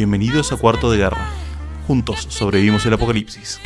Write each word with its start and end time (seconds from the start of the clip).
Bienvenidos 0.00 0.50
a 0.50 0.56
Cuarto 0.56 0.90
de 0.90 0.96
Guerra. 0.96 1.28
Juntos 1.86 2.26
sobrevivimos 2.30 2.86
el 2.86 2.94
apocalipsis. 2.94 3.60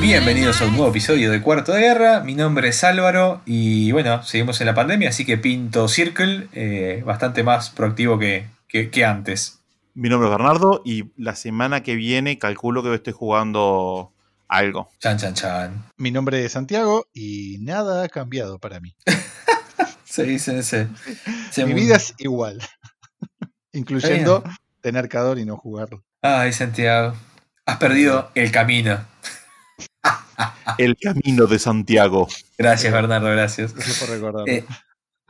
Bienvenidos 0.00 0.60
a 0.60 0.64
un 0.64 0.72
nuevo 0.72 0.88
episodio 0.88 1.30
de 1.30 1.40
Cuarto 1.40 1.70
de 1.70 1.82
Guerra. 1.82 2.24
Mi 2.24 2.34
nombre 2.34 2.70
es 2.70 2.82
Álvaro 2.82 3.40
y 3.46 3.92
bueno, 3.92 4.24
seguimos 4.24 4.60
en 4.60 4.66
la 4.66 4.74
pandemia, 4.74 5.10
así 5.10 5.24
que 5.24 5.38
pinto 5.38 5.86
Circle 5.86 6.48
eh, 6.54 7.04
bastante 7.06 7.44
más 7.44 7.70
proactivo 7.70 8.18
que, 8.18 8.48
que, 8.66 8.90
que 8.90 9.04
antes. 9.04 9.60
Mi 9.94 10.08
nombre 10.08 10.28
es 10.28 10.36
Bernardo 10.36 10.82
y 10.84 11.12
la 11.16 11.36
semana 11.36 11.84
que 11.84 11.94
viene 11.94 12.36
calculo 12.36 12.82
que 12.82 12.92
estoy 12.92 13.12
jugando 13.12 14.12
algo. 14.48 14.90
Chan, 14.98 15.18
chan, 15.18 15.34
chan. 15.34 15.84
Mi 15.98 16.10
nombre 16.10 16.44
es 16.44 16.50
Santiago 16.50 17.06
y 17.14 17.58
nada 17.60 18.02
ha 18.02 18.08
cambiado 18.08 18.58
para 18.58 18.80
mí. 18.80 18.96
Se 20.16 20.22
dice 20.24 20.58
ese. 20.58 20.88
Mi 21.66 21.74
vida 21.74 21.96
es 21.96 22.14
igual. 22.18 22.58
Incluyendo 23.72 24.42
tener 24.80 25.08
Cador 25.08 25.38
y 25.38 25.44
no 25.44 25.56
jugarlo. 25.58 26.02
Ay, 26.22 26.52
Santiago. 26.52 27.14
Has 27.66 27.76
perdido 27.76 28.30
el 28.34 28.50
camino. 28.50 28.98
El 30.78 30.96
camino 30.96 31.46
de 31.46 31.58
Santiago. 31.58 32.28
Gracias, 32.58 32.92
Bernardo, 32.92 33.30
gracias. 33.30 33.74
Gracias 33.74 33.98
por 33.98 34.10
recordarlo. 34.10 34.46
Eh, 34.52 34.64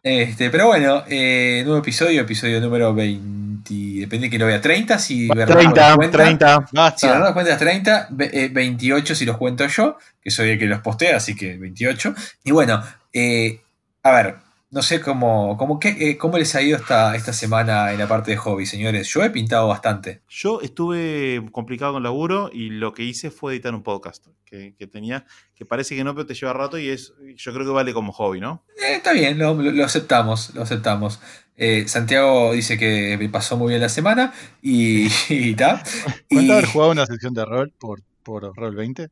este, 0.03 0.51
pero 0.51 0.67
bueno, 0.67 1.03
eh, 1.09 1.63
nuevo 1.65 1.81
episodio, 1.81 2.21
episodio 2.23 2.61
número 2.61 2.95
20. 2.95 3.73
Depende 4.01 4.27
de 4.27 4.31
que 4.31 4.39
lo 4.39 4.47
vea. 4.47 4.61
30 4.61 4.99
si 4.99 5.29
Bernardo 5.29 5.55
30, 5.55 5.89
los 5.89 5.97
cuenta. 5.97 6.19
30. 6.19 6.95
Si 6.97 7.07
Bernardo 7.07 7.33
cuenta 7.35 7.51
las 7.51 7.59
30, 7.61 8.09
ve- 8.11 8.31
eh, 8.33 8.49
28 8.53 9.15
si 9.15 9.25
los 9.25 9.37
cuento 9.37 9.67
yo, 9.67 9.99
que 10.21 10.31
soy 10.31 10.51
el 10.51 10.59
que 10.59 10.67
los 10.67 10.81
postea, 10.81 11.17
así 11.17 11.35
que 11.35 11.57
28. 11.57 12.15
Y 12.45 12.51
bueno, 12.53 12.83
eh, 13.13 13.61
a 14.03 14.11
ver, 14.13 14.37
no 14.71 14.83
sé 14.83 15.01
cómo, 15.01 15.57
cómo, 15.57 15.79
qué, 15.79 15.97
eh, 16.11 16.17
cómo 16.19 16.39
les 16.39 16.55
ha 16.55 16.61
ido 16.63 16.77
esta, 16.77 17.15
esta 17.17 17.33
semana 17.33 17.93
en 17.93 17.99
la 17.99 18.09
parte 18.09 18.33
de 18.33 18.37
hobby, 18.37 18.67
señores. 18.67 19.09
Yo 19.09 19.23
he 19.23 19.31
pintado 19.31 19.69
bastante. 19.69 20.23
Yo 20.29 20.61
estuve 20.61 21.41
complicado 21.53 21.93
con 21.95 22.03
laburo 22.03 22.51
y 22.53 22.71
lo 22.71 22.93
que 22.93 23.05
hice 23.05 23.31
fue 23.31 23.53
editar 23.55 23.75
un 23.75 23.83
podcast 23.83 24.27
que, 24.45 24.75
que 24.77 24.87
tenía, 24.87 25.25
que 25.55 25.65
parece 25.65 25.95
que 25.97 26.05
no, 26.05 26.15
pero 26.15 26.27
te 26.27 26.35
lleva 26.35 26.53
rato 26.53 26.79
y 26.79 26.89
es, 26.89 27.15
yo 27.37 27.53
creo 27.55 27.65
que 27.65 27.73
vale 27.73 27.93
como 27.95 28.13
hobby, 28.13 28.41
¿no? 28.41 28.65
Eh, 28.77 28.95
está 28.97 29.13
bien, 29.13 29.39
lo, 29.39 29.85
aceptamos, 29.85 30.55
lo 30.55 30.63
aceptamos. 30.63 31.21
Eh, 31.57 31.85
Santiago 31.89 32.53
dice 32.53 32.77
que 32.77 33.17
me 33.19 33.29
pasó 33.29 33.57
muy 33.57 33.71
bien 33.71 33.81
la 33.81 33.89
semana 33.89 34.35
y 34.61 35.07
y 35.31 35.55
ta. 35.55 35.83
¿Cuánto 36.29 36.47
Y- 36.47 36.51
haber 36.51 36.67
jugado 36.67 36.91
una 36.93 37.07
sección 37.07 37.33
de 37.35 37.45
rol 37.45 37.73
por, 37.79 38.03
por 38.23 38.55
Roll 38.57 38.75
20? 38.75 39.09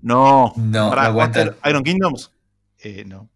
No. 0.00 0.52
No, 0.56 0.90
Pará, 0.90 1.08
no 1.08 1.14
cuenta. 1.14 1.40
¿jugaste 1.44 1.68
Iron 1.70 1.82
Kingdoms? 1.84 2.32
Eh, 2.78 3.04
no. 3.06 3.28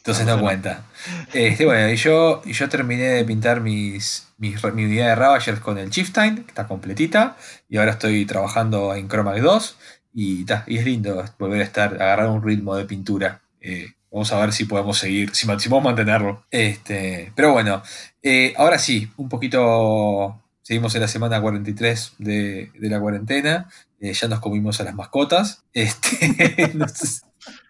Entonces 0.00 0.26
No, 0.26 0.40
cuenta. 0.40 0.84
Este, 1.32 1.66
bueno, 1.66 1.90
y 1.90 1.96
yo, 1.96 2.40
y 2.44 2.52
yo 2.52 2.68
terminé 2.68 3.02
de 3.04 3.24
pintar 3.24 3.60
mis, 3.60 4.28
mis, 4.38 4.62
mi 4.74 4.84
unidad 4.84 5.08
de 5.08 5.14
Ravagers 5.14 5.60
con 5.60 5.78
el 5.78 5.90
Chieftain, 5.90 6.36
que 6.36 6.48
está 6.48 6.66
completita. 6.66 7.36
Y 7.68 7.76
ahora 7.76 7.92
estoy 7.92 8.24
trabajando 8.26 8.94
en 8.94 9.08
Chroma 9.08 9.36
2. 9.36 9.76
Y, 10.12 10.44
ta, 10.44 10.64
y 10.66 10.78
es 10.78 10.84
lindo 10.84 11.22
volver 11.38 11.60
a 11.60 11.64
estar, 11.64 11.94
agarrar 11.94 12.28
un 12.30 12.42
ritmo 12.42 12.74
de 12.76 12.84
pintura. 12.86 13.42
Eh, 13.60 13.92
vamos 14.10 14.32
a 14.32 14.40
ver 14.40 14.52
si 14.52 14.64
podemos 14.64 14.98
seguir, 14.98 15.30
si, 15.34 15.46
si 15.46 15.68
podemos 15.68 15.84
mantenerlo. 15.84 16.44
Este, 16.50 17.30
pero 17.36 17.52
bueno, 17.52 17.82
eh, 18.22 18.54
ahora 18.56 18.78
sí, 18.78 19.10
un 19.16 19.28
poquito. 19.28 20.42
Seguimos 20.62 20.94
en 20.94 21.00
la 21.02 21.08
semana 21.08 21.40
43 21.40 22.14
de, 22.18 22.70
de 22.74 22.88
la 22.88 23.00
cuarentena. 23.00 23.68
Eh, 24.00 24.12
ya 24.14 24.28
nos 24.28 24.40
comimos 24.40 24.80
a 24.80 24.84
las 24.84 24.94
mascotas. 24.94 25.62
Este, 25.74 26.70
no 26.74 26.88
sé- 26.88 27.20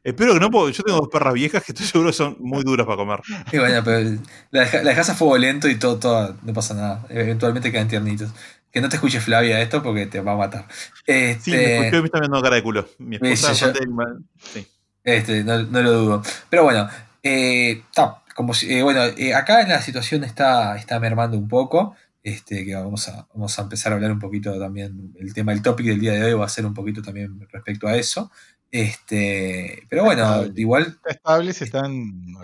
Espero 0.04 0.34
que 0.34 0.40
no, 0.40 0.50
porque 0.50 0.72
yo 0.72 0.82
tengo 0.82 0.98
dos 1.00 1.08
perras 1.08 1.34
viejas 1.34 1.62
que 1.64 1.72
estoy 1.72 1.86
seguro 1.86 2.10
que 2.10 2.16
son 2.16 2.36
muy 2.40 2.62
duras 2.64 2.86
para 2.86 2.96
comer. 2.96 3.20
Y 3.52 3.58
bueno, 3.58 3.82
pero 3.84 4.18
la, 4.50 4.60
deja- 4.62 4.82
la 4.82 4.90
dejas 4.90 5.10
a 5.10 5.14
fuego 5.14 5.36
lento 5.38 5.68
y 5.68 5.76
todo, 5.78 5.98
todo, 5.98 6.36
no 6.42 6.52
pasa 6.52 6.74
nada. 6.74 7.06
Eventualmente 7.08 7.70
quedan 7.72 7.88
tiernitos. 7.88 8.30
Que 8.72 8.80
no 8.80 8.88
te 8.88 8.96
escuche 8.96 9.20
Flavia 9.20 9.60
esto 9.60 9.82
porque 9.82 10.06
te 10.06 10.20
va 10.20 10.32
a 10.32 10.36
matar. 10.36 10.66
Este, 11.06 11.40
Sí, 11.42 11.50
me 11.50 11.76
escuchó 11.78 11.96
y 11.96 12.00
me 12.02 12.06
está 12.06 12.20
viendo 12.20 12.40
cara 12.42 12.56
de 12.56 12.62
culo. 12.62 12.88
Mi 12.98 13.16
esposa 13.16 13.54
sí, 13.54 13.86
mal- 13.88 14.22
sí. 14.52 14.66
este, 15.02 15.42
no, 15.44 15.62
no 15.64 15.82
lo 15.82 15.92
dudo. 15.92 16.22
Pero 16.48 16.62
bueno, 16.64 16.88
eh, 17.22 17.82
ta, 17.92 18.22
como 18.36 18.54
si- 18.54 18.72
eh, 18.72 18.82
bueno 18.82 19.02
eh, 19.04 19.34
acá 19.34 19.66
la 19.66 19.82
situación 19.82 20.22
está, 20.24 20.76
está 20.76 21.00
mermando 21.00 21.36
un 21.36 21.48
poco. 21.48 21.96
Este, 22.22 22.66
que 22.66 22.74
vamos 22.74 23.08
a, 23.08 23.26
vamos 23.32 23.58
a 23.58 23.62
empezar 23.62 23.92
a 23.92 23.94
hablar 23.96 24.12
un 24.12 24.18
poquito 24.20 24.56
también. 24.58 25.14
El 25.18 25.32
tema, 25.34 25.52
el 25.52 25.62
topic 25.62 25.86
del 25.86 26.00
día 26.00 26.12
de 26.12 26.22
hoy 26.24 26.34
va 26.34 26.44
a 26.44 26.48
ser 26.50 26.66
un 26.66 26.74
poquito 26.74 27.00
también 27.02 27.40
respecto 27.50 27.88
a 27.88 27.96
eso. 27.96 28.30
Este, 28.72 29.82
pero 29.88 30.04
bueno, 30.04 30.22
Estable. 30.22 30.52
igual 30.60 30.82
Está 30.86 31.10
estable, 31.10 31.52
se 31.52 31.64
están 31.64 31.92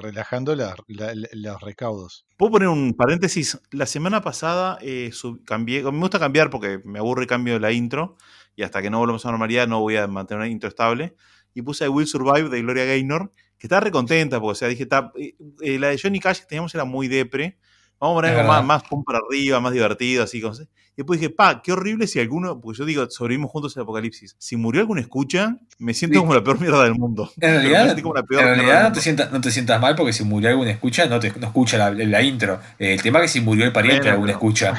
relajando 0.01 0.57
la- 0.57 0.75
la- 0.89 1.15
la- 1.15 1.29
los 1.33 1.61
recaudos. 1.61 2.27
¿Puedo 2.37 2.53
poner 2.53 2.69
un 2.69 2.95
paréntesis? 2.95 3.59
La 3.71 3.87
semana 3.87 4.21
pasada 4.23 4.79
eh, 4.83 5.11
sub- 5.13 5.45
cambié, 5.45 5.83
me 5.85 5.99
gusta 6.01 6.19
cambiar 6.19 6.51
porque 6.51 6.81
me 6.85 6.99
aburre 6.99 7.25
y 7.25 7.27
cambio 7.27 7.59
la 7.61 7.71
intro 7.73 8.17
y 8.57 8.63
hasta 8.65 8.83
que 8.83 8.91
no 8.91 8.99
volvamos 8.99 9.25
a 9.25 9.29
la 9.29 9.33
normalidad 9.33 9.69
no 9.69 9.81
voy 9.81 9.97
a 9.97 10.07
mantener 10.09 10.41
una 10.41 10.49
intro 10.49 10.69
estable. 10.69 11.15
Y 11.55 11.63
puse 11.63 11.85
I 11.87 11.89
Will 11.89 12.07
Survive 12.07 12.49
de 12.51 12.61
Gloria 12.61 12.85
Gaynor, 12.85 13.33
que 13.59 13.67
estaba 13.67 13.81
recontenta 13.81 14.39
porque, 14.41 14.53
o 14.53 14.55
sea, 14.57 14.69
dije, 14.69 14.85
"Ta- 14.87 15.13
eh, 15.17 15.35
eh, 15.63 15.79
la 15.79 15.89
de 15.89 15.99
Johnny 16.03 16.21
Cash 16.21 16.41
que 16.41 16.47
teníamos 16.47 16.75
era 16.75 16.85
muy 16.85 17.09
depre. 17.09 17.57
Vamos 18.01 18.15
a 18.15 18.17
poner 18.19 18.37
algo 18.37 18.49
más, 18.49 18.65
más 18.65 18.83
pum 18.85 19.03
para 19.05 19.19
arriba, 19.19 19.61
más 19.61 19.73
divertido, 19.73 20.23
así 20.25 20.41
como... 20.41 20.55
Y 20.55 21.03
después 21.03 21.21
dije, 21.21 21.29
pa, 21.31 21.61
qué 21.61 21.73
horrible 21.73 22.07
si 22.07 22.21
alguno, 22.21 22.59
porque 22.59 22.79
yo 22.79 22.85
digo, 22.87 23.11
sobrevivimos 23.11 23.51
juntos 23.51 23.77
el 23.77 23.83
apocalipsis. 23.83 24.35
Si 24.39 24.57
murió 24.57 24.81
alguna 24.81 25.03
escucha, 25.03 25.59
me 25.79 25.93
siento 25.93 26.15
Sí. 26.15 26.21
como 26.21 26.33
la 26.35 26.43
peor 26.43 26.59
mierda 26.59 26.85
del 26.85 26.95
mundo. 26.95 27.31
En 27.39 27.51
realidad, 27.51 27.99
como 28.01 28.15
la 28.15 28.23
peor 28.23 28.41
en 28.43 28.49
realidad 28.55 28.85
no, 28.89 28.93
te 28.95 29.01
sientas, 29.03 29.31
no 29.31 29.41
te 29.43 29.51
sientas 29.51 29.79
mal 29.79 29.95
porque 29.95 30.15
si 30.15 30.25
murió 30.25 30.49
alguna 30.49 30.71
escucha, 30.71 31.05
no, 31.07 31.21
te, 31.21 31.33
no 31.39 31.49
escucha 31.49 31.77
la, 31.77 31.91
la 31.91 32.23
intro. 32.23 32.61
Eh, 32.79 32.95
El 32.95 33.03
tema 33.03 33.19
es 33.19 33.25
que 33.25 33.29
si 33.29 33.41
murió 33.45 33.67
el 33.67 33.73
pariente, 33.73 34.11
pero- 34.11 34.27
escucha. 34.27 34.73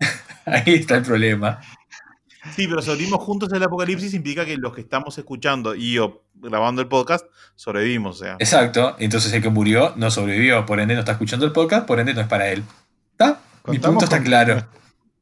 Ahí 0.46 0.74
está 0.74 0.96
el 0.96 1.02
problema. 1.02 1.60
Sí, 2.56 2.66
pero 2.66 2.80
sobrevivimos 2.82 3.22
juntos 3.22 3.52
el 3.52 3.62
apocalipsis 3.62 4.12
implica 4.14 4.44
que 4.46 4.56
los 4.56 4.74
que 4.74 4.80
estamos 4.82 5.16
escuchando 5.18 5.74
y 5.74 5.92
yo 5.94 6.23
grabando 6.44 6.82
el 6.82 6.88
podcast 6.88 7.26
sobrevivimos, 7.56 8.20
o 8.20 8.24
sea. 8.24 8.32
Exacto. 8.38 8.96
Entonces 8.98 9.32
el 9.32 9.42
que 9.42 9.48
murió 9.48 9.92
no 9.96 10.10
sobrevivió, 10.10 10.64
por 10.66 10.80
ende 10.80 10.94
no 10.94 11.00
está 11.00 11.12
escuchando 11.12 11.44
el 11.46 11.52
podcast, 11.52 11.86
por 11.86 11.98
ende 12.00 12.14
no 12.14 12.20
es 12.20 12.28
para 12.28 12.48
él. 12.50 12.62
¿Está? 13.12 13.40
Mi 13.66 13.78
punto 13.78 14.04
está 14.04 14.18
que 14.18 14.24
claro. 14.26 14.66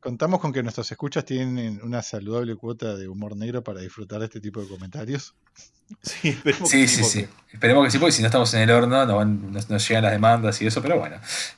Contamos 0.00 0.40
con 0.40 0.52
que 0.52 0.62
nuestros 0.64 0.90
escuchas 0.90 1.24
tienen 1.24 1.80
una 1.84 2.02
saludable 2.02 2.56
cuota 2.56 2.96
de 2.96 3.06
humor 3.08 3.36
negro 3.36 3.62
para 3.62 3.80
disfrutar 3.80 4.18
de 4.18 4.24
este 4.24 4.40
tipo 4.40 4.60
de 4.60 4.68
comentarios. 4.68 5.34
Sí, 6.00 6.30
esperemos 6.30 6.70
Sí, 6.70 6.80
que 6.82 6.88
sí, 6.88 7.26
Esperemos 7.52 7.84
que 7.84 7.90
sí, 7.90 7.98
porque 7.98 8.12
si 8.12 8.22
no 8.22 8.26
estamos 8.28 8.54
en 8.54 8.62
el 8.62 8.70
horno, 8.70 9.04
nos, 9.04 9.14
van- 9.14 9.52
nos- 9.52 9.68
nos 9.68 9.86
llegan 9.86 10.02
las 10.04 10.12
demandas 10.12 10.62
y 10.62 10.66
eso, 10.66 10.80
pero 10.80 10.98
bueno. 10.98 11.16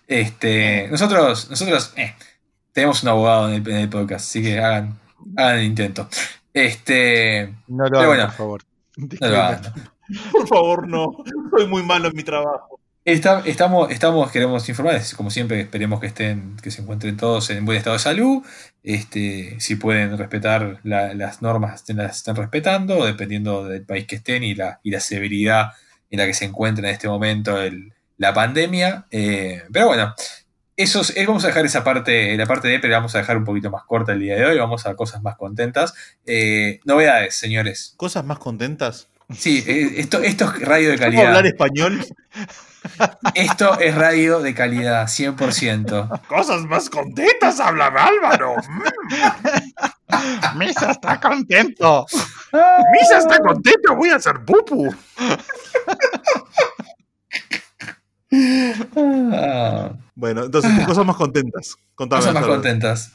Este, 0.09 0.89
nosotros, 0.91 1.49
nosotros 1.51 1.93
eh, 1.97 2.17
tenemos 2.73 3.01
un 3.05 3.11
abogado 3.11 3.49
en 3.49 3.55
el, 3.63 3.71
en 3.71 3.77
el 3.77 3.89
podcast, 3.89 4.27
así 4.27 4.43
que 4.43 4.59
hagan, 4.59 4.99
hagan 5.37 5.59
el 5.61 5.65
intento. 5.67 6.09
Este, 6.53 7.55
No 7.69 7.87
lo 7.87 7.99
hagan, 7.99 8.09
bueno, 8.09 8.27
por 8.27 8.35
favor. 8.35 8.63
Por 10.33 10.47
favor, 10.49 10.89
no. 10.89 11.17
Soy 11.51 11.67
muy 11.67 11.83
malo 11.83 12.09
en 12.09 12.17
mi 12.17 12.23
trabajo. 12.23 12.81
Está- 13.05 13.43
estamos, 13.45 13.91
estamos, 13.91 14.31
queremos 14.31 14.67
informar, 14.69 15.01
como 15.17 15.31
siempre, 15.31 15.61
esperemos 15.61 16.01
que 16.01 16.07
estén, 16.07 16.57
que 16.63 16.71
se 16.71 16.81
encuentren 16.81 17.17
todos 17.19 17.51
en 17.51 17.65
buen 17.67 17.77
estado 17.77 17.95
de 17.97 18.01
salud. 18.01 18.43
Este, 18.83 19.57
si 19.61 19.77
pueden 19.77 20.17
respetar 20.17 20.81
la- 20.85 21.13
las 21.15 21.43
normas, 21.43 21.85
las 21.89 22.17
estén 22.17 22.37
respetando, 22.37 23.05
dependiendo 23.05 23.65
del 23.65 23.85
país 23.85 24.07
que 24.07 24.17
estén 24.17 24.43
y 24.43 24.55
la, 24.55 24.81
y 24.83 24.91
la 24.91 25.01
severidad 25.01 25.73
en 26.11 26.19
la 26.19 26.27
que 26.27 26.35
se 26.35 26.47
encuentra 26.47 26.89
en 26.89 26.95
este 26.95 27.09
momento 27.09 27.61
el- 27.61 27.93
la 28.17 28.33
pandemia. 28.33 29.07
Eh, 29.11 29.63
pero 29.73 29.89
bueno, 29.89 30.15
eso 30.77 31.01
es- 31.03 31.17
eh, 31.17 31.25
vamos 31.27 31.45
a 31.45 31.49
dejar 31.49 31.65
esa 31.67 31.85
parte, 31.85 32.37
la 32.37 32.47
parte 32.47 32.69
de 32.69 32.79
pero 32.79 32.91
la 32.93 32.99
vamos 32.99 33.15
a 33.15 33.19
dejar 33.19 33.37
un 33.37 33.45
poquito 33.45 33.71
más 33.71 33.85
corta 33.85 34.13
el 34.13 34.21
día 34.21 34.37
de 34.37 34.45
hoy. 34.45 34.59
Vamos 34.59 34.87
a 34.87 34.95
cosas 34.95 35.23
más 35.23 35.37
contentas. 35.37 35.95
Eh, 36.27 36.81
novedades, 36.85 37.35
señores. 37.37 37.95
Cosas 37.97 38.25
más 38.25 38.39
contentas. 38.39 39.09
Sí, 39.35 39.65
eh, 39.67 39.95
esto, 39.99 40.21
esto 40.23 40.45
es 40.45 40.61
radio 40.61 40.91
de 40.91 40.97
¿Cómo 40.97 41.05
calidad. 41.07 41.27
hablar 41.29 41.47
español? 41.47 42.05
Esto 43.35 43.81
es 43.81 43.95
radio 43.95 44.41
de 44.41 44.53
calidad, 44.55 45.07
100%. 45.09 46.21
Cosas 46.29 46.67
más 46.67 46.91
contentas, 46.91 47.59
habla 47.59 47.87
Álvaro. 47.87 48.57
Misa 50.57 50.91
está 50.91 51.19
contento. 51.19 52.05
Misa 52.93 53.17
está 53.19 53.39
contento, 53.39 53.97
voy 53.97 54.11
a 54.11 54.17
hacer 54.17 54.45
pupu. 54.45 54.95
Bueno, 60.15 60.45
entonces, 60.45 60.71
cosas 60.87 61.05
más 61.07 61.17
contentas. 61.17 61.77
Contame. 61.95 62.21
cosas 62.21 62.35
más 62.35 62.45
contentas. 62.47 63.13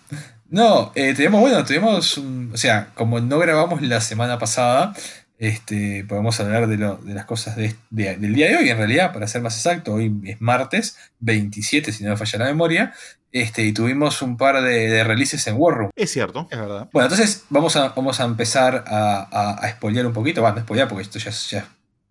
No, 0.50 0.92
eh, 0.96 1.14
tenemos, 1.16 1.42
bueno, 1.42 1.64
tenemos, 1.64 2.18
un- 2.18 2.52
o 2.54 2.58
sea, 2.58 2.90
como 2.96 3.20
no 3.20 3.38
grabamos 3.40 3.82
la 3.82 4.02
semana 4.02 4.40
pasada, 4.40 4.94
este, 5.38 6.04
podemos 6.10 6.40
hablar 6.40 6.68
de, 6.68 6.78
lo- 6.78 6.98
de 6.98 7.14
las 7.14 7.26
cosas 7.26 7.56
de- 7.56 7.76
de- 7.92 8.18
del 8.18 8.34
día 8.34 8.48
de 8.50 8.58
hoy, 8.58 8.70
en 8.70 8.78
realidad, 8.78 9.14
para 9.14 9.28
ser 9.28 9.42
más 9.42 9.56
exacto, 9.56 9.94
hoy 9.94 10.14
es 10.26 10.42
martes 10.42 10.98
27, 11.20 11.92
si 11.92 12.04
no 12.04 12.10
me 12.12 12.18
falla 12.18 12.40
la 12.40 12.46
memoria, 12.46 12.94
este, 13.32 13.64
y 13.64 13.72
tuvimos 13.74 14.22
un 14.24 14.38
par 14.38 14.62
de, 14.64 14.90
de 14.90 15.04
releases 15.04 15.46
en 15.48 15.56
War 15.58 15.78
Room. 15.78 15.92
Es 15.96 16.12
cierto. 16.12 16.48
Es 16.52 16.60
verdad. 16.60 16.90
Bueno, 16.92 17.06
entonces 17.06 17.46
vamos 17.50 17.76
a, 17.76 17.90
vamos 17.90 18.20
a 18.20 18.26
empezar 18.26 18.84
a, 18.88 19.28
a, 19.32 19.52
a 19.54 19.70
spoilear 19.70 20.08
un 20.08 20.14
poquito, 20.14 20.42
bueno, 20.42 20.56
no 20.58 20.62
spoilear 20.64 20.88
porque 20.90 21.04
esto 21.04 21.20
ya, 21.20 21.30
ya 21.30 21.60
es 21.60 21.66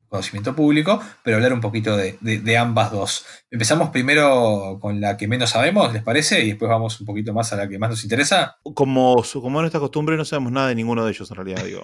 conocimiento 0.08 0.54
público, 0.56 1.00
pero 1.22 1.36
hablar 1.36 1.52
un 1.52 1.60
poquito 1.60 1.96
de, 1.96 2.16
de- 2.20 2.38
de 2.38 2.56
ambas 2.58 2.90
dos. 2.90 3.24
Empezamos 3.50 3.90
primero 3.90 4.78
con 4.80 5.00
la 5.00 5.16
que 5.16 5.28
menos 5.28 5.50
sabemos, 5.50 5.92
¿les 5.92 6.02
parece? 6.02 6.44
Y 6.44 6.48
después 6.48 6.68
vamos 6.68 6.98
un 7.00 7.06
poquito 7.06 7.32
más 7.32 7.52
a 7.52 7.56
la 7.56 7.68
que 7.68 7.78
más 7.78 7.90
nos 7.90 8.02
interesa. 8.04 8.56
Como, 8.74 9.22
su- 9.24 9.40
como 9.42 9.58
es 9.58 9.62
nuestra 9.62 9.80
costumbre, 9.80 10.16
no 10.16 10.24
sabemos 10.24 10.52
nada 10.52 10.68
de 10.68 10.74
ninguno 10.74 11.04
de 11.04 11.10
ellos, 11.12 11.30
en 11.30 11.36
realidad, 11.36 11.64
digo. 11.64 11.82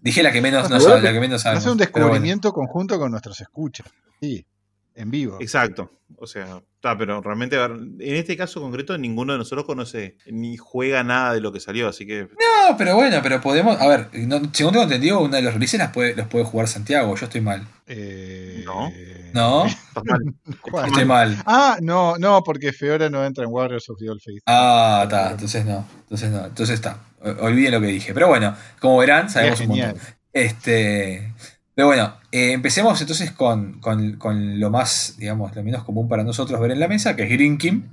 Dije 0.00 0.22
la 0.22 0.32
que 0.32 0.40
menos, 0.42 0.64
no 0.64 0.76
Bueno, 0.76 0.84
sabe- 0.90 1.02
la 1.02 1.12
que 1.12 1.20
menos 1.20 1.42
sabemos. 1.42 1.62
Hace 1.64 1.70
un 1.72 1.78
bueno. 1.78 1.90
descubrimiento 1.92 2.52
conjunto 2.52 2.98
con 2.98 3.10
nuestros 3.10 3.40
escuchas. 3.40 3.86
Sí, 4.20 4.46
en 4.94 5.10
vivo. 5.10 5.38
Exacto. 5.40 5.90
O 6.16 6.26
sea, 6.26 6.62
está, 6.76 6.96
pero 6.96 7.20
realmente, 7.20 7.56
a 7.56 7.66
ver, 7.66 7.72
en 7.76 8.14
este 8.16 8.36
caso 8.36 8.60
concreto, 8.60 8.96
ninguno 8.96 9.32
de 9.32 9.38
nosotros 9.40 9.64
conoce 9.66 10.16
ni 10.26 10.56
juega 10.56 11.02
nada 11.02 11.34
de 11.34 11.40
lo 11.40 11.52
que 11.52 11.58
salió, 11.58 11.88
así 11.88 12.06
que. 12.06 12.22
No, 12.22 12.76
pero 12.78 12.94
bueno, 12.94 13.18
pero 13.22 13.40
podemos. 13.40 13.80
A 13.80 13.88
ver, 13.88 14.08
no- 14.12 14.40
según 14.52 14.72
tengo 14.72 14.84
entendido, 14.84 15.20
uno 15.20 15.34
de 15.34 15.42
los 15.42 15.54
releases 15.54 15.78
las 15.80 15.90
puede- 15.92 16.14
los 16.14 16.28
puede 16.28 16.44
jugar 16.44 16.68
Santiago. 16.68 17.14
Yo 17.16 17.24
estoy 17.26 17.40
mal. 17.40 17.66
Eh, 17.86 18.62
No. 18.64 18.92
No. 19.32 19.66
Estoy 20.86 21.04
mal. 21.04 21.36
Ah, 21.46 21.78
no, 21.82 22.16
no, 22.18 22.42
porque 22.44 22.72
Feora 22.72 23.10
no 23.10 23.24
entra 23.24 23.42
en 23.44 23.50
Warriors 23.50 23.88
of 23.90 23.98
the 23.98 24.08
Old 24.08 24.20
Faith. 24.22 24.42
Ah, 24.46 25.00
está. 25.04 25.32
Entonces 25.32 25.64
no. 25.64 25.84
Entonces 26.02 26.30
no. 26.30 26.44
Entonces 26.46 26.74
está. 26.74 27.00
Olviden 27.40 27.72
lo 27.72 27.80
que 27.80 27.88
dije. 27.88 28.14
Pero 28.14 28.28
bueno, 28.28 28.54
como 28.80 28.98
verán, 28.98 29.28
sabemos 29.30 29.58
un 29.60 29.68
montón. 29.68 29.96
Este. 30.32 31.32
Pero 31.74 31.88
bueno, 31.88 32.14
eh, 32.30 32.52
empecemos 32.52 33.00
entonces 33.00 33.32
con, 33.32 33.80
con- 33.80 34.16
con 34.16 34.60
lo 34.60 34.70
más, 34.70 35.16
digamos, 35.18 35.54
lo 35.56 35.62
menos 35.64 35.82
común 35.84 36.08
para 36.08 36.22
nosotros 36.24 36.60
ver 36.60 36.70
en 36.70 36.80
la 36.80 36.88
mesa, 36.88 37.16
que 37.16 37.24
es 37.24 37.30
Grinkim, 37.30 37.88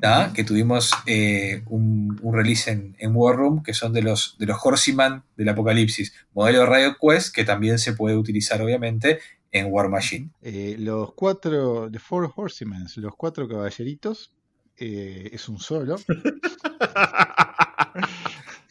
¿tá? 0.00 0.32
que 0.32 0.44
tuvimos 0.44 0.92
eh, 1.06 1.62
un, 1.66 2.18
un 2.22 2.34
release 2.34 2.70
en, 2.70 2.96
en 2.98 3.14
War 3.14 3.36
Room, 3.36 3.62
que 3.62 3.74
son 3.74 3.92
de 3.92 4.00
los, 4.02 4.36
de 4.38 4.46
los 4.46 4.58
Horseman 4.62 5.24
del 5.36 5.48
Apocalipsis, 5.50 6.14
modelo 6.32 6.60
de 6.60 6.66
Radio 6.66 6.96
Quest, 7.00 7.34
que 7.34 7.44
también 7.44 7.78
se 7.78 7.92
puede 7.92 8.16
utilizar, 8.16 8.62
obviamente, 8.62 9.18
en 9.52 9.66
War 9.70 9.88
Machine. 9.90 10.30
Eh, 10.42 10.76
los 10.78 11.12
cuatro, 11.14 11.90
The 11.90 11.98
Four 11.98 12.32
Horsemen, 12.34 12.86
los 12.96 13.14
cuatro 13.16 13.46
caballeritos, 13.48 14.32
eh, 14.78 15.28
es 15.32 15.48
un 15.48 15.58
solo. 15.58 15.96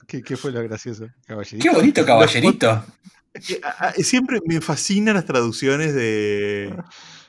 ¿Qué, 0.08 0.22
qué 0.24 0.38
fue 0.38 0.52
lo 0.52 0.64
gracioso? 0.64 1.10
Caballerito. 1.26 1.62
¡Qué 1.70 1.70
bonito, 1.76 2.06
caballerito! 2.06 2.86
Eh, 3.50 3.62
a- 3.64 3.94
Siempre 3.94 4.40
me 4.46 4.62
fascinan 4.62 5.16
las 5.16 5.26
traducciones 5.26 5.94
de, 5.94 6.76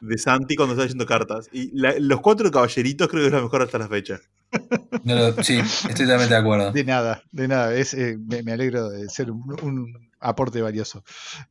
de 0.01 0.19
Santi 0.19 0.57
cuando 0.57 0.75
está 0.75 0.85
leyendo 0.85 1.07
cartas. 1.07 1.49
Y 1.53 1.71
la- 1.79 1.95
los 1.99 2.21
cuatro 2.21 2.51
caballeritos 2.51 3.09
creo 3.09 3.23
que 3.23 3.27
es 3.29 3.33
la 3.33 3.43
mejor 3.43 3.63
hasta 3.63 3.79
la 3.79 3.89
fecha. 3.89 4.21
No 5.05 5.15
lo- 5.15 5.43
sí, 5.43 5.59
estoy 5.59 5.95
totalmente 6.07 6.35
de 6.35 6.41
acuerdo. 6.41 6.73
De 6.73 6.85
nada, 6.85 7.23
de 7.33 7.49
nada. 7.49 7.75
Es, 7.75 7.95
eh, 7.95 8.17
me, 8.19 8.43
me 8.43 8.53
alegro 8.53 8.89
de 8.89 9.09
ser 9.09 9.31
un, 9.31 9.43
un 9.63 10.09
aporte 10.21 10.61
valioso. 10.63 11.05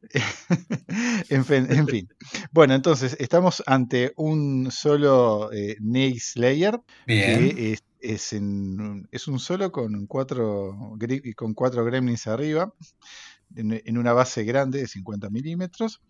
en, 1.29 1.45
fin, 1.45 1.67
en 1.69 1.87
fin. 1.87 2.09
Bueno, 2.51 2.73
entonces 2.75 3.15
estamos 3.19 3.63
ante 3.65 4.13
un 4.17 4.69
solo 4.71 5.51
eh, 5.53 5.77
Nate 5.79 6.19
Slayer 6.19 6.79
Bien. 7.05 7.23
que 7.55 7.73
es, 7.73 7.83
es, 7.99 8.33
en- 8.33 9.07
es 9.11 9.27
un 9.27 9.39
solo 9.39 9.71
con 9.71 10.05
cuatro, 10.07 10.75
con 11.35 11.53
cuatro 11.53 11.85
gremlins 11.85 12.27
arriba, 12.27 12.73
en, 13.55 13.81
en 13.85 13.97
una 13.97 14.13
base 14.13 14.43
grande 14.43 14.79
de 14.79 14.87
50 14.87 15.29
milímetros. 15.29 16.01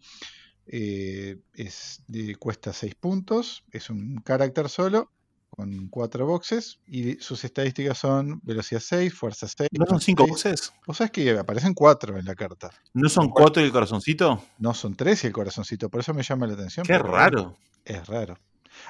eh, 0.69 1.37
es 1.53 2.03
de- 2.07 2.35
cuesta 2.35 2.73
6 2.73 2.93
puntos, 2.95 3.63
es 3.71 3.89
un 3.89 4.17
carácter 4.17 4.67
solo, 4.67 5.11
con 5.49 5.87
cuatro 5.87 6.25
boxes, 6.27 6.79
y 6.85 7.13
sus 7.21 7.45
estadísticas 7.45 7.97
son 7.97 8.41
velocidad 8.43 8.81
6, 8.83 9.13
fuerza 9.13 9.47
6. 9.47 9.69
¿No 9.71 9.85
son 9.87 10.01
cinco 10.01 10.27
voces? 10.27 10.73
Vos 10.85 10.97
sabés 10.97 11.11
que 11.11 11.31
aparecen 11.31 11.73
cuatro 11.73 12.17
en 12.17 12.25
la 12.25 12.35
carta, 12.35 12.69
¿No 12.93 13.07
son 13.07 13.29
cuatro 13.29 13.61
y 13.61 13.65
el 13.67 13.71
corazoncito? 13.71 14.43
no 14.59 14.73
son 14.73 14.95
tres 14.95 15.23
y 15.23 15.27
el 15.27 15.33
corazoncito, 15.33 15.89
por 15.89 16.01
eso 16.01 16.13
me 16.13 16.21
llama 16.23 16.47
la 16.47 16.53
atención. 16.55 16.85
Qué 16.85 16.97
raro. 16.99 17.57
Es 17.85 18.05
raro. 18.05 18.37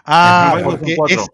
Ah, 0.04 0.60
porque 0.64 0.64
porque, 0.64 0.86
son 0.88 0.96
cuatro. 0.98 1.22
es- 1.22 1.30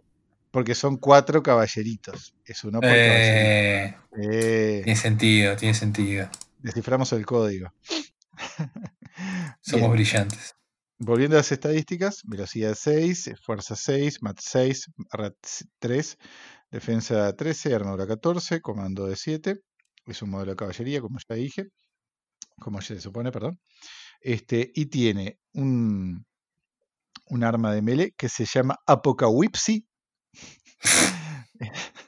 porque 0.52 0.76
son 0.76 0.98
cuatro 0.98 1.42
caballeritos. 1.42 2.36
Es 2.46 2.64
uno 2.66 2.82
por 2.82 2.90
Eh, 2.92 4.82
tiene 4.84 4.96
sentido, 4.96 5.56
tiene 5.56 5.74
sentido. 5.74 6.30
Desciframos 6.64 7.12
el 7.14 7.26
código. 7.26 7.72
Somos 9.62 9.92
brillantes. 9.92 10.56
Volviendo 10.98 11.36
a 11.36 11.40
las 11.40 11.52
estadísticas, 11.52 12.22
velocidad 12.24 12.76
6, 12.80 13.34
fuerza 13.44 13.76
6, 13.76 14.22
mat 14.22 14.40
6, 14.40 14.92
rat 15.12 15.36
3, 15.80 16.18
defensa 16.72 17.36
13, 17.36 17.76
armadura 17.76 18.08
14, 18.08 18.62
comando 18.62 19.06
de 19.08 19.16
7. 19.16 19.60
Es 20.06 20.22
un 20.22 20.30
modelo 20.30 20.52
de 20.52 20.56
caballería, 20.56 21.02
como 21.02 21.18
ya 21.28 21.36
dije. 21.36 21.66
Como 22.60 22.80
ya 22.80 22.88
se 22.88 23.02
supone, 23.02 23.32
perdón. 23.32 23.60
Este, 24.22 24.72
y 24.74 24.86
tiene 24.86 25.40
un, 25.54 26.26
un 27.28 27.44
arma 27.44 27.74
de 27.74 27.82
melee 27.82 28.14
que 28.18 28.30
se 28.30 28.46
llama 28.46 28.78
Apocawipsi. 28.88 29.86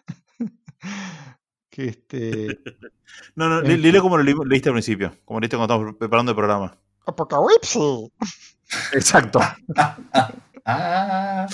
que 1.75 1.85
este. 1.89 2.59
No, 3.35 3.47
no, 3.49 3.61
fin. 3.65 3.81
léelo 3.81 4.01
como 4.01 4.17
lo 4.17 4.23
leí- 4.23 4.45
leíste 4.47 4.69
al 4.69 4.73
principio. 4.73 5.15
Como 5.25 5.39
leíste 5.39 5.55
cuando 5.57 5.73
estábamos 5.73 5.97
preparando 5.97 6.31
el 6.31 6.35
programa. 6.35 6.77
Apocawipsi. 7.05 8.11
Exacto. 8.93 9.39
Ah. 9.77 11.47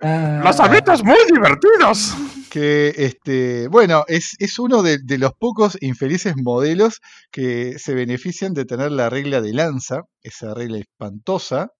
Ah. 0.00 0.40
Los 0.44 0.60
habitos 0.60 1.02
muy 1.04 1.18
divertidos. 1.30 2.14
que 2.50 2.94
este, 2.96 3.68
bueno, 3.68 4.04
es, 4.08 4.36
es 4.38 4.58
uno 4.58 4.82
de, 4.82 4.98
de 5.02 5.18
los 5.18 5.32
pocos 5.34 5.76
infelices 5.80 6.34
modelos 6.36 7.00
que 7.30 7.78
se 7.78 7.94
benefician 7.94 8.54
de 8.54 8.64
tener 8.64 8.92
la 8.92 9.10
regla 9.10 9.40
de 9.40 9.52
lanza, 9.52 10.02
esa 10.22 10.54
regla 10.54 10.78
espantosa. 10.78 11.72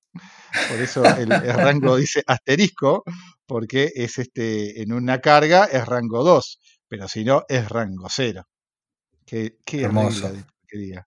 Por 0.71 0.81
eso 0.81 1.05
el, 1.05 1.31
el 1.33 1.55
rango 1.55 1.97
dice 1.97 2.23
asterisco, 2.27 3.05
porque 3.47 3.93
es 3.95 4.19
este, 4.19 4.83
en 4.83 4.93
una 4.93 5.21
carga 5.21 5.65
es 5.67 5.87
rango 5.87 6.25
2, 6.25 6.61
pero 6.89 7.09
si 7.09 7.25
no 7.25 7.45
es 7.49 7.69
rango 7.69 8.09
0. 8.09 8.45
Qué, 9.25 9.59
qué 9.65 9.89
porquería. 9.89 11.07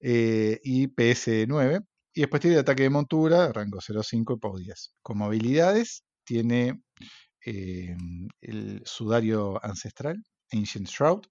Eh, 0.00 0.60
y 0.62 0.88
PS9. 0.88 1.86
Y 2.14 2.20
después 2.20 2.42
tiene 2.42 2.58
ataque 2.58 2.82
de 2.82 2.90
montura, 2.90 3.50
rango 3.52 3.78
0.5 3.78 4.36
y 4.36 4.38
POW 4.38 4.58
10. 4.58 4.94
Como 5.00 5.24
habilidades, 5.24 6.04
tiene 6.24 6.82
eh, 7.44 7.96
el 8.40 8.82
sudario 8.84 9.58
ancestral, 9.64 10.22
Ancient 10.52 10.86
Shroud, 10.86 11.22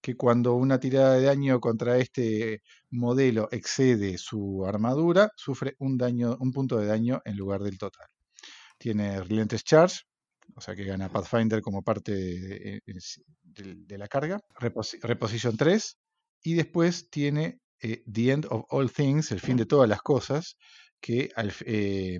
que 0.00 0.16
cuando 0.16 0.54
una 0.54 0.78
tirada 0.78 1.14
de 1.14 1.22
daño 1.22 1.60
contra 1.60 1.98
este 1.98 2.62
modelo 2.90 3.48
excede 3.50 4.16
su 4.18 4.64
armadura, 4.66 5.32
sufre 5.36 5.74
un, 5.78 5.98
daño, 5.98 6.36
un 6.40 6.52
punto 6.52 6.78
de 6.78 6.86
daño 6.86 7.20
en 7.24 7.36
lugar 7.36 7.62
del 7.62 7.78
total. 7.78 8.06
Tiene 8.78 9.20
Relentless 9.22 9.64
Charge, 9.64 10.02
o 10.54 10.60
sea 10.60 10.74
que 10.74 10.84
gana 10.84 11.08
Pathfinder 11.08 11.60
como 11.62 11.82
parte 11.82 12.12
de, 12.14 12.80
de 13.42 13.98
la 13.98 14.08
carga, 14.08 14.40
Reposi- 14.60 15.00
Reposition 15.02 15.56
3, 15.56 15.96
y 16.42 16.54
después 16.54 17.10
tiene 17.10 17.60
eh, 17.80 18.02
The 18.12 18.32
End 18.32 18.46
of 18.50 18.64
All 18.70 18.90
Things, 18.90 19.30
el 19.32 19.40
fin 19.40 19.56
de 19.56 19.66
todas 19.66 19.88
las 19.88 20.00
cosas, 20.02 20.56
que 21.00 21.30
eh, 21.64 22.18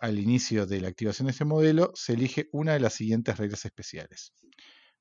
al 0.00 0.18
inicio 0.18 0.66
de 0.66 0.80
la 0.80 0.88
activación 0.88 1.26
de 1.26 1.32
este 1.32 1.44
modelo 1.44 1.90
se 1.94 2.14
elige 2.14 2.48
una 2.52 2.72
de 2.72 2.80
las 2.80 2.94
siguientes 2.94 3.36
reglas 3.36 3.64
especiales. 3.64 4.32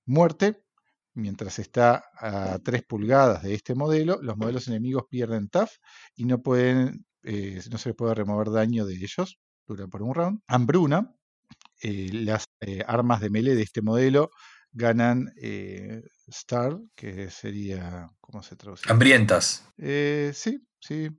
Muerte, 0.06 0.64
mientras 1.14 1.60
está 1.60 2.04
a 2.20 2.60
3 2.60 2.84
pulgadas 2.84 3.44
de 3.44 3.54
este 3.54 3.76
modelo, 3.76 4.20
los 4.22 4.36
modelos 4.38 4.68
enemigos 4.68 5.04
pierden 5.10 5.48
TAF 5.48 5.72
y 6.16 6.26
no, 6.26 6.42
pueden, 6.42 7.06
eh, 7.24 7.62
no 7.72 7.78
se 7.78 7.90
les 7.90 7.96
puede 7.96 8.16
remover 8.16 8.50
daño 8.50 8.86
de 8.86 8.96
ellos, 8.96 9.40
dura 9.66 9.88
por 9.88 10.04
un 10.04 10.14
round. 10.14 10.40
Hambruna, 10.48 11.10
eh, 11.10 11.23
las 11.92 12.46
eh, 12.62 12.84
armas 12.88 13.22
de 13.22 13.30
melee 13.30 13.56
de 13.56 13.64
este 13.64 13.82
modelo 13.82 14.30
ganan 14.72 15.32
eh, 15.42 16.02
Star, 16.28 16.78
que 16.96 17.30
sería, 17.30 18.10
¿cómo 18.22 18.42
se 18.44 18.56
traduce? 18.56 18.90
Hambrientas. 18.90 19.64
Eh, 19.78 20.32
sí, 20.34 20.60
sí. 20.80 21.10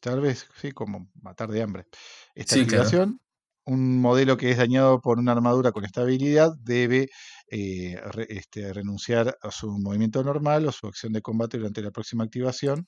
Tal 0.00 0.20
vez, 0.20 0.46
sí, 0.60 0.72
como 0.72 1.10
matar 1.20 1.50
de 1.50 1.62
hambre. 1.62 1.86
Esta 2.34 2.54
Sí, 2.54 2.66
claro. 2.66 2.84
activación, 2.84 3.20
un 3.64 4.00
modelo 4.00 4.36
que 4.36 4.50
es 4.50 4.56
dañado 4.58 5.00
por 5.00 5.18
una 5.18 5.32
armadura 5.32 5.72
con 5.72 5.84
esta 5.84 6.02
habilidad 6.02 6.52
debe 6.60 7.08
eh, 7.48 8.00
re- 8.12 8.26
este, 8.30 8.72
renunciar 8.72 9.36
a 9.42 9.50
su 9.50 9.70
movimiento 9.78 10.22
normal 10.24 10.66
o 10.66 10.72
su 10.72 10.86
acción 10.86 11.12
de 11.12 11.22
combate 11.22 11.58
durante 11.58 11.82
la 11.82 11.90
próxima 11.90 12.24
activación 12.24 12.86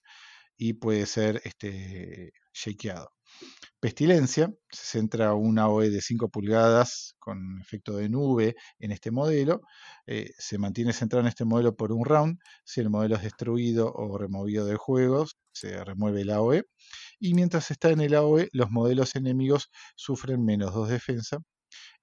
y 0.56 0.74
puede 0.74 1.06
ser 1.06 1.40
este, 1.44 2.32
shakeado. 2.52 3.10
Pestilencia, 3.80 4.50
se 4.70 4.98
centra 4.98 5.34
una 5.34 5.68
OE 5.68 5.90
de 5.90 6.00
5 6.00 6.30
pulgadas 6.30 7.14
con 7.18 7.60
efecto 7.60 7.96
de 7.96 8.08
nube 8.08 8.56
en 8.78 8.92
este 8.92 9.10
modelo. 9.10 9.60
eh, 10.06 10.30
se 10.38 10.58
mantiene 10.58 10.92
centrado 10.92 11.22
en 11.22 11.28
este 11.28 11.44
modelo 11.44 11.76
por 11.76 11.92
un 11.92 12.04
round. 12.04 12.38
Si 12.64 12.80
el 12.80 12.90
modelo 12.90 13.16
es 13.16 13.22
destruido 13.22 13.92
o 13.92 14.16
removido 14.18 14.64
del 14.66 14.78
juego, 14.78 15.26
se 15.52 15.84
remueve 15.84 16.24
la 16.24 16.40
OE. 16.40 16.64
Y 17.20 17.34
mientras 17.34 17.70
está 17.70 17.90
en 17.90 18.00
el 18.00 18.14
AOE, 18.14 18.48
los 18.52 18.70
modelos 18.70 19.16
enemigos 19.16 19.70
sufren 19.96 20.44
menos 20.44 20.72
2 20.74 20.88
defensa. 20.88 21.38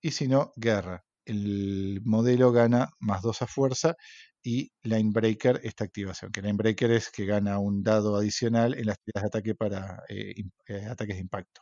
Y 0.01 0.11
si 0.11 0.27
no, 0.27 0.51
guerra. 0.57 1.03
El 1.25 2.01
modelo 2.03 2.51
gana 2.51 2.89
más 2.99 3.21
2 3.21 3.41
a 3.43 3.47
fuerza 3.47 3.95
y 4.43 4.71
Linebreaker 4.83 5.59
esta 5.63 5.83
activación, 5.83 6.31
que 6.31 6.41
Linebreaker 6.41 6.91
es 6.91 7.09
que 7.11 7.25
gana 7.25 7.59
un 7.59 7.83
dado 7.83 8.15
adicional 8.15 8.73
en 8.75 8.85
las 8.87 8.97
tiras 8.99 9.23
de 9.23 9.27
ataque 9.27 9.55
para 9.55 10.03
eh, 10.09 10.35
eh, 10.67 10.85
ataques 10.89 11.15
de 11.15 11.21
impacto. 11.21 11.61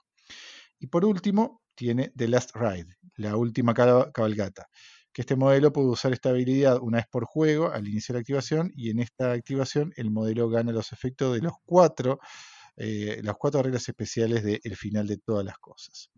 Y 0.79 0.87
por 0.87 1.05
último, 1.05 1.61
tiene 1.75 2.11
The 2.15 2.27
Last 2.27 2.51
Ride, 2.55 2.95
la 3.17 3.35
última 3.37 3.73
caba- 3.73 4.11
cabalgata, 4.11 4.67
que 5.13 5.21
este 5.21 5.35
modelo 5.35 5.71
puede 5.73 5.87
usar 5.89 6.13
esta 6.13 6.29
habilidad 6.29 6.79
una 6.81 6.97
vez 6.99 7.07
por 7.09 7.25
juego 7.25 7.71
al 7.71 7.87
iniciar 7.87 8.15
la 8.15 8.21
activación 8.21 8.71
y 8.75 8.89
en 8.89 8.99
esta 8.99 9.31
activación 9.31 9.93
el 9.95 10.11
modelo 10.11 10.49
gana 10.49 10.71
los 10.71 10.91
efectos 10.91 11.33
de 11.35 11.41
los 11.41 11.53
cuatro, 11.65 12.19
eh, 12.77 13.19
las 13.23 13.35
cuatro 13.37 13.63
reglas 13.63 13.87
especiales 13.89 14.43
del 14.43 14.75
final 14.77 15.07
de 15.07 15.17
todas 15.17 15.45
las 15.45 15.57
cosas. 15.59 16.09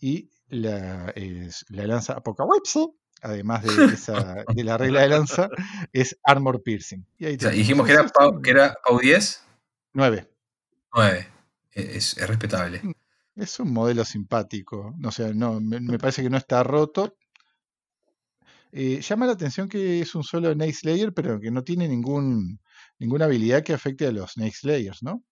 Y 0.00 0.30
la, 0.48 1.10
es- 1.16 1.64
la 1.70 1.86
lanza 1.86 2.14
Apocalypse, 2.14 2.86
además 3.22 3.62
de, 3.62 3.94
esa, 3.94 4.44
de 4.54 4.64
la 4.64 4.76
regla 4.76 5.02
de 5.02 5.08
lanza, 5.08 5.48
es 5.92 6.18
Armor 6.24 6.62
Piercing. 6.62 7.06
Y 7.18 7.26
ahí 7.26 7.36
O 7.36 7.40
sea, 7.40 7.50
dijimos 7.50 7.86
que 7.86 7.92
era, 7.92 8.06
Pau, 8.08 8.42
que 8.42 8.50
era 8.50 8.76
Pau 8.84 8.98
10, 8.98 9.44
9. 9.94 10.28
9. 10.94 11.28
Es, 11.72 12.18
es 12.18 12.28
respetable. 12.28 12.82
Es 13.34 13.58
un 13.60 13.72
modelo 13.72 14.04
simpático. 14.04 14.94
O 15.02 15.10
sea, 15.10 15.32
no, 15.32 15.60
me, 15.60 15.80
me 15.80 15.98
parece 15.98 16.22
que 16.22 16.30
no 16.30 16.36
está 16.36 16.62
roto. 16.62 17.16
Eh, 18.72 19.00
llama 19.02 19.26
la 19.26 19.32
atención 19.32 19.68
que 19.68 20.00
es 20.00 20.14
un 20.14 20.24
solo 20.24 20.52
Snake 20.52 20.72
Slayer, 20.72 21.12
pero 21.12 21.38
que 21.38 21.50
no 21.50 21.62
tiene 21.62 21.86
ningún, 21.86 22.58
ninguna 22.98 23.26
habilidad 23.26 23.62
que 23.62 23.74
afecte 23.74 24.06
a 24.06 24.12
los 24.12 24.32
Snake 24.32 24.56
Slayers, 24.56 25.02
¿no? 25.02 25.22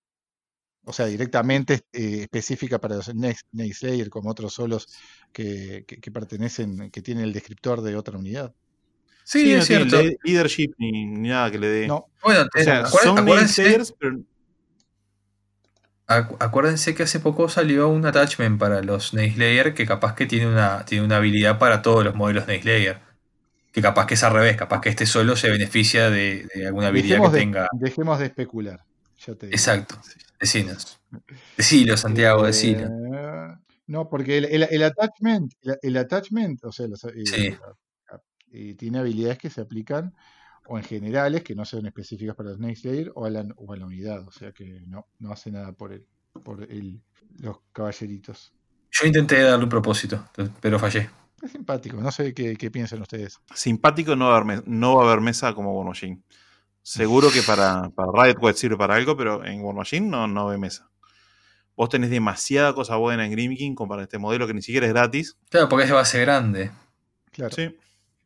O 0.84 0.92
sea, 0.92 1.06
directamente 1.06 1.82
eh, 1.92 2.20
específica 2.22 2.80
para 2.80 2.96
los 2.96 3.06
Snake 3.06 3.74
Slayer, 3.74 4.08
como 4.08 4.30
otros 4.30 4.54
solos 4.54 4.88
que, 5.32 5.84
que- 5.86 5.98
que 5.98 6.10
pertenecen, 6.10 6.90
que 6.90 7.02
tienen 7.02 7.24
el 7.24 7.32
descriptor 7.32 7.82
de 7.82 7.96
otra 7.96 8.16
unidad. 8.18 8.54
Sí, 9.24 9.42
Sí, 9.42 9.52
es 9.52 9.58
no 9.60 9.66
tiene 9.66 9.90
cierto. 9.90 10.02
le- 10.02 10.18
leadership 10.24 10.72
ni, 10.78 11.04
ni 11.06 11.28
nada 11.28 11.50
que 11.50 11.58
le 11.58 11.68
dé. 11.68 11.86
No, 11.86 12.06
Bueno, 12.22 12.46
O 12.58 12.62
sea, 12.62 12.86
son 12.86 13.16
Slayers, 13.48 13.92
pero 13.98 14.18
acu- 16.08 16.36
acuérdense 16.40 16.94
que 16.94 17.02
hace 17.04 17.20
poco 17.20 17.48
salió 17.48 17.88
un 17.88 18.04
attachment 18.06 18.58
para 18.58 18.82
los 18.82 19.08
Snake 19.10 19.34
Slayer 19.34 19.74
que 19.74 19.86
capaz 19.86 20.14
que 20.14 20.26
tiene 20.26 20.46
una, 20.48 20.84
tiene 20.84 21.04
una 21.04 21.16
habilidad 21.18 21.58
para 21.58 21.82
todos 21.82 22.04
los 22.04 22.14
modelos 22.14 22.44
Snake 22.44 22.62
Slayer. 22.62 23.00
Que 23.72 23.80
capaz 23.82 24.06
que 24.06 24.14
es 24.14 24.22
al 24.24 24.32
revés, 24.32 24.56
capaz 24.56 24.80
que 24.80 24.88
este 24.88 25.06
solo 25.06 25.36
se 25.36 25.48
beneficia 25.48 26.10
de, 26.10 26.48
de 26.52 26.66
alguna 26.66 26.88
habilidad 26.88 27.18
dejemos 27.18 27.30
que 27.30 27.36
de, 27.36 27.42
tenga. 27.44 27.68
dejemos 27.72 28.18
de 28.18 28.26
especular. 28.26 28.80
Ya 29.24 29.34
te 29.34 29.46
digo. 29.46 29.54
Exacto. 29.54 30.00
Decinos. 30.40 31.00
Decilo, 31.56 31.96
Santiago, 31.96 32.44
decilo. 32.44 32.86
Eh, 32.86 33.56
no, 33.88 34.08
porque 34.08 34.38
el, 34.38 34.44
el- 34.46 34.68
el 34.70 34.82
attachment, 34.82 35.52
el, 35.62 35.78
el 35.82 35.96
attachment, 35.98 36.64
o 36.64 36.72
sea, 36.72 36.88
los, 36.88 37.04
eh, 37.04 37.12
Sí. 37.26 37.54
eh, 38.52 38.74
tiene 38.74 38.98
habilidades 39.00 39.38
que 39.38 39.50
se 39.50 39.60
aplican 39.60 40.14
o 40.66 40.78
en 40.78 40.84
generales, 40.84 41.42
que 41.42 41.54
no 41.54 41.64
son 41.64 41.86
específicas 41.86 42.36
para 42.36 42.54
Snake 42.54 42.76
Slayer, 42.76 43.12
o 43.14 43.24
a 43.26 43.30
la, 43.30 43.44
o 43.56 43.72
a 43.72 43.76
la 43.76 43.86
unidad, 43.86 44.26
o 44.26 44.30
sea 44.32 44.52
que 44.52 44.80
no, 44.86 45.06
no 45.18 45.32
hace 45.32 45.50
nada 45.50 45.72
por 45.72 45.92
el, 45.92 46.06
por 46.44 46.62
el, 46.62 47.02
los 47.38 47.58
caballeritos. 47.72 48.52
Yo 48.92 49.06
intenté 49.06 49.40
darle 49.42 49.64
un 49.64 49.70
propósito, 49.70 50.24
pero 50.60 50.78
fallé. 50.78 51.10
Es 51.42 51.52
simpático, 51.52 51.96
no 51.96 52.10
sé 52.12 52.32
qué, 52.34 52.56
qué 52.56 52.70
piensan 52.70 53.00
ustedes. 53.02 53.38
simpático 53.54 54.14
no 54.14 54.28
va 54.28 54.36
a 54.36 54.40
haber, 54.40 54.68
no 54.68 54.96
va 54.96 55.04
a 55.04 55.06
haber 55.08 55.20
mesa 55.22 55.54
como 55.54 55.82
Machine. 55.82 56.22
Seguro 56.82 57.30
que 57.30 57.42
para, 57.42 57.90
para 57.90 58.10
Riot 58.24 58.36
Quest 58.40 58.58
sirve 58.58 58.76
para 58.76 58.94
algo, 58.94 59.16
pero 59.16 59.44
en 59.44 59.60
War 59.62 59.74
Machine 59.74 60.06
no, 60.08 60.26
no 60.26 60.46
ve 60.46 60.58
mesa. 60.58 60.90
Vos 61.76 61.88
tenés 61.88 62.10
demasiada 62.10 62.74
cosa 62.74 62.96
buena 62.96 63.24
en 63.24 63.32
Grim 63.32 63.56
King 63.56 63.74
como 63.74 63.90
para 63.90 64.02
este 64.02 64.18
modelo 64.18 64.46
que 64.46 64.54
ni 64.54 64.62
siquiera 64.62 64.86
es 64.86 64.92
gratis. 64.92 65.36
Claro, 65.50 65.68
porque 65.68 65.84
es 65.84 65.88
de 65.90 65.94
base 65.94 66.20
grande. 66.20 66.70
Claro, 67.32 67.54
Sí. 67.54 67.76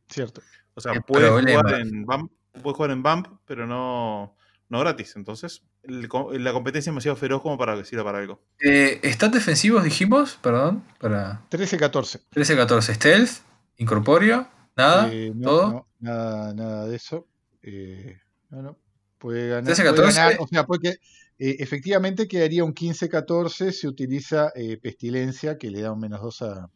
cierto. 0.09 0.41
O 0.73 0.81
sea, 0.81 0.93
puedes 1.01 1.29
jugar, 1.29 1.79
en 1.79 2.05
Bump, 2.05 2.31
puedes 2.61 2.75
jugar 2.75 2.91
en 2.91 3.01
Bump, 3.01 3.27
pero 3.45 3.65
no, 3.65 4.35
no 4.67 4.79
gratis. 4.79 5.15
Entonces, 5.15 5.61
el 5.83 6.09
la 6.43 6.51
competencia 6.51 6.89
es 6.89 6.93
demasiado 6.93 7.15
feroz 7.15 7.41
como 7.41 7.57
para 7.57 7.77
que 7.77 7.85
sirva 7.85 8.03
para 8.03 8.17
algo. 8.17 8.41
Eh, 8.59 8.99
¿Stat 9.03 9.33
defensivos 9.33 9.83
dijimos? 9.83 10.37
Perdón. 10.41 10.83
Para 10.99 11.41
13-14. 11.49 12.23
13-14. 12.33 12.93
Stealth. 12.95 13.31
Incorpóreo. 13.77 14.47
Nada. 14.75 15.09
Eh, 15.13 15.31
no, 15.33 15.49
todo. 15.49 15.71
no, 15.71 15.87
nada, 15.99 16.53
nada 16.53 16.87
de 16.87 16.95
eso. 16.97 17.27
Eh, 17.61 18.17
no, 18.55 18.61
no. 18.61 18.79
Puede 19.17 19.49
ganar. 19.49 19.65
13, 19.65 19.81
puede 19.81 19.95
14. 19.95 20.19
ganar, 20.19 20.37
o 20.39 20.47
sea, 20.47 20.65
porque 20.65 20.89
eh, 21.37 21.57
efectivamente 21.59 22.27
quedaría 22.27 22.63
un 22.63 22.73
15-14 22.73 23.71
si 23.71 23.87
utiliza 23.87 24.51
eh, 24.55 24.77
pestilencia 24.77 25.57
que 25.57 25.69
le 25.69 25.81
da 25.81 25.91
un 25.91 25.99
menos 25.99 26.21
2 26.21 26.41
a. 26.43 26.69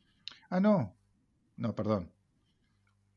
Ah, 0.49 0.59
no. 0.59 0.95
No, 1.57 1.75
perdón. 1.75 2.11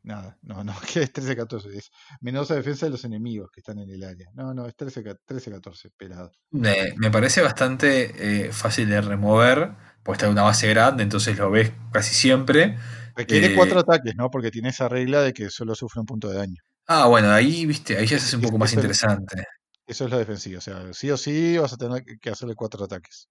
Nada, 0.04 0.36
no, 0.42 0.64
no, 0.64 0.74
que 0.92 1.02
es 1.02 1.12
13-14. 1.12 1.76
Es 1.76 1.90
menos 2.20 2.48
2 2.48 2.50
a 2.52 2.54
defensa 2.56 2.86
de 2.86 2.90
los 2.90 3.04
enemigos 3.04 3.50
que 3.52 3.60
están 3.60 3.78
en 3.78 3.90
el 3.90 4.02
área. 4.02 4.28
No, 4.34 4.52
no, 4.52 4.66
es 4.66 4.76
13-14, 4.76 5.92
pelado. 5.96 6.32
Me, 6.50 6.94
me 6.96 7.10
parece 7.10 7.40
bastante 7.40 8.46
eh, 8.46 8.52
fácil 8.52 8.88
de 8.88 9.00
remover. 9.00 9.72
Pues 10.02 10.16
está 10.16 10.26
en 10.26 10.32
una 10.32 10.42
base 10.42 10.68
grande, 10.68 11.04
entonces 11.04 11.38
lo 11.38 11.50
ves 11.50 11.72
casi 11.92 12.12
siempre. 12.14 12.76
Requiere 13.14 13.52
Eh, 13.52 13.54
4 13.54 13.80
ataques, 13.80 14.16
¿no? 14.16 14.30
Porque 14.30 14.50
tiene 14.50 14.70
esa 14.70 14.88
regla 14.88 15.22
de 15.22 15.32
que 15.32 15.48
solo 15.48 15.76
sufre 15.76 16.00
un 16.00 16.06
punto 16.06 16.28
de 16.28 16.38
daño. 16.38 16.62
Ah, 16.94 17.06
bueno, 17.06 17.30
ahí, 17.30 17.64
viste, 17.64 17.96
ahí 17.96 18.06
ya 18.06 18.18
se 18.18 18.26
hace 18.26 18.36
un 18.36 18.42
poco 18.42 18.58
más 18.58 18.70
eso 18.70 18.80
es- 18.80 18.84
interesante. 18.84 19.44
Eso 19.86 20.04
es 20.04 20.10
lo 20.10 20.18
defensivo. 20.18 20.58
O 20.58 20.60
sea, 20.60 20.92
sí 20.92 21.10
o 21.10 21.16
sí 21.16 21.56
vas 21.58 21.72
a 21.72 21.76
tener 21.76 22.04
que 22.04 22.30
hacerle 22.30 22.54
4 22.54 22.84
ataques. 22.84 23.28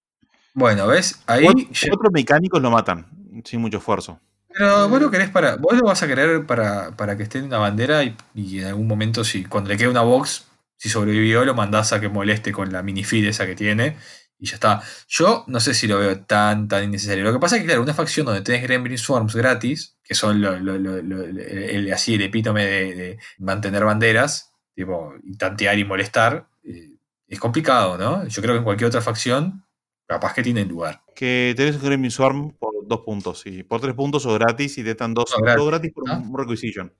Bueno, 0.54 0.86
¿ves? 0.86 1.20
Ahí. 1.26 1.44
Cuatro, 1.44 1.64
ya- 1.72 1.88
cuatro 1.90 2.10
mecánicos 2.10 2.60
lo 2.60 2.70
matan, 2.70 3.06
sin 3.44 3.60
mucho 3.60 3.78
esfuerzo. 3.78 4.20
Pero 4.48 4.88
vos 4.88 5.00
lo 5.00 5.10
querés 5.10 5.30
para. 5.30 5.56
Vos 5.56 5.76
lo 5.78 5.84
vas 5.86 6.02
a 6.02 6.06
querer 6.06 6.44
para, 6.46 6.90
para 6.96 7.16
que 7.16 7.22
esté 7.22 7.38
en 7.38 7.46
una 7.46 7.58
bandera 7.58 8.04
y, 8.04 8.16
y 8.34 8.58
en 8.60 8.66
algún 8.66 8.86
momento, 8.86 9.24
si 9.24 9.44
cuando 9.44 9.70
le 9.70 9.76
quede 9.78 9.88
una 9.88 10.02
box, 10.02 10.44
si 10.76 10.88
sobrevivió, 10.90 11.44
lo 11.44 11.54
mandás 11.54 11.92
a 11.94 12.00
que 12.00 12.08
moleste 12.10 12.52
con 12.52 12.70
la 12.70 12.82
minifeed 12.82 13.26
esa 13.28 13.46
que 13.46 13.54
tiene. 13.54 13.96
Y 14.42 14.46
ya 14.46 14.56
está. 14.56 14.82
Yo 15.06 15.44
no 15.46 15.60
sé 15.60 15.72
si 15.72 15.86
lo 15.86 16.00
veo 16.00 16.18
tan, 16.24 16.66
tan 16.66 16.82
innecesario. 16.82 17.22
Lo 17.22 17.32
que 17.32 17.38
pasa 17.38 17.54
es 17.54 17.62
que, 17.62 17.66
claro, 17.66 17.80
una 17.80 17.94
facción 17.94 18.26
donde 18.26 18.40
tenés 18.40 18.62
Gremlin 18.64 18.98
Swarms 18.98 19.36
gratis, 19.36 19.96
que 20.02 20.14
son 20.16 20.40
lo- 20.40 20.58
lo- 20.58 20.78
lo- 20.78 21.00
lo- 21.00 21.22
el, 21.22 21.92
así 21.92 22.14
el 22.14 22.22
epítome 22.22 22.66
de, 22.66 22.94
de 22.96 23.18
mantener 23.38 23.84
banderas, 23.84 24.52
tipo, 24.74 25.14
y 25.22 25.36
tantear 25.36 25.78
y 25.78 25.84
molestar, 25.84 26.48
eh, 26.64 26.90
es 27.28 27.38
complicado, 27.38 27.96
¿no? 27.96 28.26
Yo 28.26 28.42
creo 28.42 28.54
que 28.54 28.58
en 28.58 28.64
cualquier 28.64 28.88
otra 28.88 29.00
facción, 29.00 29.64
capaz 30.08 30.34
que 30.34 30.42
tiene 30.42 30.64
lugar. 30.64 31.02
Que 31.14 31.54
tenés 31.56 31.80
Gremlin 31.80 32.10
Swarm 32.10 32.50
por 32.58 32.72
dos 32.84 33.02
puntos. 33.02 33.46
Y 33.46 33.62
por 33.62 33.80
tres 33.80 33.94
puntos 33.94 34.26
o 34.26 34.34
gratis 34.34 34.76
y 34.76 34.82
te 34.82 34.90
están 34.90 35.14
dos, 35.14 35.32
No, 35.38 35.40
gratis, 35.44 35.58
dos 35.60 35.68
gratis 35.68 35.92
por 35.92 36.02
un 36.10 36.36
Requisition. 36.36 36.92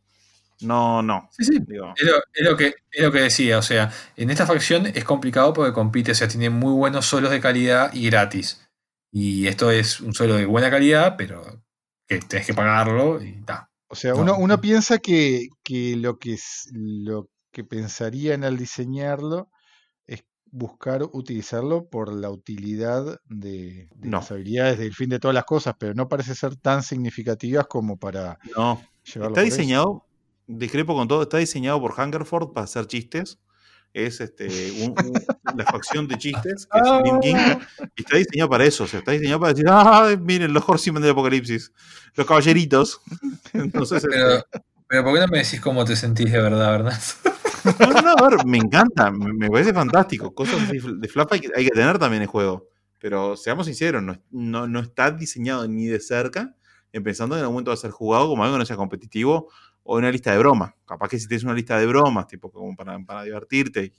No, 0.62 1.02
no. 1.02 1.28
Sí, 1.32 1.44
sí, 1.44 1.58
Digo, 1.66 1.92
Es 1.96 2.06
lo, 2.06 2.16
es 2.34 2.50
lo 2.50 2.56
que, 2.56 2.74
es 2.90 3.02
lo 3.02 3.12
que 3.12 3.20
decía, 3.20 3.58
o 3.58 3.62
sea, 3.62 3.90
en 4.16 4.30
esta 4.30 4.46
facción 4.46 4.86
es 4.86 5.04
complicado 5.04 5.52
porque 5.52 5.72
compite, 5.72 6.12
o 6.12 6.14
sea, 6.14 6.28
tiene 6.28 6.50
muy 6.50 6.72
buenos 6.72 7.06
solos 7.06 7.30
de 7.30 7.40
calidad 7.40 7.92
y 7.92 8.06
gratis. 8.10 8.66
Y 9.10 9.46
esto 9.46 9.70
es 9.70 10.00
un 10.00 10.14
solo 10.14 10.34
de 10.36 10.46
buena 10.46 10.70
calidad, 10.70 11.16
pero 11.18 11.42
que 12.08 12.18
tenés 12.20 12.46
que 12.46 12.54
pagarlo 12.54 13.22
y 13.22 13.30
está. 13.30 13.70
O 13.88 13.94
sea, 13.94 14.12
No. 14.14 14.20
uno, 14.22 14.36
uno 14.38 14.60
piensa 14.60 14.98
que, 14.98 15.48
que 15.62 15.96
lo 15.96 16.18
que 16.18 16.34
es- 16.34 16.70
lo 16.72 17.28
que 17.52 17.62
pensarían 17.64 18.42
al 18.44 18.56
diseñarlo 18.56 19.50
es 20.06 20.24
buscar 20.50 21.02
utilizarlo 21.12 21.88
por 21.90 22.10
la 22.12 22.30
utilidad 22.30 23.18
de, 23.28 23.88
de 23.94 24.08
No. 24.08 24.18
las 24.18 24.30
habilidades 24.30 24.78
del 24.78 24.94
fin 24.94 25.10
de 25.10 25.18
todas 25.18 25.34
las 25.34 25.44
cosas, 25.44 25.74
pero 25.78 25.92
no 25.92 26.08
parece 26.08 26.34
ser 26.34 26.56
tan 26.56 26.82
significativas 26.82 27.66
como 27.66 27.98
para 27.98 28.38
no. 28.56 28.82
llevarlo 29.04 29.36
Está 29.36 29.42
eso. 29.42 30.06
Discrepo 30.46 30.94
con 30.94 31.08
todo, 31.08 31.22
está 31.22 31.38
diseñado 31.38 31.80
por 31.80 31.94
Hungerford 31.98 32.52
para 32.52 32.64
hacer 32.64 32.86
chistes. 32.86 33.38
Es 33.94 34.20
este, 34.22 34.46
un- 34.82 34.94
un- 35.06 35.56
la 35.56 35.66
facción 35.66 36.08
de 36.08 36.16
chistes, 36.16 36.66
que 36.66 36.78
es 36.78 36.84
King, 37.20 37.36
y 37.94 38.00
está 38.02 38.16
diseñado 38.16 38.48
para 38.48 38.64
eso. 38.64 38.84
O 38.84 38.86
sea, 38.86 39.00
está 39.00 39.12
diseñado 39.12 39.40
para 39.40 39.52
decir, 39.52 39.66
ah, 39.68 40.16
miren, 40.18 40.52
los 40.54 40.66
Horsemen 40.66 41.02
del 41.02 41.12
Apocalipsis, 41.12 41.72
los 42.14 42.26
caballeritos. 42.26 43.00
Entonces, 43.52 44.06
Pero, 44.08 44.36
este, 44.36 44.60
pero 44.88 45.04
¿por 45.04 45.14
qué 45.14 45.20
no 45.20 45.26
me 45.28 45.38
decís 45.38 45.60
cómo 45.60 45.84
te 45.84 45.94
sentís 45.96 46.32
de 46.32 46.40
verdad, 46.40 46.70
verdad? 46.70 46.98
no, 47.80 47.86
no, 47.92 48.00
no, 48.02 48.10
a 48.24 48.28
ver, 48.30 48.46
me 48.46 48.58
encanta, 48.58 49.10
me, 49.10 49.48
parece 49.50 49.72
fantástico. 49.74 50.34
Cosas 50.34 50.58
de 50.70 51.08
flap 51.08 51.32
hay 51.32 51.40
que, 51.40 51.50
hay 51.54 51.64
que 51.64 51.70
tener 51.70 51.98
también 51.98 52.22
en 52.22 52.28
juego. 52.28 52.68
Pero 52.98 53.36
seamos 53.36 53.66
sinceros, 53.66 54.02
no, 54.02 54.16
no, 54.30 54.66
no 54.68 54.80
está 54.80 55.10
diseñado 55.10 55.66
ni 55.68 55.86
de 55.86 56.00
cerca, 56.00 56.54
en 56.92 57.02
pensando 57.02 57.36
en 57.36 57.42
el 57.42 57.48
momento 57.48 57.70
va 57.70 57.74
a 57.74 57.78
ser 57.78 57.90
jugado 57.90 58.28
como 58.28 58.42
algo 58.44 58.54
que 58.54 58.60
no 58.60 58.66
sea 58.66 58.76
competitivo 58.76 59.50
o 59.84 59.96
una 59.96 60.10
lista 60.10 60.32
de 60.32 60.38
bromas. 60.38 60.72
Capaz 60.86 61.08
que 61.08 61.18
si 61.18 61.26
tienes 61.28 61.44
una 61.44 61.54
lista 61.54 61.78
de 61.78 61.86
bromas, 61.86 62.26
tipo 62.26 62.50
como 62.50 62.74
para, 62.76 62.98
para 63.00 63.22
divertirte 63.24 63.92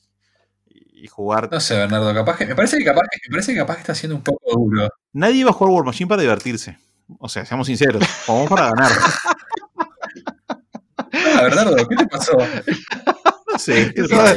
y, 0.68 1.04
y 1.04 1.08
jugar. 1.08 1.50
No 1.52 1.60
sé, 1.60 1.76
Bernardo, 1.78 2.14
capaz 2.14 2.38
que. 2.38 2.46
Me 2.46 2.56
parece 2.56 2.78
que 2.78 2.86
capaz, 2.86 3.02
que- 3.12 3.30
me 3.30 3.34
parece 3.34 3.54
que 3.54 3.60
capaz 3.60 3.76
que 3.76 3.82
está 3.82 3.96
siendo 3.96 4.16
un 4.16 4.24
poco 4.24 4.52
duro. 4.60 4.90
Nadie 5.14 5.44
va 5.44 5.50
a 5.52 5.54
jugar 5.54 5.74
War 5.74 5.86
Machine 5.86 6.08
para 6.08 6.22
divertirse. 6.22 6.78
O 7.20 7.28
sea, 7.30 7.46
seamos 7.46 7.68
sinceros, 7.68 8.04
jugamos 8.26 8.50
para 8.50 8.70
ganar. 8.70 8.92
Ah, 11.36 11.44
Bernardo, 11.44 11.88
¿qué 11.88 11.96
te 11.96 12.08
pasó? 12.08 12.34
No 12.38 13.60
sé. 13.60 13.94
Eso, 13.96 14.16
va- 14.18 14.30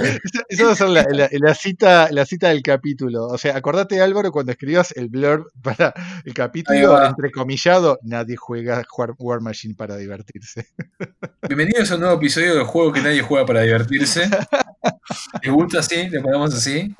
a 0.73 0.75
ser 0.75 0.89
la, 0.91 1.07
la- 1.11 1.29
la 1.33 1.55
cita, 1.55 2.09
la 2.11 2.27
cita 2.27 2.49
del 2.51 2.63
capítulo. 2.63 3.27
O 3.29 3.39
sea, 3.39 3.57
acordate, 3.57 4.01
Álvaro, 4.03 4.31
cuando 4.31 4.53
escribas 4.53 4.93
el 4.97 5.09
blurb 5.09 5.47
para 5.63 5.95
el 6.25 6.35
capítulo, 6.35 7.03
entrecomillado, 7.07 7.99
nadie 8.03 8.37
juega 8.37 8.85
War, 8.97 9.15
War 9.19 9.41
Machine 9.41 9.75
para 9.75 9.97
divertirse. 9.97 10.69
Bienvenidos 11.49 11.91
a 11.91 11.95
un 11.95 12.01
nuevo 12.01 12.17
episodio 12.17 12.55
del 12.57 12.65
juego 12.65 12.93
que 12.93 13.01
nadie 13.01 13.23
juega 13.23 13.47
para 13.47 13.61
divertirse. 13.63 14.29
¿Les 15.43 15.53
gusta 15.53 15.81
así? 15.81 16.09
¿Le 16.09 16.21
ponemos 16.21 16.55
así? 16.55 16.95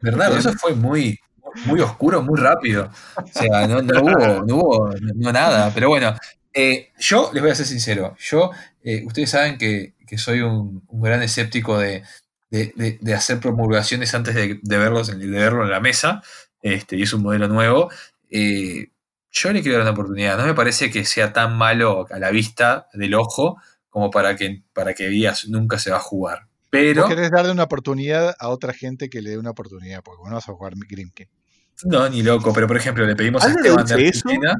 Bernardo, 0.00 0.36
eso 0.38 0.52
fue 0.54 0.74
muy, 0.74 1.18
muy 1.66 1.80
oscuro, 1.80 2.22
muy 2.22 2.38
rápido. 2.38 2.90
O 3.16 3.26
sea, 3.26 3.66
no, 3.68 3.82
no 3.82 4.00
hubo, 4.02 4.44
no 4.44 4.56
hubo 4.56 4.90
no 5.14 5.32
nada. 5.32 5.70
Pero 5.74 5.88
bueno, 5.88 6.14
eh, 6.52 6.90
yo 6.98 7.30
les 7.32 7.42
voy 7.42 7.50
a 7.52 7.54
ser 7.54 7.66
sincero. 7.66 8.16
Yo, 8.18 8.50
eh, 8.82 9.02
ustedes 9.06 9.30
saben 9.30 9.58
que, 9.58 9.94
que 10.06 10.18
soy 10.18 10.40
un, 10.40 10.82
un 10.88 11.00
gran 11.02 11.22
escéptico 11.22 11.78
de, 11.78 12.02
de- 12.50 12.72
de- 12.76 12.98
de 13.00 13.14
hacer 13.14 13.38
promulgaciones 13.40 14.14
antes 14.14 14.34
de, 14.34 14.58
verlos, 14.62 15.06
de 15.16 15.26
verlo 15.26 15.64
en 15.64 15.70
la 15.70 15.80
mesa. 15.80 16.22
Este, 16.62 16.96
y 16.96 17.02
es 17.02 17.12
un 17.12 17.22
modelo 17.22 17.48
nuevo. 17.48 17.90
Eh, 18.30 18.88
yo 19.30 19.52
le 19.52 19.62
quiero 19.62 19.78
dar 19.78 19.82
una 19.82 19.92
oportunidad. 19.92 20.36
No 20.38 20.46
me 20.46 20.54
parece 20.54 20.90
que 20.90 21.04
sea 21.04 21.32
tan 21.32 21.56
malo 21.56 22.06
a 22.10 22.18
la 22.18 22.30
vista 22.30 22.88
del 22.92 23.14
ojo 23.14 23.56
como 23.88 24.10
para 24.10 24.36
que, 24.36 24.62
para 24.72 24.94
que 24.94 25.08
digas 25.08 25.48
nunca 25.48 25.78
se 25.78 25.90
va 25.90 25.96
a 25.98 26.00
jugar. 26.00 26.46
Pero, 26.70 27.02
Vos 27.02 27.10
querés 27.10 27.30
darle 27.30 27.50
una 27.50 27.64
oportunidad 27.64 28.34
a 28.38 28.48
otra 28.48 28.72
gente 28.72 29.10
que 29.10 29.20
le 29.20 29.30
dé 29.30 29.38
una 29.38 29.50
oportunidad, 29.50 30.02
porque 30.04 30.18
vos 30.20 30.28
no 30.28 30.36
vas 30.36 30.48
a 30.48 30.52
jugar 30.52 30.72
Grimkin. 30.88 31.28
no, 31.84 32.08
ni 32.08 32.22
loco, 32.22 32.52
pero 32.52 32.68
por 32.68 32.76
ejemplo, 32.76 33.04
le 33.04 33.16
pedimos 33.16 33.42
a 33.42 33.46
¿Álvaro 33.46 33.60
Esteban 33.66 33.86
de 33.86 33.96
dice 33.96 34.08
eso? 34.08 34.28
Argentina. 34.28 34.58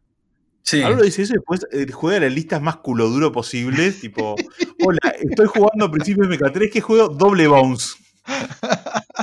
Sí, 0.63 0.83
Algo 0.83 1.03
dice 1.03 1.23
eso 1.23 1.33
y 1.35 1.37
después 1.37 1.67
eh, 1.73 1.87
juega 1.91 2.21
las 2.21 2.33
listas 2.33 2.61
más 2.61 2.77
culo 2.77 3.09
duro 3.09 3.33
posibles. 3.33 4.01
Tipo, 4.01 4.35
hola, 4.85 5.15
estoy 5.21 5.47
jugando 5.47 5.87
a 5.87 5.91
principios 5.91 6.29
de 6.29 6.39
MK3 6.39 6.71
que 6.71 6.81
juego 6.81 7.09
doble 7.09 7.47
bounce. 7.47 7.95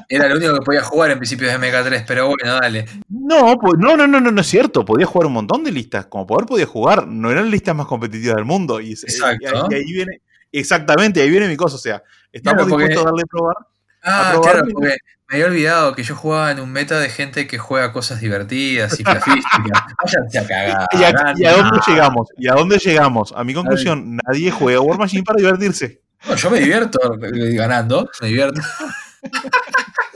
Era 0.09 0.29
lo 0.29 0.37
único 0.37 0.53
que 0.55 0.61
podía 0.61 0.81
jugar 0.83 1.11
en 1.11 1.17
principios 1.17 1.51
de 1.51 1.59
MK3, 1.59 2.05
pero 2.07 2.27
bueno, 2.27 2.53
dale. 2.61 2.85
No, 3.09 3.57
pues, 3.59 3.73
no, 3.77 3.97
no, 3.97 4.07
no, 4.07 4.19
no, 4.19 4.31
no 4.31 4.41
es 4.41 4.47
cierto. 4.47 4.85
Podía 4.85 5.05
jugar 5.05 5.27
un 5.27 5.33
montón 5.33 5.63
de 5.63 5.71
listas. 5.71 6.05
Como 6.05 6.25
poder 6.25 6.45
podía 6.45 6.65
jugar. 6.65 7.07
No 7.07 7.31
eran 7.31 7.49
listas 7.49 7.75
más 7.75 7.87
competitivas 7.87 8.35
del 8.35 8.45
mundo. 8.45 8.79
Y, 8.79 8.91
Exacto. 8.91 9.67
y 9.69 9.73
ahí, 9.73 9.91
viene. 9.91 10.21
Exactamente, 10.51 11.21
ahí 11.21 11.29
viene 11.29 11.47
mi 11.47 11.57
cosa. 11.57 11.75
O 11.75 11.79
sea, 11.79 12.01
estamos 12.31 12.65
dispuestos 12.65 13.01
a 13.01 13.05
darle 13.05 13.23
a 13.23 13.27
probar. 13.29 13.55
Ah, 14.03 14.39
claro, 14.41 14.63
porque 14.71 14.97
me 15.29 15.35
había 15.35 15.47
olvidado 15.47 15.93
que 15.93 16.03
yo 16.03 16.15
jugaba 16.15 16.51
en 16.51 16.61
un 16.61 16.71
meta 16.71 16.99
de 16.99 17.09
gente 17.09 17.47
que 17.47 17.57
juega 17.57 17.91
cosas 17.91 18.21
divertidas 18.21 18.97
y 18.99 19.03
plafísticas. 19.03 19.83
Váyanse 20.03 20.39
a 20.39 20.47
cagar. 20.47 20.87
¿Y 20.93 21.03
a, 21.03 21.33
y 21.35 21.45
a 21.45 21.57
dónde 21.57 21.79
llegamos? 21.85 22.29
¿Y 22.37 22.47
a 22.47 22.53
dónde 22.53 22.77
llegamos? 22.77 23.33
A 23.35 23.43
mi 23.43 23.53
conclusión, 23.53 24.17
nadie 24.25 24.51
juega 24.51 24.79
War 24.79 24.97
Machine 24.97 25.23
para 25.23 25.37
divertirse. 25.37 26.01
No, 26.25 26.35
yo 26.35 26.49
me 26.49 26.59
divierto 26.59 26.99
eh, 27.21 27.55
ganando, 27.55 28.09
me 28.21 28.27
divierto. 28.27 28.61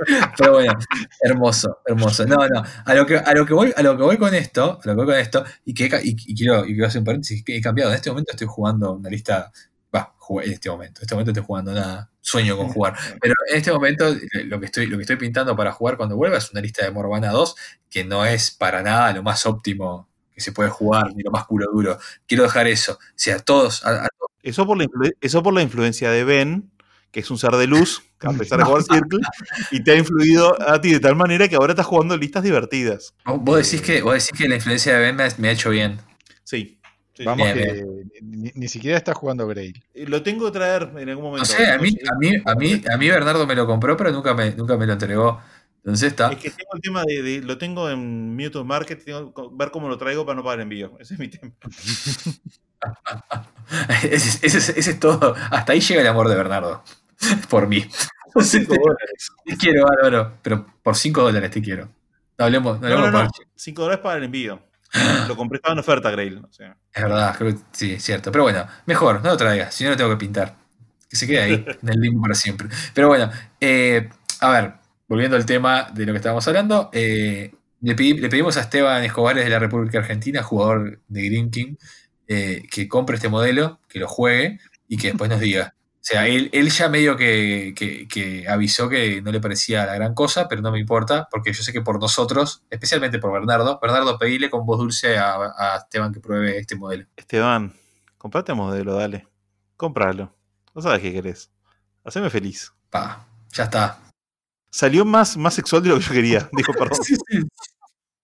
Pero 0.37 0.53
bueno, 0.53 0.73
hermoso, 1.21 1.79
hermoso. 1.85 2.25
No, 2.25 2.47
no, 2.47 2.63
a 2.85 2.93
lo 2.93 3.05
que, 3.05 3.17
a 3.17 3.33
lo 3.33 3.45
que 3.45 3.53
voy, 3.53 3.73
a 3.75 3.81
lo 3.83 3.97
que 3.97 4.03
voy 4.03 4.17
con 4.17 4.33
esto, 4.33 4.79
a 4.83 4.87
lo 4.87 4.93
que 4.93 4.95
voy 4.95 5.05
con 5.05 5.15
esto, 5.15 5.43
y 5.65 5.73
que 5.73 5.85
y, 6.03 6.15
y 6.27 6.35
quiero, 6.35 6.65
y 6.65 6.73
quiero 6.73 6.87
hacer 6.87 6.99
un 6.99 7.05
paréntesis, 7.05 7.43
que 7.43 7.57
he 7.57 7.61
cambiado. 7.61 7.91
En 7.91 7.97
este 7.97 8.09
momento 8.09 8.31
estoy 8.31 8.47
jugando 8.47 8.93
una 8.93 9.09
lista. 9.09 9.51
Va, 9.95 10.13
en 10.43 10.51
este 10.53 10.69
momento. 10.69 11.01
En 11.01 11.03
este 11.03 11.15
momento 11.15 11.31
estoy 11.31 11.45
jugando 11.45 11.73
nada. 11.73 12.09
Sueño 12.21 12.57
con 12.57 12.69
jugar. 12.69 12.95
Pero 13.19 13.33
en 13.49 13.57
este 13.57 13.71
momento 13.71 14.07
eh, 14.09 14.43
lo 14.45 14.59
que 14.59 14.67
estoy, 14.67 14.87
lo 14.87 14.97
que 14.97 15.03
estoy 15.03 15.17
pintando 15.17 15.55
para 15.55 15.71
jugar 15.71 15.97
cuando 15.97 16.15
vuelva 16.15 16.37
es 16.37 16.51
una 16.51 16.61
lista 16.61 16.85
de 16.85 16.91
Morvana 16.91 17.31
2, 17.31 17.55
que 17.89 18.03
no 18.05 18.25
es 18.25 18.51
para 18.51 18.81
nada 18.83 19.13
lo 19.13 19.23
más 19.23 19.45
óptimo 19.45 20.07
que 20.33 20.41
se 20.41 20.51
puede 20.51 20.69
jugar, 20.69 21.13
ni 21.15 21.23
lo 21.23 21.31
más 21.31 21.45
culo 21.45 21.67
duro. 21.71 21.97
Quiero 22.27 22.43
dejar 22.43 22.67
eso. 22.67 22.93
O 22.93 22.97
sea, 23.15 23.39
todos, 23.39 23.85
a- 23.85 24.05
a 24.05 24.07
Eso 24.43 24.65
por, 24.65 24.77
la 24.77 24.85
eso 25.21 25.43
por 25.43 25.53
la 25.53 25.61
influencia 25.61 26.09
de 26.11 26.23
Ben, 26.23 26.71
que 27.11 27.19
es 27.19 27.29
un 27.29 27.37
ser 27.37 27.51
de 27.51 27.67
luz, 27.67 28.01
que 28.19 28.27
a 28.27 28.31
pesar 28.31 28.57
de 28.59 28.63
jugar 28.65 28.83
Circle, 28.83 29.19
y 29.71 29.83
te 29.83 29.91
ha 29.91 29.95
influido 29.97 30.59
a 30.61 30.79
ti 30.79 30.93
de 30.93 30.99
tal 30.99 31.15
manera 31.15 31.47
que 31.47 31.55
ahora 31.55 31.73
estás 31.73 31.85
jugando 31.85 32.15
listas 32.17 32.41
divertidas. 32.43 33.13
Vos 33.25 33.39
vos 33.41 33.57
decís 33.71 33.81
que, 33.85 34.01
vos 34.01 34.13
decís 34.13 34.31
que 34.37 34.47
la 34.47 34.55
influencia 34.55 34.93
de 34.93 34.99
Ben 34.99 35.15
me, 35.15 35.23
ha- 35.23 35.35
me 35.37 35.49
ha 35.49 35.51
hecho 35.51 35.69
bien. 35.69 35.99
Sí. 36.43 36.79
sí. 37.15 37.23
Vamos 37.25 37.53
Bien, 37.53 37.57
que 37.57 37.85
ni, 38.21 38.51
ni 38.55 38.67
siquiera 38.69 38.97
está 38.97 39.13
jugando 39.13 39.45
Grail. 39.47 39.83
Eh, 39.93 40.05
Lo 40.07 40.23
tengo 40.23 40.45
que 40.45 40.51
traer 40.57 40.89
en 40.97 41.09
algún 41.09 41.25
momento. 41.25 41.39
No 41.39 41.45
sé, 41.57 41.69
a 41.69 41.77
mí, 41.77 41.89
a 42.09 42.15
mí, 42.17 42.31
a 42.45 42.55
mí, 42.55 42.81
a 42.91 42.97
mí 42.97 43.09
Bernardo 43.09 43.45
me 43.45 43.55
lo 43.55 43.67
compró, 43.67 43.97
pero 43.97 44.11
nunca 44.11 44.33
me, 44.33 44.51
nunca 44.55 44.77
me 44.77 44.85
lo 44.87 44.93
entregó. 44.93 45.41
Entonces 45.83 46.09
está. 46.09 46.31
Es 46.31 46.37
que 46.37 46.49
tengo 46.51 46.69
el 46.75 46.81
tema 46.81 47.03
de, 47.03 47.21
de- 47.23 47.41
lo 47.41 47.57
tengo 47.57 47.89
en 47.89 48.35
Mute 48.35 48.63
Market, 48.63 49.03
tengo 49.03 49.33
que 49.33 49.41
ver 49.53 49.71
cómo 49.71 49.89
lo 49.89 49.97
traigo 49.97 50.25
para 50.25 50.35
no 50.35 50.43
pagar 50.43 50.59
envío. 50.61 50.95
Ese 50.99 51.15
es 51.15 51.19
mi 51.19 51.27
tema. 51.27 51.51
Ese, 54.03 54.45
ese 54.45 54.57
es- 54.57 54.69
ese 54.69 54.91
es 54.91 54.99
todo. 54.99 55.35
Hasta 55.51 55.73
ahí 55.73 55.79
llega 55.79 56.01
el 56.01 56.07
amor 56.07 56.27
de 56.27 56.35
Bernardo. 56.35 56.83
Por 57.49 57.67
mí. 57.67 57.85
Dólares. 58.33 59.31
Te 59.45 59.57
quiero, 59.57 59.85
Álvaro, 59.89 60.37
pero 60.41 60.65
por 60.81 60.95
5 60.95 61.21
dólares 61.21 61.51
te 61.51 61.61
quiero. 61.61 61.89
No 62.37 62.45
hablemos, 62.45 62.79
no 62.79 62.87
hablemos 62.87 63.11
no, 63.11 63.23
no. 63.23 63.29
por- 63.29 63.45
5 63.55 63.81
dólares 63.81 64.01
para 64.01 64.17
el 64.17 64.23
envío. 64.23 64.61
Lo 65.27 65.35
compré, 65.35 65.57
estaba 65.57 65.73
en 65.73 65.79
oferta, 65.79 66.09
Grail. 66.11 66.37
O 66.37 66.51
sea, 66.51 66.75
Es 66.93 67.03
verdad, 67.03 67.35
creo 67.37 67.53
que 67.53 67.59
sí, 67.73 67.93
es 67.93 68.03
cierto. 68.03 68.31
Pero 68.31 68.43
bueno, 68.45 68.65
mejor, 68.85 69.21
no 69.21 69.29
lo 69.31 69.37
traigas, 69.37 69.73
si 69.75 69.83
no 69.83 69.89
lo 69.91 69.97
tengo 69.97 70.09
que 70.11 70.15
pintar. 70.17 70.55
Que 71.09 71.15
se 71.17 71.27
quede 71.27 71.41
ahí, 71.41 71.65
en 71.81 71.89
el 71.89 71.99
limbo 71.99 72.21
para 72.21 72.33
siempre. 72.35 72.69
Pero 72.93 73.09
bueno, 73.09 73.29
eh, 73.59 74.09
a 74.39 74.49
ver, 74.49 74.73
volviendo 75.11 75.35
al 75.35 75.45
tema 75.45 75.89
de 75.93 76.05
lo 76.05 76.13
que 76.13 76.17
estábamos 76.19 76.47
hablando, 76.47 76.89
eh, 76.93 77.53
le, 77.81 77.95
pedimos 77.95 78.55
a 78.55 78.61
Esteban 78.61 79.03
Escobares 79.03 79.43
de 79.43 79.49
la 79.49 79.59
República 79.59 79.97
Argentina, 79.99 80.41
jugador 80.41 81.01
de 81.09 81.25
Green 81.25 81.51
King, 81.51 81.75
eh, 82.29 82.63
que 82.71 82.87
compre 82.87 83.17
este 83.17 83.27
modelo, 83.27 83.81
que 83.89 83.99
lo 83.99 84.07
juegue 84.07 84.59
y 84.87 84.95
que 84.95 85.07
después 85.09 85.29
nos 85.29 85.41
diga. 85.41 85.75
O 85.95 85.99
sea, 86.03 86.27
él, 86.27 86.49
él 86.53 86.69
ya 86.69 86.87
medio 86.87 87.17
que, 87.17 87.73
que- 87.75 88.07
que 88.07 88.47
avisó 88.47 88.87
que 88.87 89.21
no 89.21 89.33
le 89.33 89.41
parecía 89.41 89.85
la 89.85 89.95
gran 89.95 90.13
cosa, 90.13 90.47
pero 90.47 90.61
no 90.61 90.71
me 90.71 90.79
importa, 90.79 91.27
porque 91.29 91.51
yo 91.51 91.61
sé 91.61 91.73
que 91.73 91.81
por 91.81 91.99
nosotros, 91.99 92.63
especialmente 92.69 93.19
por 93.19 93.33
Bernardo, 93.33 93.79
Bernardo, 93.81 94.17
pedile 94.17 94.49
con 94.49 94.65
voz 94.65 94.79
dulce 94.79 95.17
a, 95.17 95.35
a 95.57 95.77
Esteban 95.77 96.13
que 96.13 96.21
pruebe 96.21 96.57
este 96.57 96.77
modelo. 96.77 97.05
Esteban, 97.17 97.73
comprate 98.17 98.53
modelo, 98.53 98.95
dale. 98.95 99.27
Compralo. 99.75 100.33
No 100.73 100.81
sabes 100.81 101.01
qué 101.01 101.11
querés. 101.11 101.51
Haceme 102.05 102.29
feliz. 102.29 102.71
Pa, 102.89 103.27
ya 103.51 103.65
está. 103.65 103.99
Salió 104.71 105.05
más, 105.05 105.37
más 105.37 105.53
sexual 105.53 105.83
de 105.83 105.89
lo 105.89 105.97
que 105.97 106.01
yo 106.01 106.13
quería. 106.13 106.49
Dijo, 106.53 106.73
perdón. 106.73 107.03
Sí, 107.03 107.15
sí. 107.15 107.39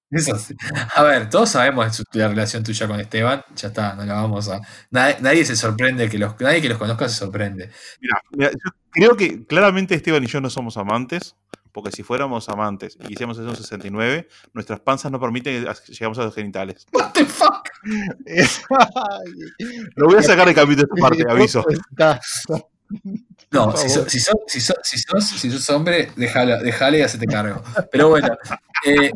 Eso 0.10 0.38
sí. 0.38 0.56
A 0.96 1.04
ver, 1.04 1.30
todos 1.30 1.50
sabemos 1.50 2.02
la 2.14 2.30
relación 2.30 2.64
tuya 2.64 2.88
con 2.88 2.98
Esteban. 3.00 3.44
Ya 3.56 3.68
está, 3.68 3.94
no 3.94 4.06
la 4.06 4.14
vamos 4.14 4.48
a. 4.48 4.62
Nadie, 4.90 5.18
nadie 5.20 5.44
se 5.44 5.58
sorprende 5.58 6.10
que 6.10 6.18
los. 6.18 6.40
Nadie 6.40 6.62
que 6.62 6.70
los 6.70 6.78
conozca 6.78 7.10
se 7.10 7.16
sorprende. 7.16 7.70
Mira, 8.00 8.22
mira, 8.32 8.52
yo 8.52 8.72
creo 8.94 9.18
que 9.18 9.46
claramente 9.46 9.96
Esteban 9.96 10.24
y 10.24 10.28
yo 10.28 10.40
no 10.40 10.50
somos 10.50 10.78
amantes, 10.78 11.36
porque 11.74 11.92
si 11.92 12.04
fuéramos 12.04 12.48
amantes 12.50 12.98
y 13.02 13.14
hiciéramos 13.14 13.38
eso 13.38 13.50
en 13.50 13.56
69, 13.56 14.28
nuestras 14.54 14.80
panzas 14.80 15.12
no 15.12 15.20
permiten 15.20 15.66
que 15.66 15.92
lleguemos 15.92 16.18
a 16.18 16.24
los 16.24 16.34
genitales. 16.34 16.88
What 16.94 17.12
the 17.12 17.26
fuck? 17.26 17.68
Lo 19.96 20.08
voy 20.08 20.18
a 20.18 20.24
sacar 20.24 20.48
de 20.48 20.56
capítulo 20.56 20.88
esta 20.90 21.02
parte, 21.02 21.26
aviso. 21.30 21.66
No, 23.50 23.76
si, 23.78 23.88
sos, 23.88 24.12
si, 24.12 24.20
sos, 24.20 24.36
si, 24.48 24.60
sos, 24.60 24.76
si, 24.84 24.98
sos, 24.98 25.26
si 25.26 25.50
sos 25.50 25.70
hombre, 25.70 26.12
déjala, 26.18 26.58
déjale 26.58 27.00
y 27.00 27.02
hacete 27.02 27.26
cargo. 27.28 27.64
Pero 27.90 28.10
bueno, 28.10 28.28
eh, 28.86 29.12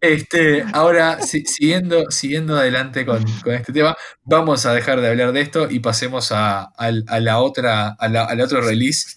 este, 0.00 0.64
ahora 0.72 1.20
si- 1.20 1.44
siguiendo, 1.46 2.08
siguiendo 2.10 2.56
adelante 2.56 3.04
con, 3.04 3.24
con 3.42 3.54
este 3.54 3.72
tema, 3.72 3.96
vamos 4.22 4.66
a 4.66 4.74
dejar 4.74 5.00
de 5.00 5.08
hablar 5.08 5.32
de 5.32 5.40
esto 5.40 5.68
y 5.68 5.80
pasemos 5.80 6.30
a, 6.30 6.72
la 6.78 7.38
otra, 7.40 7.88
a 7.88 8.08
la, 8.08 8.28
otro 8.44 8.60
release. 8.60 9.16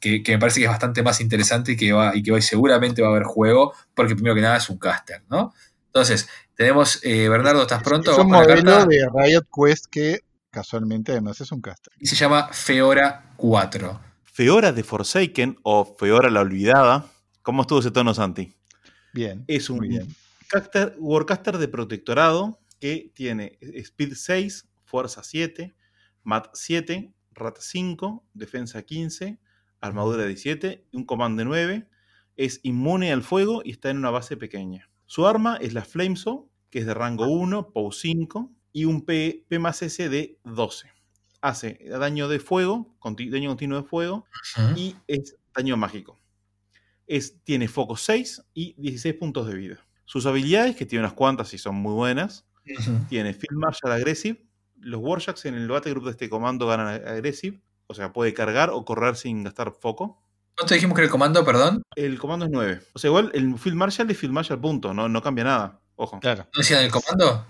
que, 0.00 0.22
que 0.22 0.32
me 0.32 0.38
parece 0.38 0.60
que 0.60 0.66
es 0.66 0.70
bastante 0.70 1.04
más 1.04 1.20
interesante 1.20 1.72
y 1.72 1.76
que, 1.76 1.92
va, 1.92 2.14
y 2.14 2.24
que 2.24 2.32
hoy 2.32 2.42
seguramente 2.42 3.02
va 3.02 3.08
a 3.08 3.10
haber 3.12 3.24
juego, 3.24 3.72
porque 3.94 4.14
primero 4.14 4.34
que 4.34 4.40
nada 4.42 4.56
es 4.56 4.68
un 4.68 4.78
caster, 4.78 5.22
¿no? 5.30 5.54
Entonces, 5.86 6.28
tenemos, 6.56 7.00
eh, 7.04 7.28
Bernardo, 7.28 7.62
¿estás 7.62 7.82
pronto? 7.82 8.10
Es 8.10 8.18
un 8.18 8.30
de 8.88 9.08
Riot 9.14 9.46
Quest 9.54 9.86
que 9.90 10.20
casualmente 10.60 11.12
además 11.12 11.38
es 11.42 11.52
un 11.52 11.60
caster. 11.60 11.92
Y 12.00 12.06
se 12.06 12.16
llama 12.16 12.48
Feora 12.50 13.34
4. 13.36 14.00
Feora 14.24 14.72
de 14.72 14.82
Forsaken 14.82 15.58
o 15.62 15.84
Feora 15.98 16.30
la 16.30 16.40
Olvidada. 16.40 17.04
¿Cómo 17.42 17.60
estuvo 17.60 17.80
ese 17.80 17.90
tono, 17.90 18.14
Santi? 18.14 18.54
Bien. 19.12 19.44
Es 19.48 19.68
un 19.68 19.76
Muy 19.78 19.88
bien. 19.88 20.08
caster- 20.48 20.94
Warcaster 20.98 21.58
de 21.58 21.68
protectorado 21.68 22.58
que 22.80 23.12
tiene 23.14 23.58
Speed 23.60 24.14
6, 24.14 24.66
Fuerza 24.86 25.22
7, 25.22 25.74
Mat 26.24 26.48
7, 26.54 27.12
Rat 27.32 27.58
5, 27.60 28.24
Defensa 28.32 28.80
15, 28.82 29.38
Armadura 29.82 30.24
17 30.24 30.86
y 30.90 30.96
un 30.96 31.04
comando 31.04 31.44
9. 31.44 31.86
Es 32.36 32.60
inmune 32.62 33.12
al 33.12 33.22
fuego 33.22 33.60
y 33.62 33.72
está 33.72 33.90
en 33.90 33.98
una 33.98 34.08
base 34.10 34.38
pequeña. 34.38 34.88
Su 35.04 35.26
arma 35.26 35.58
es 35.60 35.74
la 35.74 35.84
Flamesaw, 35.84 36.48
que 36.70 36.78
es 36.78 36.86
de 36.86 36.94
rango 36.94 37.26
1, 37.28 37.72
POW 37.72 37.92
5 37.92 38.52
y 38.76 38.84
un 38.84 39.06
P, 39.06 39.46
P 39.48 39.58
más 39.58 39.80
S 39.80 40.06
de 40.10 40.38
12. 40.44 40.90
Hace 41.40 41.78
daño 41.88 42.28
de 42.28 42.38
fuego, 42.40 42.94
conti- 42.98 43.30
daño 43.30 43.48
continuo 43.48 43.80
de 43.80 43.88
fuego 43.88 44.26
y 44.76 44.94
es 45.06 45.34
daño 45.54 45.78
mágico. 45.78 46.18
Es, 47.06 47.42
tiene 47.42 47.68
foco 47.68 47.96
6 47.96 48.42
y 48.52 48.74
16 48.78 49.14
puntos 49.14 49.46
de 49.48 49.54
vida. 49.54 49.86
Sus 50.04 50.26
habilidades, 50.26 50.76
que 50.76 50.84
tiene 50.84 51.04
unas 51.06 51.14
cuantas 51.14 51.54
y 51.54 51.58
son 51.58 51.76
muy 51.76 51.94
buenas, 51.94 52.44
tiene 53.08 53.32
Field 53.32 53.58
Marshal 53.58 53.92
Aggressive. 53.92 54.44
Los 54.78 55.00
Warjacks 55.02 55.46
en 55.46 55.54
el 55.54 55.68
Battle 55.68 55.92
Group 55.92 56.04
de 56.04 56.10
este 56.10 56.28
comando 56.28 56.66
ganan 56.66 56.88
Aggressive. 56.88 57.58
O 57.86 57.94
sea, 57.94 58.12
puede 58.12 58.34
cargar 58.34 58.68
o 58.68 58.84
correr 58.84 59.16
sin 59.16 59.42
gastar 59.42 59.72
foco. 59.72 60.22
¿Cuánto 60.54 60.74
dijimos 60.74 60.94
que 60.96 61.00
era 61.00 61.06
el 61.06 61.10
comando, 61.12 61.44
perdón? 61.46 61.80
El 61.94 62.18
comando 62.18 62.44
es 62.44 62.50
9. 62.52 62.82
O 62.92 62.98
sea, 62.98 63.08
igual 63.08 63.30
el 63.32 63.58
Field 63.58 63.76
Marshal 63.78 64.10
es 64.10 64.18
Field 64.18 64.34
Marshal, 64.34 64.60
punto. 64.60 64.92
No, 64.92 65.08
no 65.08 65.22
cambia 65.22 65.44
nada. 65.44 65.80
Ojo. 65.94 66.20
Claro. 66.20 66.42
¿No 66.54 66.58
decían 66.58 66.82
el 66.84 66.90
comando? 66.90 67.46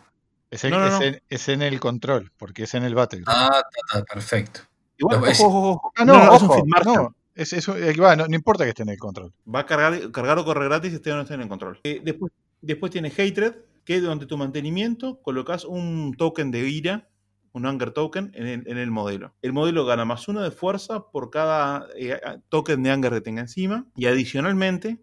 Es, 0.57 0.65
el- 0.65 0.71
No, 0.73 0.79
no, 0.81 0.87
es 0.87 0.93
no. 1.01 1.03
en, 1.03 1.23
es 1.29 1.49
en 1.49 1.63
el 1.63 1.79
control, 1.81 2.33
porque 2.37 2.65
es 2.65 2.75
en 2.75 2.83
el 2.85 2.95
battle. 2.95 3.23
Ah, 3.27 3.63
ta, 3.93 3.99
ta, 4.01 4.05
perfecto. 4.05 4.61
Igual, 4.99 5.21
No, 5.21 5.27
es- 5.27 5.41
ojo, 5.41 5.49
ojo, 5.59 5.71
ojo. 5.73 5.93
Ah, 5.97 6.05
No, 6.05 6.13
no, 6.15 6.25
no, 6.27 6.35
es 6.37 6.43
un 6.43 6.47
ojo, 6.49 6.55
Field 6.55 6.69
Marshal. 6.69 6.95
no, 6.95 7.15
es, 7.35 7.53
es 7.53 7.69
un- 7.69 7.77
va, 8.03 8.17
no, 8.17 8.27
no 8.27 8.35
importa 8.35 8.65
que 8.65 8.71
esté 8.71 8.83
en 8.83 8.89
el 8.91 8.99
control. 8.99 9.33
Va 9.53 9.61
a 9.61 9.67
cargar, 9.67 10.11
cargar 10.11 10.39
o 10.39 10.45
correr 10.45 10.69
gratis 10.69 10.93
esté 10.93 11.13
o 11.13 11.17
no 11.17 11.23
esté 11.23 11.35
en 11.35 11.43
el 11.43 11.49
control. 11.49 11.79
Eh, 11.85 12.01
después, 12.03 12.33
después 12.63 12.91
tiene 12.93 13.09
Hatred, 13.17 13.55
que 13.85 14.01
durante 14.01 14.27
tu 14.27 14.37
mantenimiento 14.37 15.21
colocas 15.23 15.65
un 15.65 16.15
token 16.17 16.51
de 16.51 16.69
ira, 16.69 17.09
un 17.53 17.65
Anger 17.67 17.91
Token, 17.93 18.33
en 18.35 18.47
el, 18.47 18.65
en 18.69 18.77
el 18.79 18.91
modelo. 18.91 19.35
El 19.43 19.53
modelo 19.55 19.87
gana 19.87 20.05
más 20.05 20.29
uno 20.29 20.43
de 20.43 20.51
fuerza 20.51 21.05
por 21.11 21.31
cada 21.31 21.87
eh, 21.97 22.19
token 22.51 22.83
de 22.83 22.91
Anger 22.91 23.13
que 23.13 23.21
tenga 23.23 23.41
encima. 23.43 23.87
Y 23.97 24.07
adicionalmente, 24.07 24.99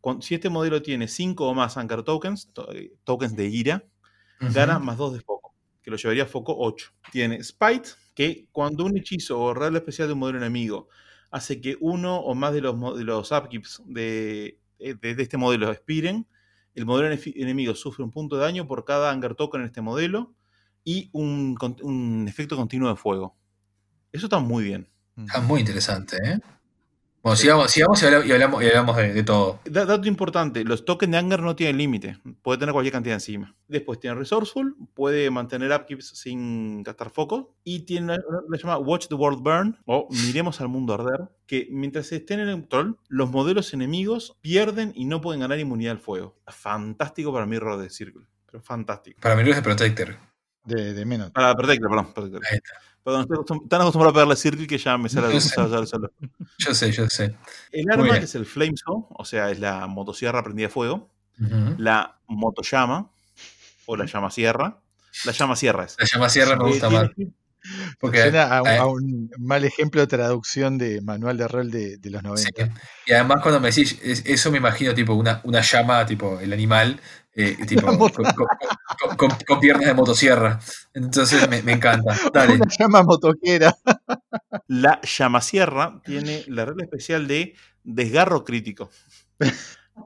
cuan- 0.00 0.22
si 0.22 0.34
este 0.34 0.48
modelo 0.50 0.80
tiene 0.82 1.06
5 1.08 1.46
o 1.48 1.54
más 1.54 1.76
Anger 1.76 2.02
Tokens, 2.04 2.50
to- 2.52 2.72
eh, 2.72 2.92
tokens 3.04 3.34
de 3.36 3.46
ira, 3.48 3.84
Gana 4.40 4.78
más 4.78 4.96
2 4.96 5.12
de 5.14 5.20
foco, 5.20 5.54
que 5.82 5.90
lo 5.90 5.96
llevaría 5.96 6.24
a 6.24 6.26
foco 6.26 6.54
8. 6.58 6.90
Tiene 7.12 7.42
Spite, 7.42 7.90
que 8.14 8.48
cuando 8.52 8.84
un 8.84 8.96
hechizo 8.96 9.38
o 9.40 9.54
regla 9.54 9.78
especial 9.78 10.08
de 10.08 10.14
un 10.14 10.20
modelo 10.20 10.38
enemigo 10.38 10.88
hace 11.30 11.60
que 11.60 11.76
uno 11.80 12.18
o 12.20 12.34
más 12.34 12.52
de 12.54 12.60
los, 12.62 12.96
de 12.98 13.04
los 13.04 13.30
upkeeps 13.32 13.82
de, 13.86 14.58
eh, 14.78 14.94
de- 15.00 15.14
de 15.14 15.22
este 15.22 15.36
modelo 15.36 15.70
expiren, 15.70 16.26
el 16.74 16.86
modelo 16.86 17.14
enemigo 17.34 17.74
sufre 17.74 18.04
un 18.04 18.10
punto 18.10 18.36
de 18.36 18.42
daño 18.42 18.66
por 18.66 18.84
cada 18.84 19.10
Anger 19.10 19.34
Token 19.34 19.60
en 19.62 19.66
este 19.66 19.80
modelo 19.80 20.34
y 20.84 21.10
un, 21.12 21.56
un 21.82 22.26
efecto 22.28 22.56
continuo 22.56 22.88
de 22.88 22.96
fuego. 22.96 23.36
Eso 24.12 24.26
está 24.26 24.38
muy 24.38 24.64
bien. 24.64 24.88
Está 25.26 25.40
muy 25.40 25.60
interesante, 25.60 26.16
¿eh? 26.24 26.38
Bueno, 27.22 27.36
sigamos, 27.36 27.70
sigamos 27.70 28.00
y 28.02 28.06
hablamos, 28.06 28.26
y 28.28 28.32
hablamos, 28.32 28.62
y 28.62 28.66
hablamos 28.68 28.96
de, 28.96 29.12
de 29.12 29.22
todo. 29.24 29.58
Da- 29.64 29.84
Dato 29.84 30.06
importante, 30.08 30.64
los 30.64 30.84
tokens 30.84 31.10
de 31.12 31.18
Anger 31.18 31.42
no 31.42 31.56
tienen 31.56 31.76
límite, 31.76 32.18
puede 32.42 32.58
tener 32.58 32.72
cualquier 32.72 32.92
cantidad 32.92 33.14
encima. 33.14 33.54
Después 33.66 33.98
tiene 33.98 34.16
Resourceful, 34.16 34.76
puede 34.94 35.28
mantener 35.30 35.72
upkeeps 35.72 36.08
sin 36.16 36.82
gastar 36.84 37.10
foco. 37.10 37.54
Y 37.64 37.80
tiene 37.80 38.16
que 38.50 38.56
se 38.58 38.62
llama 38.62 38.78
Watch 38.78 39.08
the 39.08 39.14
World 39.16 39.40
Burn, 39.42 39.76
o 39.84 40.08
Miremos 40.10 40.60
al 40.60 40.68
Mundo 40.68 40.94
Arder, 40.94 41.28
que 41.46 41.68
mientras 41.70 42.10
estén 42.12 42.40
en 42.40 42.48
el 42.48 42.54
control, 42.60 42.98
los 43.08 43.28
modelos 43.30 43.74
enemigos 43.74 44.36
pierden 44.40 44.92
y 44.94 45.04
no 45.04 45.20
pueden 45.20 45.40
ganar 45.40 45.58
inmunidad 45.58 45.92
al 45.92 45.98
fuego. 45.98 46.36
Fantástico 46.46 47.32
para 47.32 47.46
mi 47.46 47.58
rol 47.58 47.82
de 47.82 47.90
Circle, 47.90 48.26
pero 48.50 48.62
fantástico. 48.62 49.18
Para 49.20 49.34
mí 49.36 49.48
es 49.50 49.56
de 49.56 49.62
Protector. 49.62 50.16
De, 50.64 50.94
de 50.94 51.04
menos. 51.04 51.30
Para 51.32 51.54
Protector, 51.54 51.88
perdón. 51.90 52.12
Protector. 52.14 52.42
Ahí 52.50 52.58
Perdón, 53.04 53.22
estoy 53.22 53.38
acostum- 53.38 53.68
tan 53.68 53.80
acostumbrado 53.80 54.10
a 54.10 54.12
pegarle 54.14 54.36
Circle 54.36 54.66
que 54.66 54.76
ya 54.76 54.98
me 54.98 55.08
sale 55.08 55.28
sale- 55.28 55.40
sé. 55.40 55.48
sale 55.48 55.86
solo. 55.86 56.10
Yo 56.58 56.74
sé, 56.74 56.90
yo 56.92 57.06
sé. 57.08 57.34
El 57.72 57.90
arma, 57.90 58.18
que 58.18 58.24
es 58.24 58.34
el 58.34 58.44
Flame 58.46 58.74
Saw, 58.76 59.06
o 59.10 59.24
sea, 59.24 59.50
es 59.50 59.58
la 59.60 59.86
motosierra 59.86 60.42
prendida 60.42 60.66
a 60.66 60.70
fuego. 60.70 61.08
La 61.78 62.18
motollama 62.26 63.10
o 63.86 63.96
la 63.96 64.06
llama 64.06 64.30
sierra. 64.30 64.80
La 65.24 65.32
llama 65.32 65.54
sierra 65.56 65.84
es. 65.84 65.96
La 65.98 66.06
llama 66.12 66.28
sierra 66.28 66.56
me 66.56 66.64
gusta 66.68 66.90
más. 66.90 67.08
que- 67.16 67.28
Porque, 68.00 68.22
Suena 68.22 68.56
a, 68.58 68.62
un- 68.62 68.68
a 68.68 68.86
un 68.86 69.30
mal 69.38 69.64
ejemplo 69.64 70.00
de 70.00 70.06
traducción 70.06 70.78
de 70.78 71.00
manual 71.00 71.36
de 71.36 71.48
rol 71.48 71.70
de, 71.70 71.96
de 71.98 72.10
los 72.10 72.22
90. 72.22 72.64
Sí. 72.66 72.70
Y 73.06 73.12
además 73.12 73.40
cuando 73.42 73.60
me 73.60 73.68
decís, 73.68 73.98
es- 74.02 74.24
eso 74.26 74.50
me 74.50 74.58
imagino 74.58 74.94
tipo 74.94 75.14
una, 75.14 75.40
una 75.44 75.60
llama, 75.60 76.04
tipo 76.06 76.38
el 76.40 76.52
animal, 76.52 77.00
eh, 77.38 77.56
tipo, 77.66 77.86
con, 77.86 77.96
moto- 77.98 78.22
con- 78.22 78.46
con- 79.00 79.16
con- 79.16 79.38
con 79.46 79.60
piernas 79.60 79.86
de 79.86 79.94
motosierra. 79.94 80.58
Entonces 80.92 81.48
me, 81.48 81.62
me 81.62 81.72
encanta. 81.72 82.14
Dale. 82.34 82.54
Una 82.54 82.66
llama 82.78 83.02
motoquera. 83.02 83.74
La 84.66 85.00
llama 85.02 85.40
sierra 85.40 86.00
tiene 86.04 86.44
la 86.48 86.64
regla 86.64 86.84
especial 86.84 87.26
de 87.26 87.54
desgarro 87.84 88.44
crítico. 88.44 88.90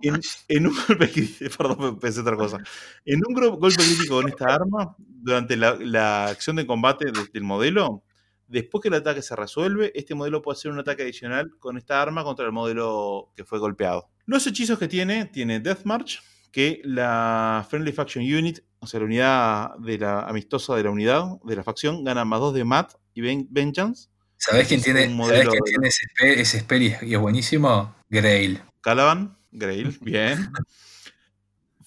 En, 0.00 0.18
en 0.48 0.66
un 0.68 0.74
golpe 0.88 1.10
crítico, 1.12 1.50
perdón, 1.58 1.98
pensé 1.98 2.20
otra 2.20 2.34
cosa. 2.34 2.56
En 3.04 3.20
un 3.28 3.34
golpe 3.34 3.76
crítico 3.76 4.14
con 4.22 4.26
esta 4.30 4.46
arma, 4.54 4.96
durante 4.96 5.54
la, 5.54 5.74
la 5.78 6.28
acción 6.28 6.56
de 6.56 6.66
combate 6.66 7.12
de- 7.12 7.26
del 7.30 7.42
modelo, 7.42 8.02
después 8.48 8.80
que 8.80 8.88
el 8.88 8.94
ataque 8.94 9.20
se 9.20 9.36
resuelve, 9.36 9.92
este 9.94 10.14
modelo 10.14 10.40
puede 10.40 10.56
hacer 10.56 10.70
un 10.70 10.78
ataque 10.78 11.02
adicional 11.02 11.50
con 11.58 11.76
esta 11.76 12.00
arma 12.00 12.24
contra 12.24 12.46
el 12.46 12.52
modelo 12.52 13.32
que 13.36 13.44
fue 13.44 13.58
golpeado. 13.58 14.08
Los 14.24 14.46
hechizos 14.46 14.78
que 14.78 14.88
tiene, 14.88 15.26
tiene 15.26 15.60
Death 15.60 15.84
March, 15.84 16.22
que 16.52 16.80
la 16.84 17.66
Friendly 17.68 17.90
Faction 17.92 18.22
Unit, 18.22 18.60
o 18.78 18.86
sea, 18.86 19.00
la 19.00 19.06
unidad 19.06 19.76
de 19.78 19.98
la 19.98 20.20
amistosa 20.20 20.76
de 20.76 20.84
la 20.84 20.90
unidad, 20.90 21.24
de 21.42 21.56
la 21.56 21.64
facción, 21.64 22.04
gana 22.04 22.24
más 22.24 22.38
2 22.40 22.54
de 22.54 22.64
Mat 22.64 22.92
y 23.14 23.22
Ven- 23.22 23.48
Vengeance. 23.50 24.08
¿Sabés 24.36 24.68
quién 24.68 24.82
tiene, 24.82 25.04
¿sabés 25.16 25.48
quién 25.48 25.62
tiene 25.64 25.88
ese, 25.88 26.04
spell, 26.06 26.38
ese 26.40 26.60
spell 26.60 26.82
y, 26.82 26.94
y 27.02 27.14
es 27.14 27.20
buenísimo? 27.20 27.94
Grail. 28.10 28.60
Calaban, 28.80 29.36
Grail, 29.50 29.96
bien. 30.02 30.50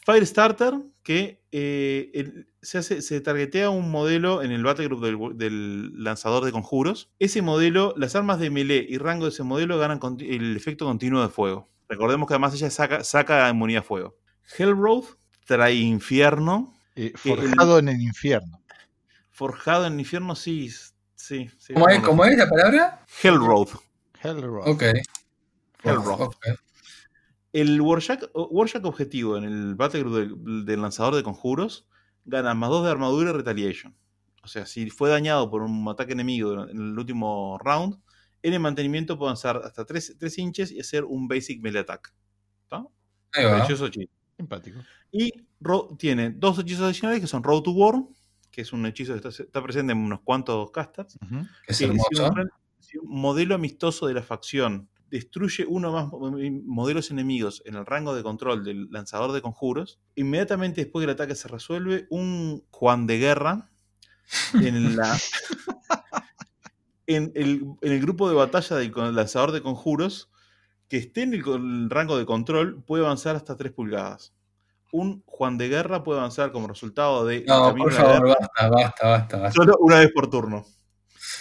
Firestarter, 0.06 0.74
que 1.04 1.42
eh, 1.52 2.12
el- 2.14 2.48
se, 2.62 2.80
hace, 2.80 3.02
se 3.02 3.22
targetea 3.22 3.70
un 3.70 3.92
modelo 3.92 4.42
en 4.42 4.52
el 4.52 4.64
Battlegroup 4.64 5.02
del, 5.04 5.38
del 5.38 6.04
lanzador 6.04 6.44
de 6.46 6.52
conjuros. 6.52 7.10
Ese 7.20 7.42
modelo, 7.42 7.94
las 7.98 8.16
armas 8.16 8.40
de 8.40 8.50
melee 8.50 8.86
y 8.90 8.98
rango 8.98 9.26
de 9.26 9.30
ese 9.32 9.44
modelo 9.44 9.78
ganan 9.78 10.00
el 10.20 10.56
efecto 10.56 10.86
continuo 10.86 11.22
de 11.22 11.30
fuego. 11.30 11.70
Recordemos 11.88 12.28
que 12.28 12.34
además 12.34 12.54
ella 12.56 12.70
saca, 12.72 13.04
saca 13.04 13.48
inmunidad 13.50 13.82
a 13.82 13.86
fuego. 13.86 14.18
Hellroad 14.58 15.04
trae 15.46 15.74
infierno. 15.76 16.74
eh, 16.96 17.12
el- 17.14 17.18
forjado 17.18 17.80
en 17.80 17.90
el 17.90 18.02
infierno. 18.02 18.62
Forjado 19.32 19.86
en 19.86 20.00
infierno, 20.00 20.36
sí. 20.36 20.70
Sí, 21.16 21.50
sí, 21.58 21.74
¿Cómo 21.74 21.90
es, 21.90 22.00
cómo 22.02 22.24
es 22.26 22.38
la 22.38 22.48
palabra? 22.48 23.04
Hellroad. 23.24 23.68
Hellroad. 24.24 24.68
Ok. 24.70 24.84
Hellroad. 25.84 26.22
Ok. 26.22 26.46
El 27.52 27.80
Warjack, 27.82 28.30
Warjack 28.34 28.86
objetivo 28.86 29.38
en 29.38 29.46
el 29.46 29.76
Battlegroup 29.76 30.14
del, 30.16 30.66
del 30.66 30.82
lanzador 30.82 31.16
de 31.16 31.24
conjuros 31.24 31.88
gana 32.26 32.54
más 32.54 32.70
2 32.70 32.86
de 32.86 32.92
armadura 32.92 33.30
y 33.30 33.34
retaliation. 33.34 33.96
O 34.44 34.48
sea, 34.48 34.66
si 34.66 34.90
fue 34.90 35.10
dañado 35.10 35.50
por 35.50 35.62
un 35.64 35.88
ataque 35.90 36.14
enemigo 36.14 36.64
en 36.66 36.70
el 36.78 36.98
último 37.00 37.58
round, 37.60 37.98
en 38.44 38.54
el 38.54 38.60
mantenimiento 38.60 39.18
puede 39.18 39.30
lanzar 39.32 39.62
hasta 39.64 39.86
3, 39.86 40.16
inches 40.38 40.72
y 40.72 40.80
hacer 40.80 41.04
un 41.06 41.28
basic 41.28 41.62
melee 41.62 41.80
attack. 41.80 42.14
¿Está? 42.64 42.86
Ahí 43.34 43.46
va. 43.46 43.58
Precioso 43.58 43.88
hechizo. 43.88 44.12
Simpático. 44.38 44.80
Y 45.12 45.32
tiene 45.98 46.32
dos 46.32 46.60
hechizos 46.60 46.84
adicionales 46.86 47.22
que 47.22 47.28
son 47.28 47.44
Road 47.44 47.62
to 47.64 47.72
War, 47.72 48.04
que 48.52 48.62
es 48.62 48.74
un 48.74 48.86
hechizo 48.86 49.14
que 49.20 49.28
está, 49.28 49.44
está 49.44 49.64
presente 49.64 49.94
en 49.94 50.00
unos 50.00 50.22
cuantos 50.22 50.72
casters. 50.72 51.18
Ujú. 51.22 51.46
Que 51.66 51.72
es 51.72 51.78
que 51.80 51.86
hermoso. 51.86 52.10
un, 52.32 52.50
si 52.80 52.98
un 52.98 53.10
modelo 53.20 53.56
amistoso 53.56 54.08
de 54.08 54.14
la 54.14 54.22
facción 54.24 54.90
destruye 55.10 55.66
uno 55.68 55.90
o 55.90 55.94
más 55.94 56.08
mo- 56.12 56.38
modelos 56.66 57.12
enemigos 57.12 57.62
en 57.66 57.76
el 57.76 57.86
rango 57.86 58.16
de 58.16 58.24
control 58.24 58.64
del 58.66 58.90
lanzador 58.92 59.32
de 59.32 59.42
conjuros, 59.42 60.00
inmediatamente 60.16 60.82
después 60.84 61.02
que 61.06 61.12
el 61.12 61.16
ataque 61.16 61.36
se 61.36 61.48
resuelve, 61.48 62.08
un 62.10 62.64
Juan 62.72 63.08
de 63.08 63.20
Guerra 63.20 63.70
en, 64.54 64.98
la, 64.98 65.18
en, 67.08 67.32
el, 67.36 67.64
en 67.82 67.92
el 67.92 68.02
grupo 68.02 68.28
de 68.30 68.36
batalla 68.36 68.76
del 68.78 68.92
con- 68.92 69.16
lanzador 69.16 69.52
de 69.52 69.62
conjuros 69.62 70.30
que 70.96 71.00
esté 71.00 71.24
en 71.24 71.34
el, 71.34 71.90
rango 71.90 72.18
de 72.18 72.26
control 72.26 72.82
puede 72.82 73.04
avanzar 73.04 73.36
hasta 73.36 73.58
3 73.58 73.74
pulgadas. 73.74 74.34
Un 74.94 75.24
Juan 75.26 75.58
de 75.58 75.68
Guerra 75.68 76.06
puede 76.06 76.20
avanzar 76.20 76.54
como 76.54 76.70
resultado 76.70 77.26
de 77.26 77.44
No, 77.46 77.76
por 77.76 77.92
favor, 77.92 78.30
basta, 78.30 78.70
basta, 78.70 79.08
basta, 79.08 79.38
basta. 79.40 79.52
solo 79.52 79.76
una 79.82 80.00
vez 80.00 80.10
por 80.14 80.30
turno. 80.30 80.66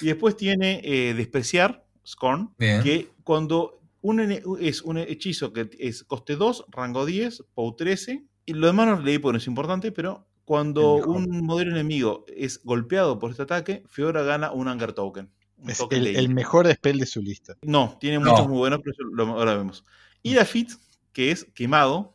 Y 0.00 0.06
después 0.06 0.36
tiene 0.36 0.80
eh, 0.82 1.14
despreciar, 1.14 1.84
Scorn, 2.04 2.52
Bien. 2.58 2.82
que 2.82 3.12
cuando 3.22 3.80
un 4.00 4.18
es 4.60 4.82
un 4.82 4.98
hechizo 4.98 5.52
que 5.52 5.70
es 5.78 6.02
coste 6.02 6.34
2, 6.34 6.64
rango 6.70 7.06
10, 7.06 7.44
POW 7.54 7.76
13, 7.76 8.24
y 8.46 8.52
lo 8.54 8.66
demás 8.66 8.88
no 8.88 9.00
leí 9.00 9.18
porque 9.18 9.34
no 9.34 9.38
es 9.38 9.46
importante, 9.46 9.92
pero 9.92 10.26
cuando 10.44 10.96
un 10.96 11.46
modelo 11.46 11.70
enemigo 11.70 12.24
es 12.26 12.60
golpeado 12.64 13.20
por 13.20 13.30
este 13.30 13.44
ataque, 13.44 13.84
Fiora 13.86 14.24
gana 14.24 14.50
un 14.50 14.66
Anger 14.66 14.92
Token. 14.94 15.30
Un 15.64 15.70
Es 15.70 15.80
el, 15.90 16.04
de 16.04 16.10
el 16.18 16.24
ira. 16.26 16.34
mejor 16.34 16.70
spell 16.72 16.98
de 16.98 17.06
su 17.06 17.20
lista. 17.22 17.56
No, 17.62 17.96
tiene 17.98 18.18
No. 18.18 18.30
muchos 18.30 18.46
muy 18.48 18.58
buenos, 18.58 18.80
pero 18.84 18.96
lo- 19.12 19.26
ahora 19.38 19.56
vemos. 19.56 19.84
Y 20.22 20.34
la 20.34 20.44
Fit, 20.44 20.70
que 21.12 21.30
es 21.30 21.44
quemado, 21.54 22.14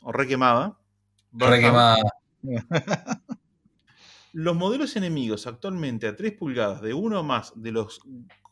o 0.00 0.12
requemada. 0.12 0.76
Re 1.32 1.60
quemada. 1.60 1.96
Los 4.32 4.54
modelos 4.56 4.94
enemigos 4.96 5.46
actualmente 5.46 6.06
a 6.06 6.14
3 6.16 6.32
pulgadas 6.32 6.80
de 6.82 6.94
uno 6.94 7.20
o 7.20 7.22
más 7.24 7.52
de 7.56 7.72
los 7.72 8.00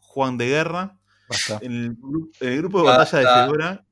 Juan 0.01 0.37
de 0.37 0.47
Guerra 0.49 0.99
Basta. 1.29 1.59
en 1.63 1.73
el, 1.73 1.97
gru- 1.97 2.31
en 2.41 2.49
el 2.49 2.59
grupo 2.59 2.79
de 2.79 2.85
Basta. 2.85 3.19
batalla 3.19 3.29
de 3.41 3.47
Fedora, 3.47 3.87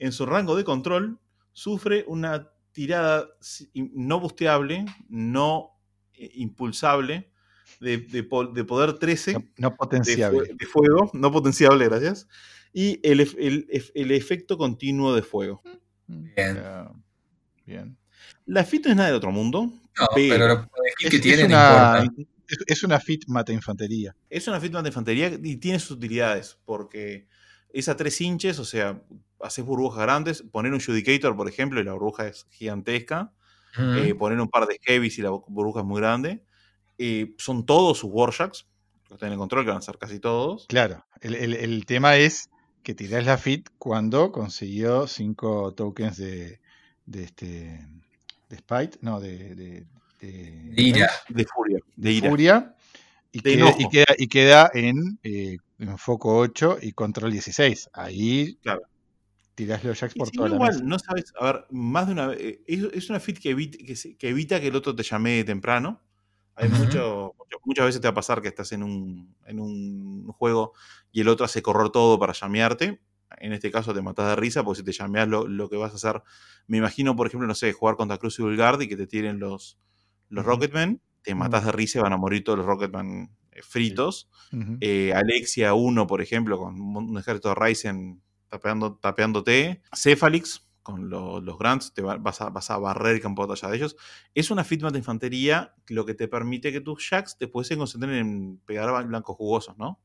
en 0.00 0.12
su 0.12 0.26
rango 0.26 0.56
de 0.56 0.64
control, 0.64 1.18
sufre 1.52 2.04
una 2.08 2.48
tirada 2.72 3.28
no 3.74 4.18
busteable, 4.20 4.84
no 5.08 5.70
eh, 6.14 6.30
impulsable, 6.34 7.30
de, 7.80 7.98
de 7.98 8.22
de 8.22 8.64
poder 8.64 8.92
13 8.98 9.36
No, 9.58 9.74
potenciable. 9.76 10.50
de 10.54 10.66
fuego, 10.66 11.10
no 11.14 11.30
potenciable, 11.32 11.84
gracias, 11.86 12.26
y 12.72 13.00
el, 13.02 13.20
el 13.20 13.90
el 13.94 14.10
efecto 14.12 14.56
continuo 14.58 15.14
de 15.14 15.22
fuego. 15.22 15.62
Bien. 16.06 16.56
Ya, 16.56 16.90
Bien. 17.66 17.96
La 18.46 18.64
FIT 18.64 18.86
no 18.86 18.90
es 18.92 18.96
nada 18.96 19.08
del 19.08 19.16
otro 19.16 19.30
mundo, 19.30 19.64
No, 19.98 20.06
Pero- 20.14 20.34
pero 20.34 20.48
lo 20.48 20.68
que 21.10 21.16
es 21.16 21.20
tiene 21.22 21.44
una, 21.44 22.02
importa. 22.04 22.32
es, 22.48 22.58
es 22.66 22.82
una 22.82 22.98
fit 22.98 23.24
mata 23.28 23.52
infantería. 23.52 24.14
Es 24.30 24.48
una 24.48 24.58
fit 24.60 24.72
mata 24.72 24.88
infantería 24.88 25.28
y 25.42 25.56
tiene 25.56 25.78
sus 25.78 25.92
utilidades, 25.92 26.58
porque 26.64 27.26
es 27.72 27.88
a 27.88 27.96
3 27.96 28.20
inches, 28.22 28.58
o 28.58 28.64
sea, 28.64 29.02
haces 29.40 29.64
burbujas 29.64 30.02
grandes, 30.02 30.42
poner 30.42 30.72
un 30.72 30.80
Judicator, 30.80 31.36
por 31.36 31.48
ejemplo, 31.48 31.80
y 31.80 31.84
la 31.84 31.92
burbuja 31.92 32.26
es 32.26 32.46
gigantesca, 32.50 33.32
eh, 33.78 34.14
poner 34.18 34.40
un 34.40 34.48
par 34.48 34.66
de 34.66 34.78
Heavies 34.82 35.18
y 35.18 35.22
la 35.22 35.30
burbuja 35.30 35.80
es 35.80 35.86
muy 35.86 36.00
grande. 36.00 36.42
Eh, 36.98 37.34
son 37.38 37.64
todos 37.64 37.98
sus 37.98 38.10
Warshacks, 38.12 38.66
los 39.08 39.18
tienen 39.18 39.34
en 39.34 39.38
control, 39.38 39.64
que 39.64 39.70
van 39.70 39.78
a 39.78 39.82
ser 39.82 39.98
casi 39.98 40.20
todos. 40.20 40.66
Claro, 40.68 41.04
el, 41.20 41.34
el- 41.34 41.54
el 41.54 41.86
tema 41.86 42.16
es 42.16 42.50
que 42.82 42.94
tirás 42.94 43.24
la 43.26 43.38
fit 43.38 43.68
cuando 43.78 44.32
consiguió 44.32 45.06
5 45.06 45.74
tokens 45.74 46.16
de, 46.16 46.60
de 47.06 47.22
este 47.24 47.86
de 48.48 48.56
Spite, 48.56 48.98
no, 49.02 49.20
de, 49.20 49.54
de, 49.54 49.86
de- 50.20 50.70
De 50.74 50.82
ira. 50.82 51.10
De 51.28 51.44
furia, 51.44 51.78
de 51.96 52.12
ira. 52.12 52.30
furia 52.30 52.74
y, 53.30 53.40
queda, 53.40 53.74
y, 53.78 53.88
queda, 53.88 54.14
y 54.16 54.26
queda 54.28 54.70
en, 54.74 55.18
eh, 55.22 55.58
en 55.78 55.98
foco 55.98 56.36
8 56.38 56.78
y 56.80 56.92
control 56.92 57.30
16. 57.32 57.90
Ahí 57.92 58.58
Claro. 58.62 58.80
tirás 59.54 59.84
los 59.84 60.00
jacks 60.00 60.16
Y 60.16 60.18
por 60.18 60.28
si 60.28 60.36
toda 60.36 60.48
no, 60.48 60.54
la 60.54 60.56
igual, 60.56 60.72
mesa. 60.74 60.84
no 60.86 60.98
sabes, 60.98 61.32
a 61.38 61.44
ver, 61.52 61.66
más 61.70 62.06
de 62.06 62.12
una 62.14 62.26
vez, 62.28 62.40
eh, 62.40 62.62
es, 62.66 62.82
es 62.94 63.10
una 63.10 63.20
fit 63.20 63.38
que 63.38 63.50
evita 63.50 63.78
que, 63.84 63.96
se- 63.96 64.16
que 64.16 64.28
evita 64.30 64.60
que 64.60 64.68
el 64.68 64.76
otro 64.76 64.94
te 64.96 65.02
llame 65.02 65.44
temprano. 65.44 66.00
Hay 66.58 66.68
Ujú. 66.68 66.76
mucho- 66.78 67.34
mucho- 67.38 67.58
muchas 67.64 67.86
veces 67.86 68.00
te 68.00 68.08
va 68.08 68.12
a 68.12 68.14
pasar 68.14 68.42
que 68.42 68.48
estás 68.48 68.72
en 68.72 68.82
un, 68.82 69.34
en 69.46 69.60
un 69.60 70.26
juego 70.32 70.72
y 71.12 71.20
el 71.20 71.28
otro 71.28 71.46
hace 71.46 71.62
correr 71.62 71.90
todo 71.90 72.18
para 72.18 72.32
llamearte. 72.32 73.00
En 73.38 73.52
este 73.52 73.70
caso 73.70 73.94
te 73.94 74.02
matas 74.02 74.28
de 74.30 74.36
risa 74.36 74.64
porque 74.64 74.78
si 74.80 74.84
te 74.84 74.92
llameas 74.92 75.28
lo, 75.28 75.46
lo 75.46 75.68
que 75.68 75.76
vas 75.76 75.92
a 75.92 75.96
hacer, 75.96 76.22
me 76.66 76.78
imagino, 76.78 77.14
por 77.14 77.26
ejemplo, 77.26 77.46
no 77.46 77.54
sé, 77.54 77.72
jugar 77.72 77.96
contra 77.96 78.18
Crucible 78.18 78.56
Guard 78.56 78.80
y 78.82 78.88
que 78.88 78.96
te 78.96 79.06
tiren 79.06 79.38
los, 79.38 79.78
los 80.30 80.42
Ujú. 80.44 80.52
Rocketmen, 80.54 81.00
te 81.22 81.34
matas 81.34 81.64
de 81.64 81.72
risa 81.72 81.98
y 81.98 82.02
van 82.02 82.12
a 82.12 82.16
morir 82.16 82.42
todos 82.42 82.58
los 82.58 82.66
Rocketmen 82.66 83.30
eh, 83.52 83.60
fritos. 83.62 84.28
Eh, 84.80 85.12
Alexia 85.14 85.74
1, 85.74 86.06
por 86.06 86.22
ejemplo, 86.22 86.58
con 86.58 86.80
un 86.80 87.18
ejército 87.18 87.50
de 87.50 87.54
Ryzen 87.54 88.22
tapeando, 88.48 88.96
tapeándote. 88.96 89.82
Cephalix, 89.94 90.66
con 90.88 91.10
lo- 91.10 91.40
los 91.40 91.58
Grants, 91.58 91.92
te 91.94 92.02
va- 92.02 92.16
vas, 92.16 92.40
a, 92.40 92.48
vas 92.50 92.70
a 92.70 92.78
barrer 92.78 93.14
el 93.16 93.20
campo 93.20 93.42
de 93.42 93.48
batalla 93.48 93.70
de 93.70 93.76
ellos. 93.76 93.96
Es 94.34 94.50
una 94.50 94.64
fitmat 94.64 94.92
de 94.92 94.98
infantería, 94.98 95.74
lo 95.88 96.04
que 96.06 96.14
te 96.14 96.28
permite 96.28 96.72
que 96.72 96.80
tus 96.80 97.08
jacks 97.10 97.36
después 97.38 97.66
se 97.68 97.76
concentren 97.76 98.14
en 98.14 98.58
pegar 98.66 99.06
blancos 99.06 99.36
jugosos, 99.36 99.76
¿no? 99.78 100.00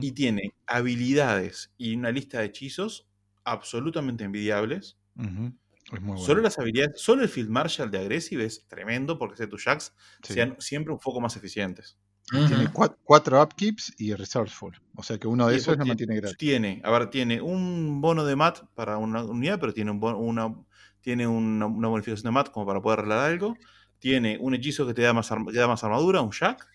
Y 0.00 0.12
tiene 0.12 0.54
habilidades 0.66 1.74
y 1.76 1.94
una 1.96 2.10
lista 2.10 2.38
de 2.40 2.46
hechizos 2.46 3.08
absolutamente 3.44 4.24
envidiables. 4.24 4.98
Ujú. 5.16 5.52
Es 5.92 6.00
muy 6.00 6.12
bueno. 6.14 6.18
Solo 6.18 6.40
las 6.40 6.58
habilidades, 6.58 7.00
solo 7.00 7.22
el 7.22 7.28
Field 7.28 7.50
Marshal 7.50 7.90
de 7.90 7.98
Aggressive 7.98 8.44
es 8.44 8.66
tremendo 8.68 9.18
porque 9.18 9.34
hace 9.34 9.46
tus 9.46 9.64
jacks 9.66 9.94
Sí. 10.22 10.32
sean 10.32 10.56
siempre 10.60 10.92
un 10.94 10.98
poco 10.98 11.20
más 11.20 11.36
eficientes. 11.36 11.98
Tiene 12.30 12.64
Ujú. 12.64 12.72
cua- 12.72 12.96
cuatro 13.04 13.40
upkeeps 13.42 13.94
y 13.98 14.12
resourceful. 14.14 14.72
O 14.96 15.02
sea 15.02 15.16
que 15.18 15.28
uno 15.28 15.46
de 15.46 15.54
Y 15.54 15.56
esos 15.58 15.74
tiene- 15.76 15.88
mantiene 15.88 16.16
gratis. 16.16 16.36
Tiene, 16.38 16.80
a 16.84 16.90
ver, 16.90 17.08
tiene 17.08 17.40
un 17.40 18.00
bono 18.00 18.24
de 18.24 18.34
mat 18.34 18.58
para 18.74 18.98
una 18.98 19.22
unidad, 19.24 19.60
pero 19.60 19.72
tiene, 19.72 19.92
un 19.92 20.00
bon- 20.00 20.16
una, 20.16 20.52
tiene 21.00 21.26
una, 21.28 21.66
una 21.66 21.88
bonificación 21.88 22.24
de 22.24 22.30
mat 22.32 22.50
como 22.50 22.66
para 22.66 22.80
poder 22.82 22.98
arreglar 23.00 23.30
algo. 23.30 23.56
Tiene 24.00 24.38
un 24.40 24.54
hechizo 24.54 24.86
que 24.86 24.94
te 24.94 25.02
da 25.02 25.12
más, 25.12 25.28
da 25.52 25.68
más 25.68 25.84
armadura, 25.84 26.20
un 26.20 26.32
jack. 26.32 26.66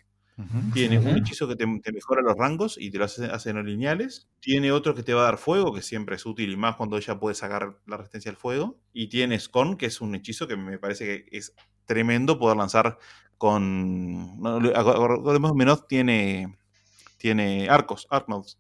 Tiene 0.74 0.98
un 0.98 1.18
hechizo 1.18 1.48
que 1.48 1.56
te, 1.56 1.66
te 1.84 1.92
mejora 1.92 2.22
los 2.24 2.36
rangos 2.36 2.76
y 2.80 2.90
te 2.90 2.98
lo 2.98 3.06
hace, 3.06 3.26
hace 3.26 3.54
no 3.54 3.62
lineales. 3.62 4.28
Tiene 4.40 4.72
otro 4.72 4.96
que 4.96 5.04
te 5.04 5.14
va 5.14 5.22
a 5.22 5.26
dar 5.26 5.38
fuego, 5.38 5.72
que 5.72 5.84
siempre 5.84 6.16
es 6.16 6.26
útil 6.26 6.50
y 6.52 6.58
más 6.58 6.78
cuando 6.78 6.98
ella 6.98 7.20
puede 7.20 7.36
sacar 7.36 7.78
la 7.86 7.98
resistencia 7.98 8.32
al 8.32 8.38
fuego. 8.38 8.80
Y 8.92 9.08
tiene 9.10 9.38
Scorn, 9.40 9.78
que 9.78 9.86
es 9.86 10.02
un 10.02 10.16
hechizo 10.16 10.48
que 10.48 10.56
me 10.56 10.80
parece 10.80 11.06
que 11.30 11.38
es 11.38 11.54
tremendo 11.94 12.40
poder 12.40 12.56
lanzar 12.58 12.98
con. 13.38 14.40
Le- 14.62 14.72
Recordemos, 14.74 15.54
Menot 15.56 15.88
tiene, 15.88 16.58
tiene 17.18 17.68
arcos, 17.70 18.08
arcnodes. 18.10 18.58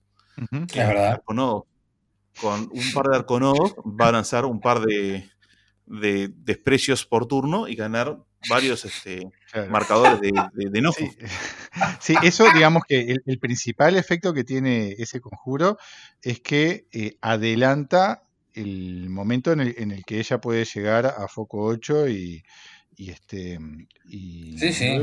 Es 0.51 0.75
verdad. 0.75 1.13
Arconodos. 1.13 1.63
Con 2.39 2.61
un 2.71 2.93
par 2.93 3.05
de 3.07 3.17
arconodos 3.17 3.75
va 3.85 4.07
a 4.07 4.11
lanzar 4.13 4.45
un 4.45 4.59
par 4.61 4.79
de, 4.81 5.29
de 5.85 6.29
desprecios 6.33 7.05
por 7.05 7.25
turno 7.27 7.67
y 7.67 7.75
ganar 7.75 8.17
varios 8.49 8.85
este, 8.85 9.29
Claro. 9.51 9.69
marcadores 9.69 10.19
de, 10.21 10.31
de, 10.53 10.69
de 10.69 10.79
enojo. 10.79 10.97
Sí. 10.99 11.09
Sí, 12.01 12.15
eso 12.23 12.45
digamos 12.53 12.83
que 12.87 12.99
el, 12.99 13.21
el 13.25 13.39
principal 13.39 13.95
efecto 13.95 14.33
que 14.33 14.43
tiene 14.43 14.91
ese 14.97 15.21
conjuro 15.21 15.77
es 16.21 16.41
que 16.41 16.85
eh, 16.91 17.17
adelanta 17.21 18.23
el 18.53 19.09
momento 19.09 19.53
en 19.53 19.61
el, 19.61 19.75
en 19.77 19.91
el 19.91 20.03
que 20.03 20.19
ella 20.19 20.41
puede 20.41 20.65
llegar 20.65 21.05
a 21.05 21.27
foco 21.29 21.63
8 21.63 22.09
y, 22.09 22.43
y 22.95 23.09
este 23.11 23.59
y 24.05 24.57
Sí, 24.57 24.73
sí. 24.73 25.01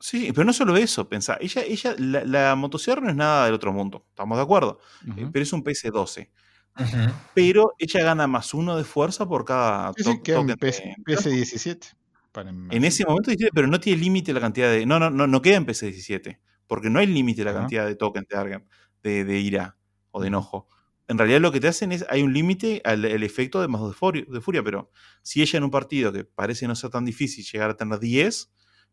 Sí, 0.00 0.30
pero 0.32 0.44
no 0.44 0.52
solo 0.52 0.76
eso, 0.76 1.08
pensá, 1.08 1.36
ella, 1.40 1.62
ella, 1.62 1.94
la, 1.98 2.24
la 2.24 2.54
motosierra 2.54 3.00
no 3.00 3.10
es 3.10 3.16
nada 3.16 3.46
del 3.46 3.54
otro 3.54 3.72
mundo, 3.72 4.06
estamos 4.10 4.38
de 4.38 4.42
acuerdo, 4.44 4.78
eh, 5.16 5.28
pero 5.32 5.42
es 5.42 5.52
un 5.52 5.64
PS12. 5.64 6.30
Ujú. 6.78 7.12
Pero 7.34 7.74
ella 7.78 8.04
gana 8.04 8.28
más 8.28 8.54
uno 8.54 8.76
de 8.76 8.84
fuerza 8.84 9.26
por 9.26 9.44
cada 9.44 9.92
Sí, 9.96 10.04
sí, 10.04 10.16
to- 10.18 10.22
queda 10.22 10.36
en 10.40 10.46
token 10.46 10.58
PS, 10.58 10.82
de- 10.84 10.94
PS17. 11.16 11.86
para 12.30 12.50
En 12.50 12.84
ese 12.84 13.04
momento, 13.04 13.32
dice, 13.32 13.48
pero 13.52 13.66
no 13.66 13.80
tiene 13.80 14.00
límite 14.00 14.32
la 14.32 14.38
cantidad 14.40 14.70
de. 14.70 14.86
No, 14.86 15.00
no, 15.00 15.10
no, 15.10 15.26
no 15.26 15.42
queda 15.42 15.56
en 15.56 15.66
PC17. 15.66 16.38
Porque 16.68 16.88
no 16.90 17.00
hay 17.00 17.08
límite 17.08 17.42
la 17.42 17.52
cantidad 17.52 17.84
de 17.84 17.96
tokens 17.96 18.28
de, 18.28 18.36
Argan- 18.36 18.64
de, 19.02 19.24
de 19.24 19.38
ira 19.40 19.76
o 20.12 20.20
de 20.20 20.28
enojo. 20.28 20.68
En 21.08 21.16
realidad 21.18 21.40
lo 21.40 21.50
que 21.52 21.60
te 21.60 21.68
hacen 21.68 21.90
es. 21.92 22.04
Hay 22.10 22.22
un 22.22 22.32
límite 22.32 22.82
al 22.84 23.04
efecto 23.22 23.60
de 23.60 23.68
más 23.68 23.82
de 23.86 23.92
furia, 23.94 24.24
de 24.28 24.40
furia, 24.40 24.62
pero 24.62 24.90
si 25.22 25.40
ella 25.42 25.56
en 25.56 25.64
un 25.64 25.70
partido 25.70 26.12
que 26.12 26.24
parece 26.24 26.68
no 26.68 26.74
ser 26.76 26.90
tan 26.90 27.04
difícil 27.04 27.44
llegar 27.50 27.70
a 27.70 27.76
tener 27.76 27.98
10, 27.98 28.50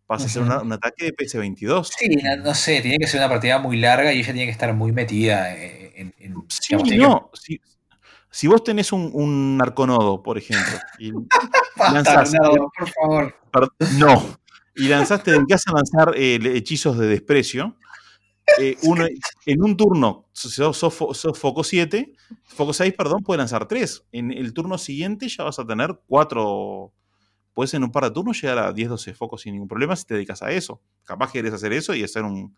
pasa 0.07 0.25
a 0.25 0.29
ser 0.29 0.43
una- 0.43 0.61
un 0.61 0.71
ataque 0.71 1.05
de 1.05 1.13
PC22. 1.13 1.89
Sí, 1.97 2.07
no, 2.43 2.53
sé, 2.55 2.81
tiene 2.81 2.97
que 2.99 3.07
ser 3.07 3.19
una 3.19 3.27
partida 3.29 3.59
muy 3.59 3.77
larga 3.77 4.13
y 4.13 4.19
ella 4.19 4.31
tiene 4.33 4.45
que 4.45 4.51
estar 4.51 4.73
muy 4.73 4.91
metida 4.91 5.53
eh, 5.55 5.93
en. 5.95 6.13
en- 6.19 6.35
Sí, 6.49 6.67
digamos, 6.75 6.89
tiene 6.89 7.03
que- 7.03 7.09
no. 7.09 7.31
Si, 7.33 7.61
si 8.31 8.47
vos 8.47 8.63
tenés 8.63 8.91
un, 8.93 9.09
un 9.13 9.59
arconodo, 9.61 10.21
por 10.23 10.37
ejemplo, 10.37 10.77
y 10.99 11.11
lanzás- 11.77 12.33
por 12.77 12.89
favor. 12.91 13.35
No. 13.97 14.37
Y 14.77 14.87
lanzaste, 14.89 15.31
te 15.31 15.37
dedicás 15.37 15.63
a 15.67 15.71
lanzar 15.73 16.13
eh, 16.17 16.37
hechizos 16.53 16.97
de 16.97 17.07
desprecio. 17.07 17.77
eh, 18.59 18.77
uno, 18.83 19.05
en 19.45 19.63
un 19.63 19.75
turno, 19.77 20.25
sos, 20.31 20.53
sos 20.77 20.99
fo- 20.99 21.13
sos 21.13 21.37
foco 21.37 21.63
7, 21.63 22.13
foco 22.43 22.73
6, 22.73 22.93
perdón, 22.93 23.23
puedes 23.23 23.39
lanzar 23.39 23.67
3. 23.67 24.05
En 24.11 24.31
el 24.31 24.53
turno 24.53 24.77
siguiente 24.77 25.27
ya 25.29 25.43
vas 25.43 25.59
a 25.59 25.65
tener 25.65 25.99
4. 26.07 26.93
Puedes 27.53 27.73
en 27.73 27.83
un 27.83 27.91
par 27.91 28.03
de 28.03 28.11
turnos 28.11 28.41
llegar 28.41 28.57
a 28.59 28.73
10, 28.73 28.89
12 28.89 29.13
focos 29.13 29.41
sin 29.41 29.53
ningún 29.53 29.67
problema 29.69 29.95
si 29.95 30.05
te 30.05 30.13
dedicas 30.15 30.41
a 30.41 30.51
eso. 30.51 30.81
Capaz 31.05 31.31
que 31.31 31.39
querés 31.39 31.53
hacer 31.53 31.71
eso 31.73 31.95
y 31.95 32.03
hacer 32.03 32.23
un, 32.23 32.55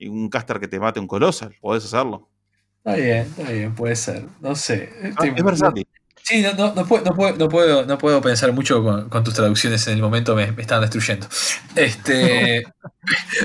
un 0.00 0.28
caster 0.28 0.60
que 0.60 0.68
te 0.68 0.78
mate 0.78 1.00
un 1.00 1.06
colosal. 1.06 1.54
Podés 1.60 1.84
hacerlo. 1.86 2.28
Está 2.78 2.96
bien, 2.96 3.16
está 3.26 3.50
bien, 3.50 3.74
puede 3.74 3.96
ser. 3.96 4.26
No 4.42 4.54
sé. 4.54 4.90
Ah, 5.02 5.08
Estoy- 5.08 5.32
es 5.34 5.42
versátil. 5.44 5.88
Sí, 6.24 6.40
no, 6.40 6.54
no, 6.54 6.74
no 6.74 6.86
puedo, 6.86 7.04
no, 7.04 7.14
puedo, 7.14 7.36
no, 7.36 7.48
puedo, 7.50 7.84
no 7.84 7.98
puedo 7.98 8.22
pensar 8.22 8.50
mucho 8.52 8.82
con, 8.82 9.10
con 9.10 9.22
tus 9.22 9.34
traducciones 9.34 9.86
en 9.88 9.94
el 9.94 10.00
momento, 10.00 10.34
me, 10.34 10.50
me 10.52 10.62
están 10.62 10.80
destruyendo. 10.80 11.26
Este, 11.76 12.62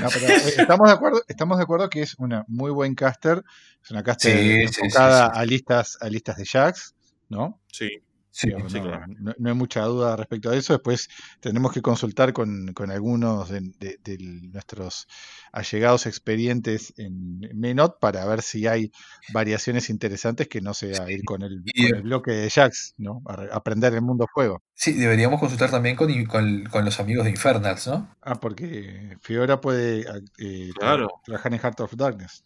No, 0.00 0.08
pero, 0.14 0.26
eh, 0.28 0.54
estamos, 0.56 0.88
de 0.88 0.94
acuerdo, 0.94 1.22
estamos 1.28 1.58
de 1.58 1.64
acuerdo 1.64 1.90
que 1.90 2.00
es 2.00 2.14
una 2.16 2.42
muy 2.48 2.70
buen 2.70 2.94
caster. 2.94 3.44
Es 3.84 3.90
una 3.90 4.02
caster 4.02 4.32
Sí, 4.32 4.72
sí, 4.72 4.80
enfocada 4.80 5.26
sí, 5.26 5.32
sí. 5.34 5.40
A, 5.40 5.44
listas, 5.44 5.98
a 6.00 6.08
listas 6.08 6.36
de 6.38 6.44
jacks, 6.46 6.94
¿no? 7.28 7.60
Sí. 7.70 8.02
Sí, 8.30 8.48
Digamos, 8.48 8.72
sí, 8.72 8.78
no, 8.78 8.84
claro. 8.84 9.04
no- 9.18 9.34
no 9.38 9.48
hay 9.50 9.54
mucha 9.54 9.82
duda 9.84 10.16
respecto 10.16 10.50
a 10.50 10.56
eso. 10.56 10.72
Después 10.72 11.08
tenemos 11.40 11.72
que 11.72 11.82
consultar 11.82 12.32
con, 12.32 12.72
con 12.74 12.90
algunos 12.90 13.48
de, 13.48 13.60
de- 13.78 13.98
de 14.02 14.18
nuestros 14.52 15.06
allegados 15.52 16.06
expedientes 16.06 16.92
en 16.96 17.40
Menot 17.54 17.98
para 18.00 18.24
ver 18.26 18.42
si 18.42 18.66
hay 18.66 18.90
variaciones 19.32 19.90
interesantes 19.90 20.48
que 20.48 20.60
no 20.60 20.74
sea 20.74 21.10
ir 21.10 21.24
con 21.24 21.42
el, 21.42 21.62
Y- 21.64 21.88
con 21.88 21.96
el 21.96 22.02
bloque 22.02 22.30
de 22.32 22.50
Jax, 22.50 22.94
¿no? 22.98 23.22
A 23.26 23.46
aprender 23.56 23.94
el 23.94 24.02
mundo 24.02 24.26
fuego. 24.32 24.62
sí, 24.74 24.92
deberíamos 24.94 25.40
consultar 25.40 25.70
también 25.70 25.96
con, 25.96 26.24
con, 26.26 26.64
con 26.64 26.84
los 26.84 26.98
amigos 27.00 27.24
de 27.24 27.30
Infernals, 27.30 27.86
¿no? 27.86 28.14
Ah, 28.22 28.36
porque 28.40 29.16
Fiora 29.20 29.60
puede 29.60 30.00
eh, 30.00 30.70
tra- 30.70 30.74
Claro. 30.78 31.08
trabajar 31.24 31.52
en 31.52 31.58
Heart 31.60 31.80
of 31.80 31.94
Darkness. 31.96 32.44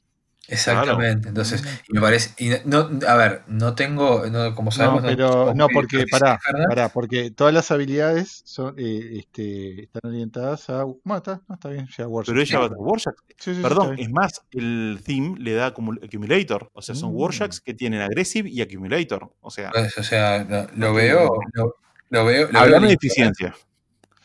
Exactamente. 0.48 1.28
Entonces, 1.28 1.62
y 1.88 1.94
me 1.94 2.00
parece. 2.00 2.30
Y 2.42 2.50
no, 2.66 2.90
a 3.09 3.14
ver, 3.16 3.42
no 3.46 3.74
tengo. 3.74 4.26
No, 4.26 4.54
como 4.54 4.66
No, 4.66 4.70
sabemos. 4.72 5.02
pero 5.04 5.28
somos 5.33 5.57
no, 5.57 5.68
porque 5.68 6.04
pará, 6.11 6.38
pará, 6.68 6.88
porque 6.88 7.30
todas 7.30 7.52
las 7.54 7.70
habilidades 7.70 8.42
son, 8.44 8.74
eh, 8.78 9.18
este, 9.18 9.85
están 9.85 10.02
orientadas 10.04 10.68
a. 10.70 10.85
Bueno, 10.85 11.16
está, 11.16 11.40
no, 11.48 11.54
está 11.54 11.68
bien, 11.70 11.88
ya 11.96 12.07
Warsaw. 12.09 12.33
Pero 12.35 12.42
ella 12.42 12.59
va 12.59 12.66
a 12.66 12.70
Warjack. 12.70 13.16
Sí, 13.38 13.59
Perdón, 13.62 13.96
es 13.98 14.11
más, 14.11 14.42
el 14.52 15.00
theme 15.04 15.35
le 15.38 15.54
da 15.54 15.66
Accumulator. 15.66 16.70
O 16.74 16.83
sea, 16.83 16.94
son 16.94 17.12
Mm. 17.12 17.16
Warjacks 17.16 17.61
que 17.61 17.74
tienen 17.74 18.00
Aggressive 18.00 18.48
y 18.48 18.61
Accumulator. 18.61 19.33
O 19.40 19.50
sea, 19.50 19.70
Pues, 19.70 19.96
o 19.98 20.02
sea, 20.02 20.68
lo, 20.76 20.94
veo. 20.94 21.30
Lo, 21.54 21.76
lo 22.11 22.24
veo. 22.24 22.48
Lo 22.50 22.59
hablame 22.59 22.80
veo 22.87 22.88
de 22.88 22.94
eficiencia. 22.94 23.54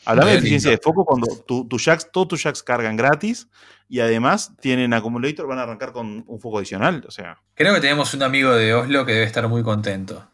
Hablame 0.05 0.31
de 0.31 0.37
eficiencia 0.37 0.71
de 0.71 0.77
foco 0.77 1.05
cuando 1.05 1.27
tu, 1.47 1.67
tu 1.67 1.77
jacks, 1.77 2.09
todos 2.11 2.29
tus 2.29 2.43
jacks 2.43 2.63
cargan 2.63 2.95
gratis 2.95 3.47
y 3.87 3.99
además 3.99 4.53
tienen 4.59 4.93
Accumulator, 4.93 5.47
van 5.47 5.59
a 5.59 5.63
arrancar 5.63 5.91
con 5.91 6.23
un 6.25 6.39
foco 6.39 6.57
adicional. 6.59 7.03
O 7.07 7.11
sea, 7.11 7.41
Creo 7.55 7.73
que 7.73 7.81
tenemos 7.81 8.13
un 8.13 8.23
amigo 8.23 8.53
de 8.53 8.73
Oslo 8.73 9.05
que 9.05 9.13
debe 9.13 9.25
estar 9.25 9.47
muy 9.47 9.63
contento 9.63 10.29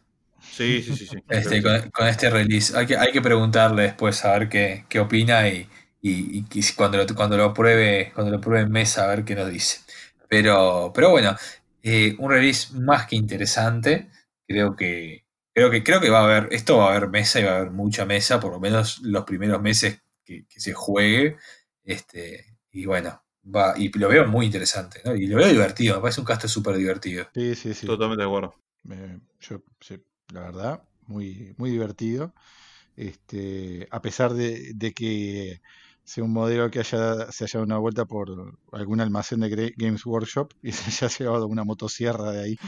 sí, 0.56 0.82
sí, 0.82 0.96
sí. 0.96 1.06
sí. 1.06 1.16
este, 1.28 1.62
con, 1.62 1.90
con 1.90 2.08
este 2.08 2.30
release. 2.30 2.76
Hay 2.76 2.86
que, 2.86 2.96
hay 2.96 3.12
que 3.12 3.22
preguntarle 3.22 3.82
después 3.82 4.24
a 4.24 4.38
ver 4.38 4.48
qué, 4.48 4.84
qué 4.88 5.00
opina 5.00 5.48
y, 5.48 5.68
y, 6.00 6.44
y 6.52 6.72
cuando, 6.74 6.98
lo, 6.98 7.06
cuando 7.14 7.36
lo 7.36 7.52
pruebe, 7.52 8.12
cuando 8.14 8.32
lo 8.32 8.40
pruebe 8.40 8.62
en 8.64 8.72
mesa 8.72 9.04
a 9.04 9.08
ver 9.08 9.24
qué 9.24 9.34
nos 9.34 9.50
dice. 9.50 9.80
Pero, 10.28 10.92
pero 10.94 11.10
bueno, 11.10 11.36
eh, 11.82 12.16
un 12.18 12.30
release 12.30 12.74
más 12.74 13.06
que 13.06 13.16
interesante. 13.16 14.08
Creo 14.46 14.76
que, 14.76 15.24
creo 15.56 15.70
que, 15.70 15.82
creo 15.82 16.02
que 16.02 16.10
va 16.10 16.20
a 16.20 16.24
haber, 16.24 16.48
esto 16.52 16.76
va 16.76 16.88
a 16.88 16.96
haber 16.96 17.08
mesa 17.08 17.40
y 17.40 17.44
va 17.44 17.52
a 17.52 17.56
haber 17.56 17.70
mucha 17.70 18.04
mesa, 18.04 18.38
por 18.38 18.52
lo 18.52 18.60
menos 18.60 19.00
los 19.00 19.24
primeros 19.24 19.62
meses 19.62 20.02
que, 20.22 20.44
se 20.50 20.74
juegue. 20.74 21.38
Este, 21.82 22.58
y 22.72 22.84
bueno, 22.84 23.22
va, 23.42 23.72
y 23.74 23.88
lo 23.98 24.08
veo 24.10 24.26
muy 24.26 24.44
interesante, 24.44 25.00
¿no? 25.02 25.14
Y 25.14 25.26
lo 25.26 25.38
veo 25.38 25.48
divertido, 25.48 25.94
me 25.94 26.02
parece 26.02 26.20
un 26.20 26.26
caster 26.26 26.50
súper 26.50 26.76
divertido. 26.76 27.26
Sí, 27.32 27.54
sí, 27.54 27.72
sí. 27.72 27.86
Totalmente 27.86 28.22
de 28.22 28.28
acuerdo. 28.28 28.54
yo, 29.40 29.62
la 30.34 30.40
verdad, 30.40 30.82
muy, 31.06 31.54
muy 31.56 31.70
divertido. 31.70 32.34
Este, 32.94 33.88
a 33.90 34.02
pesar 34.02 34.34
de, 34.34 34.74
de 34.74 34.92
que 34.92 35.62
sea 36.06 36.22
un 36.22 36.32
modelo 36.32 36.70
que 36.70 36.78
haya, 36.78 37.32
se 37.32 37.44
haya 37.44 37.54
dado 37.54 37.64
una 37.64 37.78
vuelta 37.78 38.04
por 38.04 38.56
algún 38.72 39.00
almacén 39.00 39.40
de 39.40 39.74
Games 39.76 40.06
Workshop 40.06 40.54
y 40.62 40.70
se 40.72 41.04
haya 41.04 41.18
llevado 41.18 41.48
una 41.48 41.64
motosierra 41.64 42.30
de 42.30 42.44
ahí. 42.44 42.58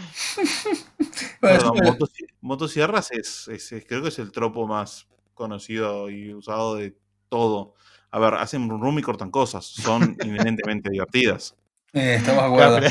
motosierras 2.40 3.12
es, 3.12 3.48
creo 3.86 4.02
que 4.02 4.08
es 4.08 4.18
el 4.18 4.32
tropo 4.32 4.66
más 4.66 5.06
conocido 5.34 6.10
y 6.10 6.34
usado 6.34 6.74
de 6.74 6.96
todo. 7.28 7.74
A 8.10 8.18
ver, 8.18 8.34
hacen 8.34 8.68
room 8.68 8.98
y 8.98 9.02
cortan 9.02 9.30
cosas, 9.30 9.64
son 9.64 10.16
inherentemente 10.24 10.90
divertidas. 10.90 11.54
Eh, 11.92 12.16
estamos 12.18 12.42
de 12.42 12.48
acuerdo. 12.48 12.88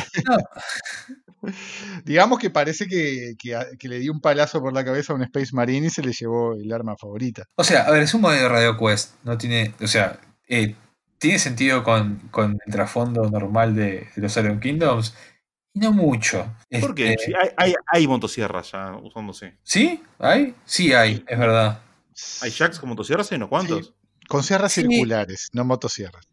Digamos 2.06 2.40
que 2.40 2.50
parece 2.50 2.88
que, 2.88 3.36
que, 3.38 3.88
le 3.88 4.00
dio 4.00 4.14
un 4.14 4.22
palazo 4.22 4.62
por 4.62 4.74
la 4.74 4.86
cabeza 4.86 5.12
a 5.12 5.18
un 5.18 5.24
Space 5.24 5.50
Marine 5.54 5.88
y 5.88 5.90
se 5.90 6.02
le 6.02 6.14
llevó 6.14 6.54
el 6.54 6.72
arma 6.72 6.96
favorita. 6.98 7.44
O 7.56 7.64
sea, 7.64 7.84
a 7.84 7.92
ver, 7.92 8.04
es 8.04 8.14
un 8.14 8.22
modelo 8.22 8.44
de 8.44 8.50
Radio 8.50 8.78
Quest. 8.78 9.16
No 9.24 9.38
tiene. 9.38 9.76
O 9.82 9.88
sea, 9.88 10.20
eh, 10.48 10.76
tiene 11.18 11.40
sentido 11.40 11.84
con, 11.84 12.30
el 12.66 12.72
trasfondo 12.72 13.30
normal 13.30 13.76
de, 13.76 14.08
los 14.16 14.38
Iron 14.38 14.60
Kingdoms. 14.60 15.16
Y 15.74 15.80
no 15.80 15.92
mucho. 15.92 16.56
¿Por 16.82 16.96
qué? 16.96 17.14
Este 17.14 17.34
hay, 17.58 17.74
hay, 17.86 18.08
motosierras 18.08 18.72
ya 18.72 18.96
usándose. 18.96 19.58
¿Sí? 19.64 20.02
¿Hay? 20.20 20.56
Sí, 20.66 20.94
hay, 20.94 21.24
es 21.28 21.40
verdad. 21.40 21.82
¿Hay 22.42 22.52
jacks 22.52 22.80
con 22.80 22.90
motosierras? 22.90 23.32
¿Hay 23.32 23.36
unos 23.36 23.50
cuantos? 23.50 23.94
Con 24.28 24.44
sierras 24.44 24.74
circulares, 24.74 25.50
no 25.54 25.64
motosierras. 25.66 26.28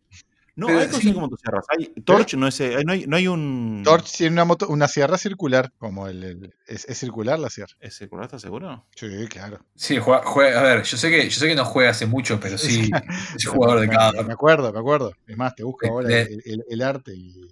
No, 0.57 0.69
hay 0.69 0.87
cosas 0.87 1.13
como 1.13 1.21
motosierras. 1.21 1.67
Hay, 1.69 1.87
Torch 2.05 2.35
no, 2.35 2.47
es, 2.47 2.61
eh, 2.61 2.85
no, 2.85 2.93
hay, 2.93 3.07
no 3.07 3.17
hay 3.17 3.27
un. 3.27 3.83
Torch 3.85 4.17
tiene 4.17 4.35
una, 4.35 4.45
moto, 4.45 4.69
una 4.69 4.87
sierra 4.87 5.19
circular, 5.19 5.73
como 5.79 6.07
el, 6.07 6.55
es, 6.67 6.87
circular 6.97 7.39
la 7.39 7.51
sierra. 7.51 7.73
¿Es 7.81 7.97
circular, 7.97 8.27
estás 8.27 8.43
seguro? 8.43 8.87
Sí, 8.95 9.09
claro. 9.29 9.59
Sí, 9.75 9.99
juega, 9.99 10.61
a 10.61 10.63
ver, 10.63 10.83
yo 10.85 10.97
sé, 10.97 11.11
que, 11.11 11.29
yo 11.29 11.39
sé 11.39 11.49
que 11.49 11.57
no 11.57 11.65
juega 11.65 11.91
hace 11.91 12.07
mucho, 12.07 12.39
pero 12.39 12.57
sí 12.57 12.91
es 13.37 13.47
jugador 13.47 13.81
de 13.81 13.89
cada. 13.89 14.23
Me 14.23 14.33
acuerdo, 14.33 14.73
me 14.73 14.79
acuerdo. 14.79 15.13
Es 15.27 15.37
más, 15.37 15.55
te 15.55 15.65
busco 15.65 15.89
ahora 15.89 16.21
el, 16.21 16.65
el, 16.69 16.83
arte 16.83 17.15
y 17.15 17.49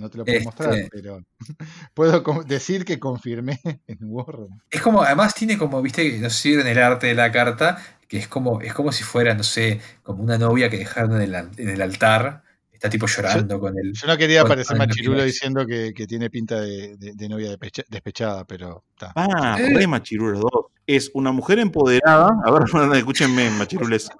no 0.00 0.10
te 0.10 0.18
lo 0.18 0.24
puedo 0.24 0.40
mostrar, 0.42 0.74
este 0.74 0.88
pero 0.90 1.22
puedo 1.94 2.42
decir 2.44 2.84
que 2.84 2.98
confirmé 2.98 3.60
en 3.86 3.98
Warren. 4.00 4.48
Es 4.70 4.82
como, 4.82 5.02
además 5.02 5.34
tiene 5.34 5.56
como, 5.56 5.80
viste, 5.82 6.18
no 6.18 6.30
sé 6.30 6.36
si 6.36 6.54
en 6.54 6.66
el 6.66 6.78
arte 6.78 7.08
de 7.08 7.14
la 7.14 7.30
carta, 7.32 7.78
que 8.08 8.18
es 8.18 8.28
como, 8.28 8.60
es 8.60 8.74
como 8.74 8.92
si 8.92 9.04
fuera, 9.04 9.34
no 9.34 9.42
sé, 9.42 9.80
como 10.02 10.22
una 10.22 10.38
novia 10.38 10.68
que 10.68 10.78
dejaron 10.78 11.20
en 11.20 11.22
el, 11.22 11.34
en 11.56 11.68
el 11.68 11.82
altar. 11.82 12.42
Está 12.72 12.90
tipo 12.90 13.06
llorando 13.06 13.58
con 13.58 13.74
el. 13.78 13.94
Yo 13.94 14.06
no 14.06 14.18
quería 14.18 14.44
parecer 14.44 14.76
machirulo 14.76 15.24
diciendo 15.24 15.64
que, 15.66 15.94
que, 15.94 16.06
tiene 16.06 16.28
pinta 16.28 16.60
de, 16.60 16.94
de, 16.98 17.28
novia 17.28 17.56
despechada, 17.88 18.44
pero 18.44 18.84
está. 18.90 19.12
Ah, 19.16 19.56
eh. 19.58 19.86
machirulo 19.86 20.40
dos. 20.40 20.66
Es 20.86 21.10
una 21.14 21.32
mujer 21.32 21.58
empoderada. 21.58 22.28
A 22.44 22.50
ver, 22.50 22.64
escúchenme, 22.98 23.48
machirules. 23.48 24.10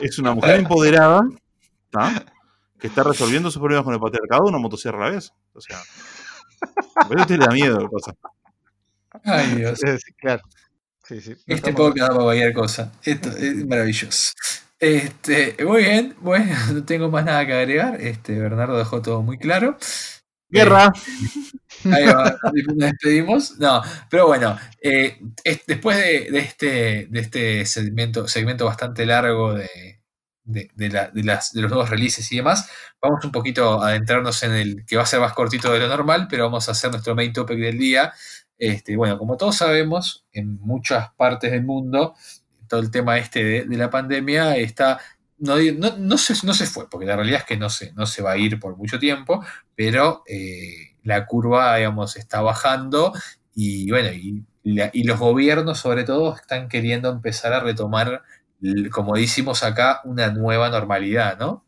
Es 0.00 0.20
una 0.20 0.34
mujer 0.34 0.60
empoderada. 0.60 1.22
Que 2.78 2.88
está 2.88 3.02
resolviendo 3.02 3.50
sus 3.50 3.60
problemas 3.60 3.84
con 3.84 3.94
el 3.94 4.00
patriarcado 4.00 4.44
una 4.44 4.58
motosierra 4.58 4.98
a 4.98 5.08
la 5.08 5.14
vez. 5.16 5.32
O 5.52 5.60
sea, 5.60 5.78
pero 7.08 7.20
usted 7.22 7.38
le 7.38 7.46
da 7.46 7.52
miedo 7.52 7.80
lo 7.80 7.90
pasa. 7.90 8.14
Ay, 9.24 9.54
Dios. 9.56 9.80
claro. 10.18 10.42
este 11.08 11.72
podcast 11.72 12.12
para 12.12 12.24
cualquier 12.24 12.52
cosa. 12.52 12.92
Esto 13.02 13.30
es 13.30 13.66
maravilloso. 13.66 14.32
Este, 14.78 15.56
muy 15.64 15.82
bien, 15.84 16.14
bueno, 16.20 16.54
no 16.72 16.84
tengo 16.84 17.10
más 17.10 17.24
nada 17.24 17.46
que 17.46 17.52
agregar. 17.54 18.00
Este, 18.00 18.38
Bernardo 18.38 18.76
dejó 18.76 19.02
todo 19.02 19.22
muy 19.22 19.38
claro. 19.38 19.78
Guerra. 20.48 20.92
Eh, 21.84 21.90
ahí 21.92 22.06
va, 22.06 22.38
nos 22.66 22.76
despedimos. 22.76 23.58
No, 23.58 23.82
pero 24.08 24.28
bueno, 24.28 24.56
eh, 24.80 25.18
después 25.66 25.96
de, 25.96 26.38
este, 26.38 27.06
de 27.10 27.20
este 27.20 27.66
segmento, 27.66 28.28
segmento 28.28 28.64
bastante 28.64 29.06
largo 29.06 29.54
de, 29.54 30.00
de, 30.46 30.70
las, 31.22 31.52
de 31.52 31.60
los 31.62 31.70
nuevos 31.70 31.90
releases 31.90 32.30
y 32.32 32.36
demás, 32.36 32.70
vamos 33.02 33.24
un 33.24 33.32
poquito 33.32 33.82
a 33.82 33.88
adentrarnos 33.88 34.42
en 34.42 34.52
el 34.52 34.86
que 34.86 34.96
va 34.96 35.02
a 35.02 35.06
ser 35.06 35.20
más 35.20 35.32
cortito 35.32 35.72
de 35.72 35.80
lo 35.80 35.88
normal, 35.88 36.28
pero 36.30 36.44
vamos 36.44 36.68
a 36.68 36.72
hacer 36.72 36.90
nuestro 36.90 37.14
main 37.14 37.32
topic 37.32 37.58
del 37.58 37.78
día. 37.78 38.12
Este, 38.58 38.96
bueno, 38.96 39.18
como 39.18 39.36
todos 39.36 39.56
sabemos, 39.56 40.24
en 40.32 40.58
muchas 40.60 41.10
partes 41.14 41.50
del 41.50 41.64
mundo, 41.64 42.14
todo 42.68 42.80
el 42.80 42.90
tema 42.90 43.18
este 43.18 43.66
de, 43.66 43.76
la 43.76 43.90
pandemia 43.90 44.56
está 44.56 45.00
no, 45.38 45.56
no, 45.98 46.16
se, 46.16 46.46
no, 46.46 46.54
se, 46.54 46.66
fue, 46.66 46.88
porque 46.88 47.04
la 47.04 47.16
realidad 47.16 47.40
es 47.40 47.46
que 47.46 47.58
no 47.58 47.68
se, 47.68 47.92
no 47.92 48.06
se 48.06 48.22
va 48.22 48.32
a 48.32 48.38
ir 48.38 48.58
por 48.58 48.76
mucho 48.78 48.98
tiempo, 48.98 49.44
pero 49.74 50.22
eh, 50.26 50.94
la 51.02 51.26
curva, 51.26 51.76
digamos, 51.76 52.16
está 52.16 52.40
bajando 52.40 53.12
y 53.54 53.90
bueno, 53.90 54.10
y, 54.12 54.44
y, 54.64 55.04
los 55.04 55.18
gobiernos 55.18 55.78
sobre 55.78 56.04
todo 56.04 56.34
están 56.34 56.68
queriendo 56.68 57.10
empezar 57.10 57.52
a 57.52 57.60
retomar 57.60 58.22
como 58.90 59.16
decimos 59.16 59.62
acá, 59.62 60.00
una 60.04 60.30
nueva 60.30 60.68
normalidad, 60.70 61.38
¿no? 61.38 61.64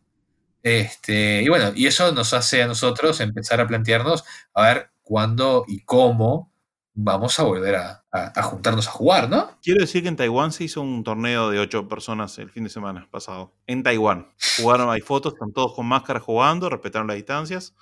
Este, 0.63 1.43
y 1.43 1.49
bueno, 1.49 1.73
y 1.75 1.87
eso 1.87 2.13
nos 2.13 2.35
hace 2.35 2.63
a 2.63 2.67
nosotros 2.67 3.21
empezar 3.21 3.61
a 3.61 3.67
plantearnos 3.67 4.25
a 4.55 4.63
ver 4.63 4.91
cuándo 5.03 5.65
y 5.67 5.81
cómo 5.81 6.53
vamos 7.01 7.39
a 7.39 7.45
volver 7.45 7.77
a, 7.77 8.43
juntarnos 8.43 8.89
a 8.89 8.91
jugar, 8.91 9.31
¿no? 9.31 9.57
Quiero 9.63 9.81
decir 9.81 10.03
que 10.03 10.09
en 10.09 10.17
Taiwán 10.17 10.51
se 10.51 10.65
hizo 10.65 10.83
un 10.83 11.05
torneo 11.05 11.49
de 11.51 11.61
ocho 11.61 11.87
personas 11.87 12.37
el 12.39 12.51
fin 12.51 12.65
de 12.65 12.71
semana 12.71 13.09
pasado. 13.11 13.55
En 13.67 13.85
Taiwán. 13.85 14.33
Jugaron, 14.57 14.91
hay 14.91 15.01
fotos, 15.01 15.35
están 15.35 15.53
todos 15.53 15.75
con 15.75 15.87
máscara 15.87 16.19
jugando, 16.19 16.69
respetaron 16.69 17.07
las 17.07 17.17
distancias. 17.17 17.75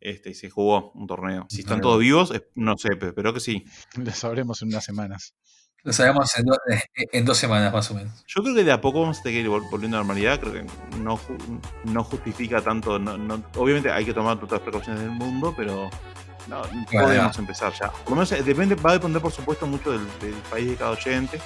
Este, 0.00 0.30
y 0.30 0.34
se 0.34 0.50
jugó 0.50 0.92
un 0.92 1.06
torneo. 1.06 1.46
Si 1.48 1.60
están 1.60 1.80
todos 1.80 1.98
vivos, 1.98 2.32
no 2.54 2.76
sé, 2.76 2.90
pero 2.96 3.32
que 3.32 3.40
sí. 3.40 3.64
Lo 3.96 4.12
sabremos 4.12 4.60
en 4.62 4.68
unas 4.68 4.84
semanas. 4.84 5.34
Lo 5.84 5.92
sabemos 5.92 6.32
eh, 6.36 6.80
en, 7.12 7.24
dos 7.24 7.38
semanas 7.38 7.72
más 7.72 7.90
o 7.90 7.94
menos. 7.94 8.24
Yo 8.26 8.42
creo 8.42 8.54
que 8.54 8.64
de 8.64 8.72
a 8.72 8.80
poco 8.80 9.00
vamos 9.00 9.20
a 9.20 9.22
tener 9.22 9.38
que 9.38 9.42
ir 9.42 9.48
volviendo 9.48 9.96
a 9.96 10.00
la 10.00 10.04
normalidad. 10.04 10.40
Creo 10.40 10.52
que 10.52 10.66
no, 10.98 11.20
no 11.84 12.04
justifica 12.04 12.60
tanto. 12.60 12.98
No, 12.98 13.42
obviamente 13.56 13.90
hay 13.90 14.04
que 14.04 14.12
tomar 14.12 14.36
todas 14.36 14.52
las 14.52 14.60
precauciones 14.60 15.02
del 15.02 15.12
mundo, 15.12 15.54
pero 15.56 15.88
no, 16.48 16.62
podemos 16.90 17.38
empezar 17.38 17.72
ya. 17.72 17.90
Por 17.90 18.10
lo 18.10 18.16
menos 18.16 18.32
eh, 18.32 18.42
depende, 18.42 18.74
va 18.74 18.90
a 18.90 18.92
depender, 18.94 19.22
por 19.22 19.32
supuesto, 19.32 19.66
mucho 19.66 19.92
del, 19.92 20.00
país 20.50 20.68
de 20.68 20.76
cada 20.76 20.90
oyente. 20.90 21.40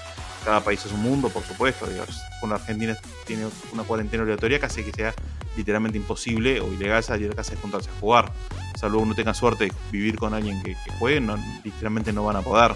Cada 0.45 0.61
país 0.61 0.85
es 0.85 0.93
un 0.93 1.03
mundo, 1.03 1.29
por 1.29 1.43
supuesto. 1.45 1.87
la 1.87 2.55
Argentina 2.55 2.97
tiene 3.27 3.47
una 3.73 3.85
cuarentena 3.85 4.25
obligatoria, 4.25 4.59
casi 4.59 4.83
que 4.83 4.93
sea 4.93 5.15
literalmente 5.57 5.99
imposible 5.99 6.61
o 6.61 6.73
ilegal 6.73 7.05
salir 7.05 7.31
a 7.31 7.35
casa 7.35 7.53
y 7.53 7.59
juntarse 7.59 7.91
a 7.91 8.01
jugar. 8.01 8.33
Salvo 8.81 8.99
uno 8.99 9.15
tenga 9.15 9.35
suerte 9.35 9.67
de 9.67 9.73
vivir 9.93 10.19
con 10.19 10.35
alguien 10.35 10.61
que, 10.63 10.71
que 10.73 10.91
juegue, 10.99 11.21
no, 11.21 11.37
literalmente 11.63 12.13
no 12.13 12.25
van 12.25 12.37
a 12.37 12.43
poder 12.43 12.75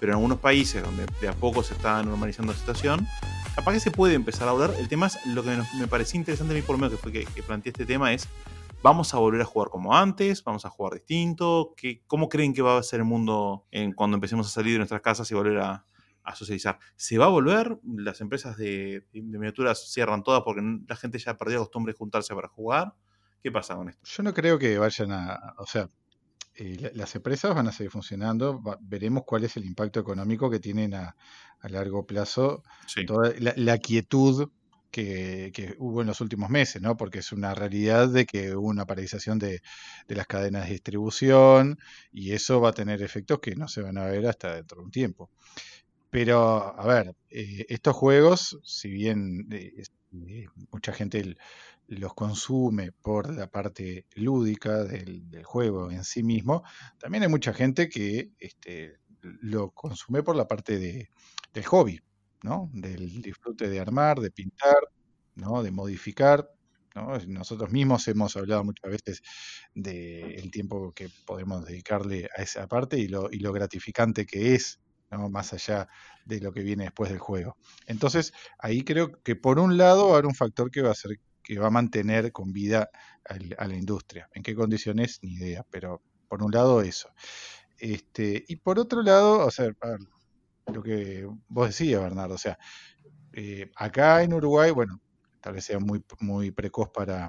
pero 0.00 0.12
en 0.12 0.16
algunos 0.16 0.38
países 0.38 0.82
donde 0.82 1.06
de 1.20 1.28
a 1.28 1.32
poco 1.32 1.62
se 1.62 1.74
está 1.74 2.02
normalizando 2.02 2.52
la 2.52 2.58
situación, 2.58 3.06
capaz 3.54 3.72
que 3.72 3.80
se 3.80 3.90
puede 3.90 4.14
empezar 4.14 4.48
a 4.48 4.50
hablar. 4.50 4.74
El 4.78 4.88
tema 4.88 5.06
es, 5.06 5.24
lo 5.26 5.42
que 5.42 5.56
me, 5.78 5.86
pareció 5.86 6.18
interesante 6.18 6.52
a 6.52 6.56
mí 6.56 6.62
por 6.62 6.76
lo 6.76 6.78
menos 6.78 6.92
que 6.92 7.02
fue 7.02 7.12
que, 7.12 7.42
planteé 7.42 7.70
este 7.70 7.86
tema 7.86 8.12
es, 8.12 8.28
¿vamos 8.82 9.14
a 9.14 9.18
volver 9.18 9.40
a 9.40 9.44
jugar 9.44 9.68
como 9.70 9.96
antes? 9.96 10.42
¿Vamos 10.44 10.64
a 10.64 10.70
jugar 10.70 10.94
distinto? 10.94 11.74
¿Qué, 11.76 12.02
¿Cómo 12.06 12.28
creen 12.28 12.52
que 12.52 12.62
va 12.62 12.78
a 12.78 12.82
ser 12.82 13.00
el 13.00 13.06
mundo 13.06 13.66
cuando 13.96 14.16
empecemos 14.16 14.46
a 14.46 14.50
salir 14.50 14.72
de 14.72 14.78
nuestras 14.78 15.00
casas 15.00 15.30
y 15.30 15.34
volver 15.34 15.58
a, 15.58 15.86
socializar? 16.34 16.78
¿Se 16.96 17.18
va 17.18 17.26
a 17.26 17.28
volver? 17.28 17.78
¿Las 17.84 18.20
empresas 18.20 18.56
de, 18.56 19.06
de 19.12 19.22
miniaturas 19.22 19.92
cierran 19.92 20.22
todas 20.22 20.42
porque 20.42 20.62
la 20.88 20.96
gente 20.96 21.18
ya 21.18 21.36
perdió 21.36 21.58
la 21.58 21.64
costumbre 21.64 21.92
de 21.92 21.98
juntarse 21.98 22.34
para 22.34 22.48
jugar? 22.48 22.94
¿Qué 23.44 23.52
pasa 23.52 23.76
con 23.76 23.90
esto? 23.90 24.00
Yo 24.06 24.22
no 24.22 24.32
creo 24.32 24.58
que 24.58 24.78
vayan 24.78 25.12
a, 25.12 25.54
o 25.58 25.66
sea, 25.66 25.86
eh, 26.56 26.92
las 26.94 27.14
empresas 27.16 27.54
van 27.54 27.66
a 27.68 27.72
seguir 27.72 27.90
funcionando, 27.90 28.62
veremos 28.80 29.24
cuál 29.26 29.44
es 29.44 29.56
el 29.56 29.64
impacto 29.64 30.00
económico 30.00 30.50
que 30.50 30.60
tienen 30.60 30.94
a, 30.94 31.16
largo 31.62 32.06
plazo, 32.06 32.62
toda 33.06 33.32
la, 33.38 33.78
quietud 33.78 34.50
que, 34.90 35.74
hubo 35.78 36.02
en 36.02 36.06
los 36.06 36.20
últimos 36.20 36.50
meses, 36.50 36.80
¿no? 36.80 36.96
porque 36.96 37.20
es 37.20 37.32
una 37.32 37.54
realidad 37.54 38.08
de 38.08 38.26
que 38.26 38.54
hubo 38.54 38.68
una 38.68 38.86
paralización 38.86 39.38
de, 39.38 39.62
las 40.08 40.26
cadenas 40.26 40.66
de 40.66 40.72
distribución 40.72 41.78
y 42.12 42.32
eso 42.32 42.60
va 42.60 42.68
a 42.68 42.74
tener 42.74 43.02
efectos 43.02 43.40
que 43.40 43.56
no 43.56 43.66
se 43.66 43.82
van 43.82 43.98
a 43.98 44.04
ver 44.04 44.26
hasta 44.26 44.54
dentro 44.54 44.78
de 44.78 44.84
un 44.84 44.90
tiempo. 44.90 45.30
Pero, 46.10 46.78
a 46.78 46.86
ver, 46.86 47.16
eh, 47.30 47.66
estos 47.68 47.96
juegos, 47.96 48.60
si 48.62 48.88
bien 48.88 49.48
eh, 49.50 49.82
mucha 50.70 50.92
gente 50.92 51.36
los 51.86 52.14
consume 52.14 52.92
por 52.92 53.34
la 53.34 53.50
parte 53.50 54.06
lúdica 54.14 54.84
del, 54.84 55.24
juego 55.44 55.90
en 55.90 56.04
sí 56.04 56.22
mismo, 56.22 56.62
también 56.98 57.24
hay 57.24 57.28
mucha 57.28 57.52
gente 57.52 57.88
que 57.88 58.32
este, 58.38 58.98
lo 59.22 59.70
consume 59.70 60.22
por 60.22 60.36
la 60.36 60.48
parte 60.48 60.78
de, 60.78 61.10
del 61.52 61.64
hobby, 61.66 62.00
¿no? 62.42 62.70
Del 62.72 63.22
disfrute 63.22 63.68
de 63.68 63.80
armar, 63.80 64.20
de 64.20 64.30
pintar. 64.30 64.78
¿no? 65.34 65.62
de 65.62 65.70
modificar. 65.70 66.48
¿no? 66.94 67.18
Nosotros 67.26 67.70
mismos 67.72 68.06
hemos 68.08 68.36
hablado 68.36 68.64
muchas 68.64 68.90
veces 68.90 69.22
del 69.74 70.50
tiempo 70.50 70.92
que 70.92 71.10
podemos 71.26 71.64
dedicarle 71.64 72.28
a 72.36 72.42
esa 72.42 72.66
parte 72.68 72.98
y 72.98 73.08
lo, 73.08 73.30
y 73.32 73.38
lo 73.38 73.52
gratificante 73.52 74.26
que 74.26 74.54
es, 74.54 74.80
¿no? 75.10 75.28
más 75.30 75.52
allá 75.52 75.88
de 76.24 76.40
lo 76.40 76.52
que 76.52 76.62
viene 76.62 76.84
después 76.84 77.10
del 77.10 77.18
juego. 77.18 77.56
Entonces, 77.86 78.32
ahí 78.58 78.82
creo 78.84 79.22
que 79.22 79.36
por 79.36 79.58
un 79.58 79.76
lado 79.76 80.06
va 80.06 80.10
a 80.12 80.14
haber 80.14 80.26
un 80.26 80.34
factor 80.34 80.70
que 80.70 80.82
va 80.82 80.90
a 80.90 80.94
ser 80.94 81.18
que 81.42 81.58
va 81.58 81.66
a 81.66 81.70
mantener 81.70 82.32
con 82.32 82.52
vida 82.52 82.88
a 83.26 83.66
la 83.68 83.76
industria. 83.76 84.28
¿En 84.32 84.42
qué 84.42 84.54
condiciones? 84.54 85.18
Ni 85.22 85.34
idea, 85.34 85.62
pero 85.70 86.00
por 86.26 86.42
un 86.42 86.50
lado 86.50 86.80
eso. 86.80 87.10
Este, 87.78 88.44
y 88.48 88.56
por 88.56 88.78
otro 88.78 89.02
lado, 89.02 89.46
o 89.46 89.50
sea, 89.50 89.68
lo 90.72 90.82
que 90.82 91.28
vos 91.48 91.68
decías, 91.68 92.00
Bernardo, 92.02 92.34
o 92.34 92.38
sea, 92.38 92.58
eh, 93.32 93.70
acá 93.76 94.22
en 94.22 94.34
Uruguay, 94.34 94.70
bueno, 94.70 95.00
tal 95.40 95.54
vez 95.54 95.64
sea 95.64 95.78
muy, 95.78 96.04
muy 96.20 96.50
precoz 96.50 96.90
para, 96.90 97.28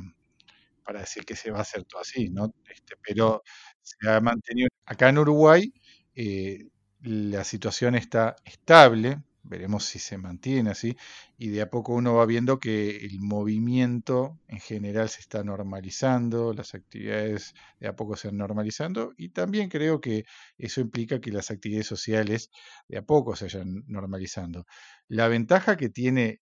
para 0.83 1.01
decir 1.01 1.25
que 1.25 1.35
se 1.35 1.51
va 1.51 1.59
a 1.59 1.61
hacer 1.63 1.83
todo 1.85 2.01
así, 2.01 2.29
¿no? 2.29 2.53
Este, 2.69 2.95
pero 3.03 3.43
se 3.81 4.09
ha 4.09 4.21
mantenido. 4.21 4.69
Acá 4.85 5.09
en 5.09 5.19
Uruguay 5.19 5.73
eh, 6.15 6.67
la 7.05 7.43
situación 7.43 7.95
está 7.95 8.35
estable, 8.45 9.21
veremos 9.43 9.85
si 9.85 9.99
se 9.99 10.17
mantiene 10.17 10.71
así, 10.71 10.97
y 11.37 11.49
de 11.49 11.61
a 11.61 11.69
poco 11.69 11.93
uno 11.93 12.15
va 12.15 12.25
viendo 12.25 12.59
que 12.59 12.97
el 12.97 13.19
movimiento 13.19 14.39
en 14.47 14.59
general 14.59 15.07
se 15.09 15.21
está 15.21 15.43
normalizando, 15.43 16.53
las 16.53 16.73
actividades 16.73 17.53
de 17.79 17.87
a 17.87 17.95
poco 17.95 18.15
se 18.15 18.29
van 18.29 18.37
normalizando, 18.37 19.13
y 19.17 19.29
también 19.29 19.69
creo 19.69 20.01
que 20.01 20.25
eso 20.57 20.81
implica 20.81 21.21
que 21.21 21.31
las 21.31 21.51
actividades 21.51 21.87
sociales 21.87 22.49
de 22.87 22.97
a 22.97 23.03
poco 23.03 23.35
se 23.35 23.45
vayan 23.45 23.83
normalizando. 23.87 24.65
La 25.07 25.27
ventaja 25.27 25.77
que 25.77 25.89
tiene 25.89 26.41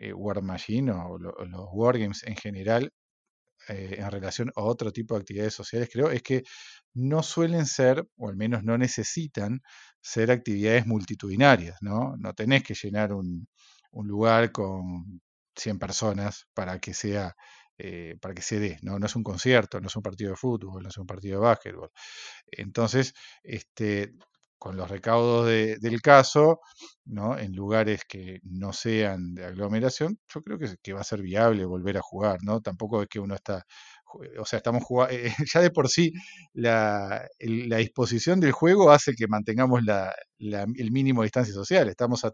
eh, 0.00 0.12
War 0.12 0.40
Machine 0.42 0.92
o, 0.92 1.18
los 1.18 1.68
Wargames 1.72 2.22
en 2.24 2.36
general 2.36 2.92
eh, 3.68 3.96
en 3.98 4.10
relación 4.10 4.50
a 4.56 4.62
otro 4.62 4.92
tipo 4.92 5.14
de 5.14 5.20
actividades 5.20 5.54
sociales, 5.54 5.88
creo, 5.92 6.10
es 6.10 6.22
que 6.22 6.42
no 6.94 7.22
suelen 7.22 7.66
ser, 7.66 8.06
o 8.16 8.28
al 8.28 8.36
menos 8.36 8.64
no 8.64 8.78
necesitan, 8.78 9.60
ser 10.00 10.30
actividades 10.30 10.86
multitudinarias, 10.86 11.76
¿no? 11.80 12.16
No 12.18 12.32
tenés 12.34 12.62
que 12.62 12.74
llenar 12.74 13.12
un, 13.12 13.48
lugar 13.92 14.52
con 14.52 15.20
100 15.56 15.78
personas 15.78 16.46
para 16.54 16.78
que 16.78 16.92
sea 16.94 17.34
eh, 17.78 18.16
para 18.20 18.34
que 18.34 18.42
se 18.42 18.58
dé, 18.58 18.78
¿no? 18.82 18.98
No 18.98 19.06
es 19.06 19.16
un 19.16 19.22
concierto, 19.22 19.80
no 19.80 19.88
es 19.88 19.96
un 19.96 20.02
partido 20.02 20.30
de 20.30 20.36
fútbol, 20.36 20.82
no 20.82 20.88
es 20.88 20.96
un 20.98 21.06
partido 21.06 21.40
de 21.40 21.46
básquetbol. 21.46 21.90
Entonces, 22.50 23.14
este, 23.42 24.14
con 24.58 24.76
los 24.76 24.90
recaudos 24.90 25.46
del 25.46 26.00
caso, 26.02 26.60
¿no? 27.04 27.38
en 27.38 27.54
lugares 27.54 28.02
que 28.08 28.40
no 28.42 28.72
sean 28.72 29.34
de 29.34 29.44
aglomeración, 29.44 30.18
yo 30.32 30.42
creo 30.42 30.58
que, 30.58 30.92
va 30.92 31.00
a 31.00 31.04
ser 31.04 31.22
viable 31.22 31.64
volver 31.64 31.98
a 31.98 32.02
jugar, 32.02 32.38
¿no? 32.42 32.60
Tampoco 32.60 33.02
es 33.02 33.08
que 33.08 33.20
uno 33.20 33.34
está, 33.34 33.64
o 34.38 34.44
sea, 34.46 34.58
estamos 34.58 34.82
jugando, 34.84 35.14
eh, 35.14 35.32
ya 35.54 35.60
de 35.60 35.70
por 35.70 35.88
sí 35.88 36.12
la, 36.54 37.26
la, 37.40 37.76
disposición 37.78 38.40
del 38.40 38.52
juego 38.52 38.90
hace 38.90 39.14
que 39.14 39.28
mantengamos 39.28 39.82
la, 39.84 40.14
el 40.38 40.90
mínimo 40.90 41.22
de 41.22 41.26
distancia 41.26 41.54
social. 41.54 41.88
Estamos 41.88 42.24
a, 42.24 42.32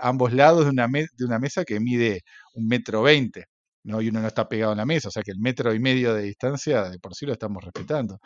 ambos 0.00 0.32
lados 0.32 0.64
de 0.64 0.70
una, 0.70 0.86
de 0.88 1.24
una 1.24 1.38
mesa 1.38 1.64
que 1.64 1.80
mide 1.80 2.22
un 2.54 2.66
metro 2.68 3.02
veinte. 3.02 3.46
¿no? 3.84 4.02
y 4.02 4.08
uno 4.08 4.20
no 4.20 4.28
está 4.28 4.48
pegado 4.48 4.72
a 4.72 4.76
la 4.76 4.84
mesa, 4.84 5.08
o 5.08 5.10
sea 5.10 5.22
que 5.22 5.30
el 5.30 5.38
metro 5.38 5.72
y 5.72 5.80
medio 5.80 6.12
de 6.12 6.22
distancia 6.22 6.90
de 6.90 6.98
por 6.98 7.14
sí 7.14 7.24
lo 7.26 7.32
estamos 7.32 7.64
respetando. 7.64 8.16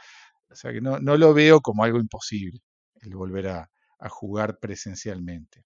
O 0.51 0.55
sea 0.57 0.73
que 0.73 0.81
no 0.81 0.99
lo 0.99 1.35
veo 1.35 1.61
como 1.61 1.85
algo 1.85 1.99
imposible 2.01 2.61
el 3.03 3.15
volver 3.15 3.49
a, 3.49 3.69
jugar 4.09 4.59
presencialmente. 4.59 5.63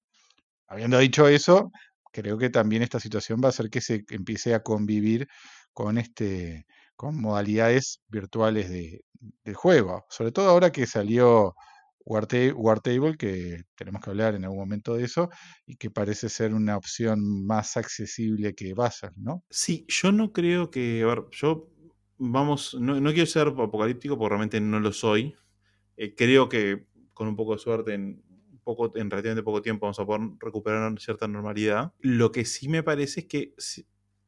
Habiendo 0.66 0.98
dicho 0.98 1.26
eso, 1.26 1.72
creo 2.12 2.36
que 2.36 2.50
también 2.50 2.82
esta 2.82 3.00
situación 3.00 3.40
va 3.42 3.46
a 3.46 3.48
hacer 3.48 3.70
que 3.70 3.80
se 3.80 4.04
empiece 4.10 4.54
a 4.54 4.62
convivir 4.62 5.26
con 5.72 5.96
este 5.96 6.66
con 6.96 7.18
modalidades 7.18 8.02
virtuales 8.08 8.68
de, 8.68 9.02
juego. 9.54 10.04
Sobre 10.10 10.32
todo 10.32 10.50
ahora 10.50 10.70
que 10.70 10.86
salió 10.86 11.54
Wartable, 12.04 13.16
que 13.16 13.62
tenemos 13.74 14.02
que 14.02 14.10
hablar 14.10 14.34
en 14.34 14.44
algún 14.44 14.58
momento 14.58 14.94
de 14.96 15.04
eso, 15.04 15.30
y 15.66 15.76
que 15.76 15.90
parece 15.90 16.28
ser 16.28 16.52
una 16.52 16.76
opción 16.76 17.46
más 17.46 17.76
accesible 17.78 18.54
que 18.54 18.74
Basel, 18.74 19.12
¿no? 19.16 19.44
Sí, 19.48 19.86
yo 19.88 20.12
no 20.12 20.32
creo 20.32 20.70
que. 20.70 21.02
A 21.02 21.06
ver, 21.06 21.24
yo. 21.32 21.70
Vamos, 22.18 22.74
no, 22.80 22.98
no 22.98 23.12
quiero 23.12 23.26
ser 23.26 23.48
apocalíptico 23.48 24.16
porque 24.16 24.30
realmente 24.30 24.60
no 24.60 24.80
lo 24.80 24.92
soy. 24.92 25.34
Eh, 25.98 26.14
creo 26.14 26.48
que 26.48 26.86
con 27.16 27.28
un 27.28 27.34
poco 27.34 27.54
de 27.54 27.58
suerte, 27.58 27.94
en, 27.94 28.22
poco, 28.62 28.92
en 28.94 29.10
relativamente 29.10 29.42
poco 29.42 29.62
tiempo 29.62 29.86
vamos 29.86 29.98
a 29.98 30.04
poder 30.04 30.28
recuperar 30.38 31.00
cierta 31.00 31.26
normalidad. 31.26 31.94
Lo 32.00 32.30
que 32.30 32.44
sí 32.44 32.68
me 32.68 32.82
parece 32.82 33.20
es 33.20 33.26
que 33.26 33.54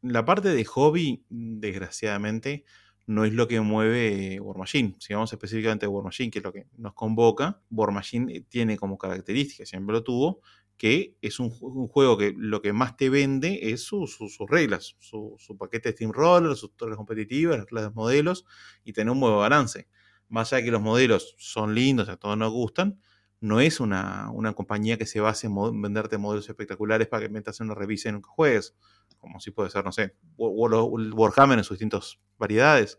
la 0.01 0.25
parte 0.25 0.49
de 0.49 0.65
hobby, 0.65 1.23
desgraciadamente, 1.29 2.65
no 3.07 3.27
es 3.27 3.35
lo 3.35 3.47
que 3.47 3.61
mueve 3.61 4.41
War 4.41 4.57
Machine. 4.57 4.97
Si 5.01 5.13
vamos 5.13 5.31
específicamente 5.31 5.85
a 5.85 5.91
War 5.91 6.03
Machine, 6.03 6.31
que 6.31 6.39
es 6.39 6.45
lo 6.45 6.53
que 6.53 6.67
nos 6.79 6.95
convoca, 6.95 7.61
War 7.71 7.93
Machine 7.93 8.41
tiene 8.49 8.79
como 8.79 8.97
característica, 8.97 9.67
siempre 9.67 9.93
lo 9.93 10.03
tuvo, 10.03 10.41
que 10.79 11.15
es 11.21 11.41
un, 11.41 11.51
juego 11.51 12.17
que 12.17 12.33
lo 12.35 12.63
que 12.63 12.73
más 12.73 12.97
te 12.97 13.11
vende 13.11 13.71
es 13.71 13.83
sus 13.83 14.19
reglas, 14.49 14.97
su, 14.99 15.37
paquete 15.59 15.91
de 15.91 15.93
Steamroller, 15.95 16.57
sus 16.57 16.75
torres 16.75 16.97
competitivas, 16.97 17.67
las 17.71 17.95
modelos 17.95 18.47
y 18.83 18.95
tener 18.95 19.13
un 19.13 19.21
buen 19.21 19.37
balance 19.37 19.89
más 20.29 20.53
allá 20.53 20.59
de 20.59 20.65
que 20.67 20.71
los 20.71 20.83
modelos 20.83 21.35
son 21.39 21.75
lindos, 21.75 22.09
a 22.09 22.17
todos 22.17 22.37
nos 22.37 22.53
gustan, 22.53 23.01
no 23.41 23.61
es 23.61 23.81
una, 23.81 24.31
compañía 24.55 24.99
que 24.99 25.07
se 25.07 25.21
base 25.21 25.47
en 25.47 25.83
venderte 25.83 26.19
modelos 26.19 26.49
espectaculares 26.49 27.09
para 27.09 27.23
que 27.23 27.29
metas 27.29 27.61
en 27.61 27.67
una 27.67 27.75
revisa 27.75 28.09
y 28.09 28.13
nunca 28.13 28.31
juegues, 28.31 28.75
como 29.19 29.41
si 29.41 29.51
puede 29.51 29.71
ser, 29.71 29.85
no 29.85 29.93
sé, 29.93 30.15
Warhammer 30.37 31.59
en 31.59 31.65
sus 31.65 31.77
distintas 31.77 32.19
variedades. 32.37 32.99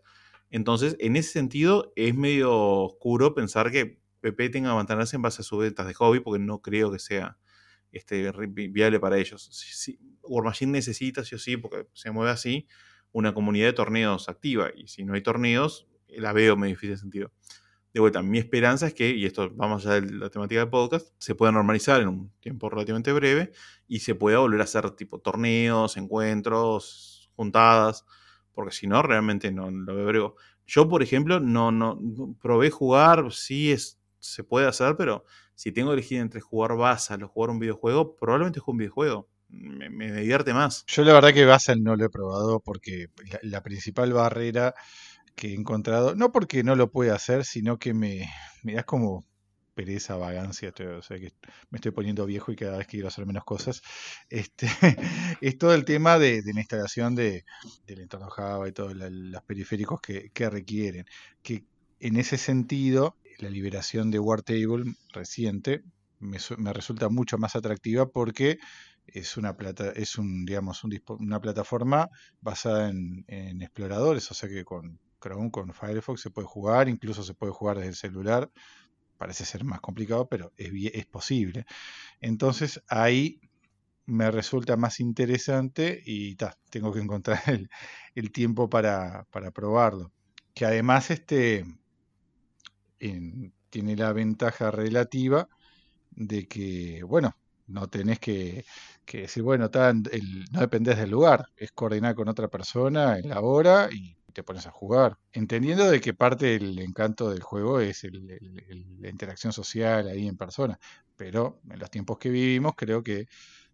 Entonces, 0.50 0.96
en 0.98 1.16
ese 1.16 1.32
sentido, 1.32 1.92
es 1.94 2.14
medio 2.14 2.52
oscuro 2.52 3.34
pensar 3.34 3.70
que 3.70 4.00
PP 4.20 4.50
tenga 4.50 4.70
que 4.70 4.76
mantenerse 4.76 5.16
en 5.16 5.22
base 5.22 5.42
a 5.42 5.44
sus 5.44 5.60
ventas 5.60 5.86
de 5.86 5.94
hobby, 5.94 6.20
porque 6.20 6.42
no 6.42 6.60
creo 6.60 6.90
que 6.90 6.98
sea 6.98 7.38
este, 7.92 8.30
viable 8.32 9.00
para 9.00 9.18
ellos. 9.18 9.48
Si, 9.52 9.98
War 10.22 10.44
Machine 10.44 10.72
necesita, 10.72 11.24
sí 11.24 11.34
o 11.34 11.38
sí, 11.38 11.56
porque 11.56 11.86
se 11.92 12.10
mueve 12.10 12.30
así, 12.30 12.66
una 13.12 13.34
comunidad 13.34 13.66
de 13.66 13.72
torneos 13.72 14.28
activa. 14.28 14.70
Y 14.74 14.88
si 14.88 15.04
no 15.04 15.14
hay 15.14 15.22
torneos, 15.22 15.88
la 16.16 16.32
veo 16.32 16.56
medio 16.56 16.74
difícil 16.74 16.90
de 16.90 16.96
sentido. 16.96 17.32
De 17.92 17.98
vuelta, 17.98 18.22
mi 18.22 18.38
esperanza 18.38 18.86
es 18.86 18.94
que, 18.94 19.10
y 19.10 19.26
esto 19.26 19.50
vamos 19.52 19.84
allá 19.84 20.00
de 20.00 20.12
la 20.12 20.30
temática 20.30 20.60
del 20.60 20.70
podcast, 20.70 21.08
se 21.18 21.34
pueda 21.34 21.50
normalizar 21.50 22.00
en 22.00 22.08
un 22.08 22.32
tiempo 22.38 22.70
relativamente 22.70 23.12
breve 23.12 23.50
y 23.88 23.98
se 24.00 24.14
pueda 24.14 24.38
volver 24.38 24.60
a 24.60 24.64
hacer 24.64 24.88
tipo 24.92 25.18
torneos, 25.18 25.96
encuentros, 25.96 27.30
juntadas, 27.34 28.04
porque 28.52 28.72
si 28.72 28.86
no, 28.86 29.02
realmente 29.02 29.50
no 29.50 29.70
lo 29.70 29.94
veo 29.94 30.36
Yo, 30.66 30.88
por 30.88 31.02
ejemplo, 31.02 31.40
no, 31.40 31.98
probé 32.40 32.70
jugar, 32.70 33.32
sí 33.32 33.72
es, 33.72 33.98
se 34.20 34.44
puede 34.44 34.66
hacer, 34.66 34.96
pero 34.96 35.24
si 35.54 35.72
tengo 35.72 35.90
que 35.90 35.94
elegir 35.94 36.20
entre 36.20 36.40
jugar 36.40 36.76
Basal 36.76 37.22
o 37.24 37.28
jugar 37.28 37.50
un 37.50 37.58
videojuego, 37.58 38.16
probablemente 38.16 38.60
juego 38.60 38.72
un 38.72 38.78
videojuego. 38.78 39.28
Me, 39.48 40.12
divierte 40.12 40.54
más. 40.54 40.84
Yo 40.86 41.02
la 41.02 41.12
verdad 41.12 41.34
que 41.34 41.44
Basal 41.44 41.82
no 41.82 41.96
lo 41.96 42.04
he 42.04 42.08
probado 42.10 42.60
porque 42.60 43.08
la 43.42 43.62
principal 43.64 44.12
barrera 44.12 44.74
que 45.34 45.48
he 45.48 45.54
encontrado, 45.54 46.14
no 46.14 46.32
porque 46.32 46.62
no 46.62 46.76
lo 46.76 46.90
pueda 46.90 47.14
hacer, 47.14 47.44
sino 47.44 47.78
que 47.78 47.94
me, 47.94 48.28
me 48.62 48.74
da 48.74 48.82
como 48.84 49.24
pereza, 49.80 50.16
vagancia, 50.16 50.74
o 50.98 51.02
sea 51.02 51.18
que 51.18 51.32
me 51.70 51.76
estoy 51.76 51.92
poniendo 51.92 52.26
viejo 52.26 52.52
y 52.52 52.56
cada 52.56 52.76
vez 52.76 52.86
quiero 52.86 53.08
hacer 53.08 53.24
menos 53.24 53.44
cosas. 53.44 53.82
Este, 54.28 54.66
es 55.40 55.56
todo 55.58 55.74
el 55.74 55.84
tema 55.84 56.18
de, 56.18 56.42
la 56.44 56.60
instalación 56.60 57.14
de, 57.14 57.44
del 57.86 58.00
entorno 58.00 58.28
Java 58.28 58.68
y 58.68 58.72
todos 58.72 58.94
los 58.94 59.42
periféricos 59.44 60.00
que, 60.00 60.50
requieren. 60.50 61.06
Que 61.42 61.64
en 62.00 62.16
ese 62.16 62.36
sentido, 62.36 63.16
la 63.38 63.48
liberación 63.48 64.10
de 64.10 64.18
Wartable 64.18 64.94
reciente 65.12 65.82
me, 66.18 66.38
me 66.58 66.72
resulta 66.74 67.08
mucho 67.08 67.38
más 67.38 67.56
atractiva 67.56 68.06
porque 68.06 68.58
es 69.06 69.38
una 69.38 69.56
plata, 69.56 69.92
es 69.92 70.18
un, 70.18 70.44
digamos, 70.44 70.82
una 71.08 71.40
plataforma 71.40 72.10
basada 72.42 72.90
en 72.90 73.62
exploradores, 73.62 74.30
o 74.30 74.34
sea 74.34 74.48
que 74.48 74.64
con 74.64 75.00
Chrome 75.20 75.50
con 75.50 75.72
Firefox 75.72 76.20
se 76.20 76.30
puede 76.30 76.48
jugar, 76.48 76.88
incluso 76.88 77.22
se 77.22 77.34
puede 77.34 77.52
jugar 77.52 77.76
desde 77.76 77.90
el 77.90 77.96
celular. 77.96 78.50
Parece 79.18 79.44
ser 79.44 79.64
más 79.64 79.80
complicado, 79.80 80.28
pero 80.28 80.52
es, 80.56 80.70
es 80.94 81.06
posible. 81.06 81.66
Entonces 82.20 82.82
ahí 82.88 83.40
me 84.10 84.30
resulta 84.30 84.76
más 84.76 85.00
interesante 85.00 86.02
y 86.04 86.36
tengo 86.68 86.92
que 86.92 87.00
encontrar 87.00 87.40
el, 88.14 88.32
tiempo 88.32 88.68
para, 88.68 89.24
probarlo. 89.54 90.12
Que 90.52 90.66
además 90.66 91.10
este, 91.10 91.64
tiene 92.98 93.96
la 93.96 94.12
ventaja 94.12 94.70
relativa 94.70 95.48
de 96.10 96.48
que, 96.48 97.02
bueno, 97.04 97.36
no 97.68 97.88
tenés 97.88 98.18
que, 98.18 98.64
decir, 99.12 99.42
bueno, 99.44 99.70
no 99.72 100.60
dependés 100.60 100.98
del 100.98 101.10
lugar, 101.10 101.46
es 101.56 101.70
coordinar 101.72 102.14
con 102.16 102.28
otra 102.28 102.48
persona 102.48 103.16
en 103.16 103.28
la 103.28 103.40
hora 103.40 103.88
y 103.92 104.16
te 104.30 104.42
pones 104.42 104.66
a 104.66 104.70
jugar. 104.70 105.18
Entendiendo 105.32 105.90
de 105.90 106.00
que 106.00 106.14
parte 106.14 106.46
del 106.58 106.78
encanto 106.78 107.30
del 107.30 107.42
juego 107.42 107.80
es 107.80 108.02
la 108.04 109.08
interacción 109.08 109.52
social 109.52 110.08
ahí 110.08 110.26
en 110.26 110.36
persona. 110.36 110.78
Pero 111.16 111.60
en 111.70 111.78
los 111.78 111.90
tiempos 111.90 112.18
que 112.18 112.30
vivimos 112.30 112.74
creo 112.76 113.02
que 113.02 113.26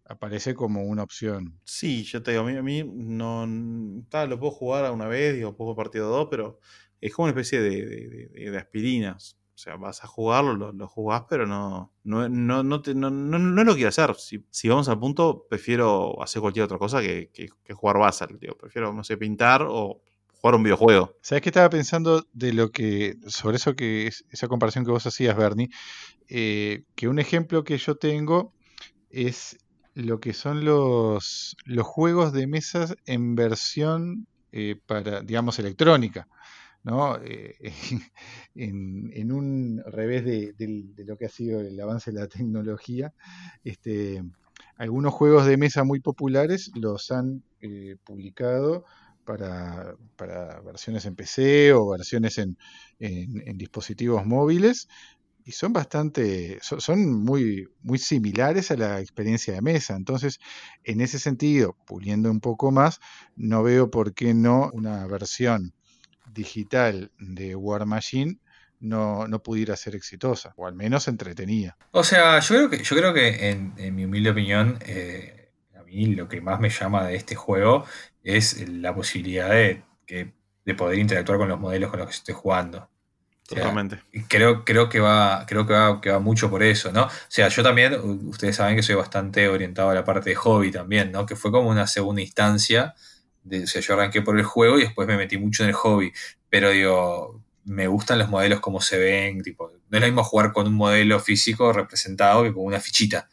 aparece 0.05 0.53
como 0.55 0.83
una 0.83 1.03
opción. 1.03 1.59
Sí, 1.63 2.03
yo 2.03 2.23
te 2.23 2.31
digo, 2.31 2.43
a 2.43 2.45
mí, 2.45 2.57
a 2.57 2.63
mí 2.63 2.83
no. 2.85 3.45
Tal, 4.09 4.29
lo 4.29 4.39
puedo 4.39 4.51
jugar 4.51 4.85
a 4.85 4.91
una 4.91 5.07
vez, 5.07 5.35
digo, 5.35 5.55
puedo 5.55 5.75
partido 5.75 6.09
dos, 6.09 6.27
pero 6.29 6.59
es 7.01 7.13
como 7.13 7.25
una 7.25 7.31
especie 7.31 7.61
de, 7.61 7.85
de, 7.85 8.51
de, 8.51 8.57
aspirinas. 8.57 9.37
O 9.55 9.59
sea, 9.59 9.75
vas 9.75 10.03
a 10.03 10.07
jugarlo, 10.07 10.53
lo, 10.55 10.71
lo 10.71 10.87
jugás, 10.87 11.23
pero 11.27 11.47
no, 11.47 11.91
no, 12.03 12.29
no, 12.29 12.61
no, 12.63 12.81
te- 12.81 12.93
no, 12.93 13.09
no, 13.09 13.39
no 13.39 13.63
lo 13.63 13.73
quiero 13.73 13.89
hacer. 13.89 14.15
Si, 14.15 14.45
si 14.51 14.69
vamos 14.69 14.87
al 14.87 14.99
punto, 14.99 15.45
prefiero 15.49 16.21
hacer 16.21 16.41
cualquier 16.41 16.65
otra 16.65 16.77
cosa 16.77 17.01
que, 17.01 17.31
que, 17.33 17.49
que 17.63 17.73
jugar 17.73 17.97
Basal. 17.97 18.37
Digo. 18.39 18.55
Prefiero, 18.57 18.93
no 18.93 19.03
sé, 19.03 19.17
pintar 19.17 19.63
o 19.67 20.03
jugar 20.41 20.55
un 20.55 20.63
videojuego. 20.63 21.13
¿Sabes 21.21 21.41
qué 21.41 21.49
estaba 21.49 21.69
pensando 21.69 22.23
de 22.33 22.53
lo 22.53 22.71
que, 22.71 23.15
sobre 23.27 23.57
eso 23.57 23.75
que, 23.75 24.07
es- 24.07 24.23
esa 24.31 24.47
comparación 24.47 24.85
que 24.85 24.91
vos 24.91 25.05
hacías, 25.05 25.35
Bernie? 25.37 25.69
Eh, 26.29 26.83
que 26.95 27.07
un 27.07 27.19
ejemplo 27.19 27.63
que 27.63 27.77
yo 27.77 27.95
tengo 27.95 28.53
es 29.09 29.57
lo 29.95 30.19
que 30.19 30.33
son 30.33 30.65
los, 30.65 31.55
los 31.65 31.87
juegos 31.87 32.33
de 32.33 32.47
mesas 32.47 32.95
en 33.05 33.35
versión 33.35 34.27
eh, 34.51 34.77
para, 34.87 35.21
digamos, 35.21 35.59
electrónica. 35.59 36.27
¿no? 36.83 37.17
Eh, 37.23 37.55
en, 38.55 39.11
en 39.13 39.31
un 39.31 39.83
revés 39.85 40.25
de, 40.25 40.53
lo 41.05 41.17
que 41.17 41.25
ha 41.25 41.29
sido 41.29 41.61
el 41.61 41.79
avance 41.79 42.11
de 42.11 42.19
la 42.19 42.27
tecnología, 42.27 43.13
este, 43.63 44.23
algunos 44.77 45.13
juegos 45.13 45.45
de 45.45 45.57
mesa 45.57 45.83
muy 45.83 45.99
populares 45.99 46.71
los 46.75 47.11
han 47.11 47.43
publicado 48.05 48.85
para, 49.27 49.93
para 50.15 50.61
versiones 50.61 51.05
en 51.05 51.15
PC 51.15 51.73
o 51.73 51.89
versiones 51.89 52.37
en, 52.39 52.57
en- 52.99 53.43
en 53.45 53.57
dispositivos 53.57 54.25
móviles 54.25 54.87
y 55.45 55.53
son 55.53 55.73
bastante, 55.73 56.59
son, 56.61 57.23
muy, 57.23 57.67
muy 57.81 57.97
similares 57.99 58.71
a 58.71 58.77
la 58.77 58.99
experiencia 59.01 59.53
de 59.53 59.61
mesa. 59.61 59.95
Entonces, 59.95 60.39
en 60.83 61.01
ese 61.01 61.19
sentido, 61.19 61.75
puliendo 61.85 62.29
un 62.31 62.41
poco 62.41 62.71
más, 62.71 62.99
no 63.35 63.63
veo 63.63 63.89
por 63.89 64.13
qué 64.13 64.33
no 64.33 64.69
una 64.73 65.07
versión 65.07 65.73
digital 66.33 67.11
de 67.19 67.55
War 67.55 67.85
Machine 67.85 68.37
no, 68.79 69.27
no 69.27 69.41
pudiera 69.41 69.75
ser 69.75 69.95
exitosa, 69.95 70.53
o 70.57 70.67
al 70.67 70.75
menos 70.75 71.07
entretenida. 71.07 71.77
O 71.91 72.03
sea, 72.03 72.39
yo 72.39 72.55
creo 72.55 72.69
que, 72.69 72.83
yo 72.83 72.95
creo 72.95 73.13
que 73.13 73.49
en, 73.49 73.73
en 73.77 73.95
mi 73.95 74.05
humilde 74.05 74.29
opinión, 74.29 74.77
eh, 74.85 75.36
mí 75.97 76.15
lo 76.15 76.27
que 76.27 76.41
más 76.41 76.59
me 76.59 76.69
llama 76.69 77.07
de 77.07 77.15
este 77.15 77.35
juego 77.35 77.85
es 78.23 78.67
la 78.69 78.93
posibilidad 78.93 79.49
de, 79.49 79.81
de 80.67 80.75
poder 80.75 80.99
interactuar 80.99 81.37
con 81.37 81.47
los 81.47 81.59
modelos 81.59 81.89
con 81.89 81.99
los 81.99 82.09
que 82.09 82.15
estoy 82.15 82.35
jugando. 82.35 82.79
O 82.79 83.55
sea, 83.55 83.59
Totalmente. 83.59 84.01
Y 84.11 84.23
creo, 84.23 84.65
creo 84.65 84.89
que 84.89 84.99
va, 84.99 85.45
creo 85.47 85.65
que 85.65 85.73
va, 85.73 86.01
que 86.01 86.11
va 86.11 86.19
mucho 86.19 86.49
por 86.49 86.61
eso, 86.61 86.91
¿no? 86.91 87.03
O 87.05 87.11
sea, 87.29 87.47
yo 87.47 87.63
también, 87.63 87.93
ustedes 88.27 88.57
saben 88.57 88.75
que 88.75 88.83
soy 88.83 88.95
bastante 88.95 89.47
orientado 89.47 89.89
a 89.89 89.93
la 89.93 90.03
parte 90.03 90.31
de 90.31 90.35
hobby 90.35 90.69
también, 90.69 91.13
¿no? 91.13 91.25
Que 91.25 91.37
fue 91.37 91.51
como 91.51 91.69
una 91.69 91.87
segunda 91.87 92.21
instancia. 92.21 92.93
De, 93.43 93.63
o 93.63 93.67
sea, 93.67 93.81
yo 93.81 93.93
arranqué 93.93 94.21
por 94.21 94.37
el 94.37 94.43
juego 94.43 94.77
y 94.77 94.81
después 94.81 95.07
me 95.07 95.15
metí 95.15 95.37
mucho 95.37 95.63
en 95.63 95.69
el 95.69 95.75
hobby. 95.75 96.11
Pero 96.49 96.71
digo, 96.71 97.41
me 97.63 97.87
gustan 97.87 98.19
los 98.19 98.27
modelos 98.27 98.59
como 98.59 98.81
se 98.81 98.99
ven, 98.99 99.41
tipo, 99.41 99.71
no 99.89 99.97
es 99.97 100.01
lo 100.01 100.07
mismo 100.07 100.23
jugar 100.25 100.51
con 100.51 100.67
un 100.67 100.73
modelo 100.73 101.17
físico 101.21 101.71
representado 101.71 102.43
que 102.43 102.53
con 102.53 102.65
una 102.65 102.81
fichita, 102.81 103.29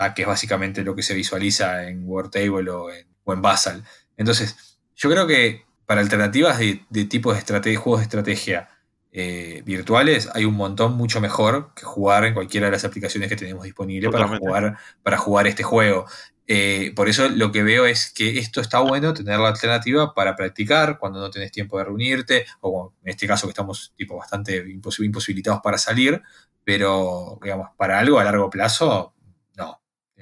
¿ah? 0.00 0.14
que 0.14 0.22
es 0.22 0.28
básicamente 0.28 0.82
lo 0.82 0.96
que 0.96 1.02
se 1.02 1.14
visualiza 1.14 1.88
en 1.88 2.02
Word 2.08 2.30
Table 2.30 2.70
o 2.70 2.90
en, 2.90 3.06
o 3.24 3.32
en 3.32 3.42
Basal. 3.42 3.84
Entonces, 4.16 4.78
yo 4.96 5.10
creo 5.10 5.26
que 5.26 5.64
para 5.86 6.00
alternativas 6.00 6.58
de, 6.58 6.84
de 6.88 7.04
tipos 7.04 7.34
de 7.34 7.40
estrate- 7.40 7.76
juegos 7.76 8.00
de 8.00 8.04
estrategia 8.04 8.68
eh, 9.12 9.62
virtuales 9.64 10.28
hay 10.34 10.44
un 10.44 10.54
montón 10.54 10.94
mucho 10.94 11.20
mejor 11.20 11.72
que 11.74 11.84
jugar 11.84 12.24
en 12.24 12.34
cualquiera 12.34 12.66
de 12.66 12.72
las 12.72 12.84
aplicaciones 12.84 13.28
que 13.28 13.36
tenemos 13.36 13.64
disponible 13.64 14.08
para 14.08 14.24
Totalmente. 14.24 14.46
jugar, 14.46 14.78
para 15.02 15.18
jugar 15.18 15.46
este 15.46 15.62
juego. 15.64 16.06
Eh, 16.46 16.92
por 16.96 17.08
eso 17.08 17.28
lo 17.28 17.52
que 17.52 17.62
veo 17.62 17.86
es 17.86 18.10
que 18.12 18.38
esto 18.38 18.60
está 18.60 18.80
bueno 18.80 19.14
tener 19.14 19.38
la 19.38 19.48
alternativa 19.48 20.14
para 20.14 20.34
practicar 20.34 20.98
cuando 20.98 21.20
no 21.20 21.30
tenés 21.30 21.52
tiempo 21.52 21.78
de 21.78 21.84
reunirte, 21.84 22.46
o 22.60 22.92
en 23.04 23.10
este 23.10 23.26
caso 23.26 23.46
que 23.46 23.50
estamos 23.52 23.92
tipo 23.96 24.16
bastante 24.16 24.64
impos- 24.66 25.04
imposibilitados 25.04 25.60
para 25.60 25.78
salir, 25.78 26.22
pero 26.64 27.38
digamos, 27.42 27.68
para 27.76 27.98
algo 28.00 28.18
a 28.18 28.24
largo 28.24 28.50
plazo, 28.50 29.14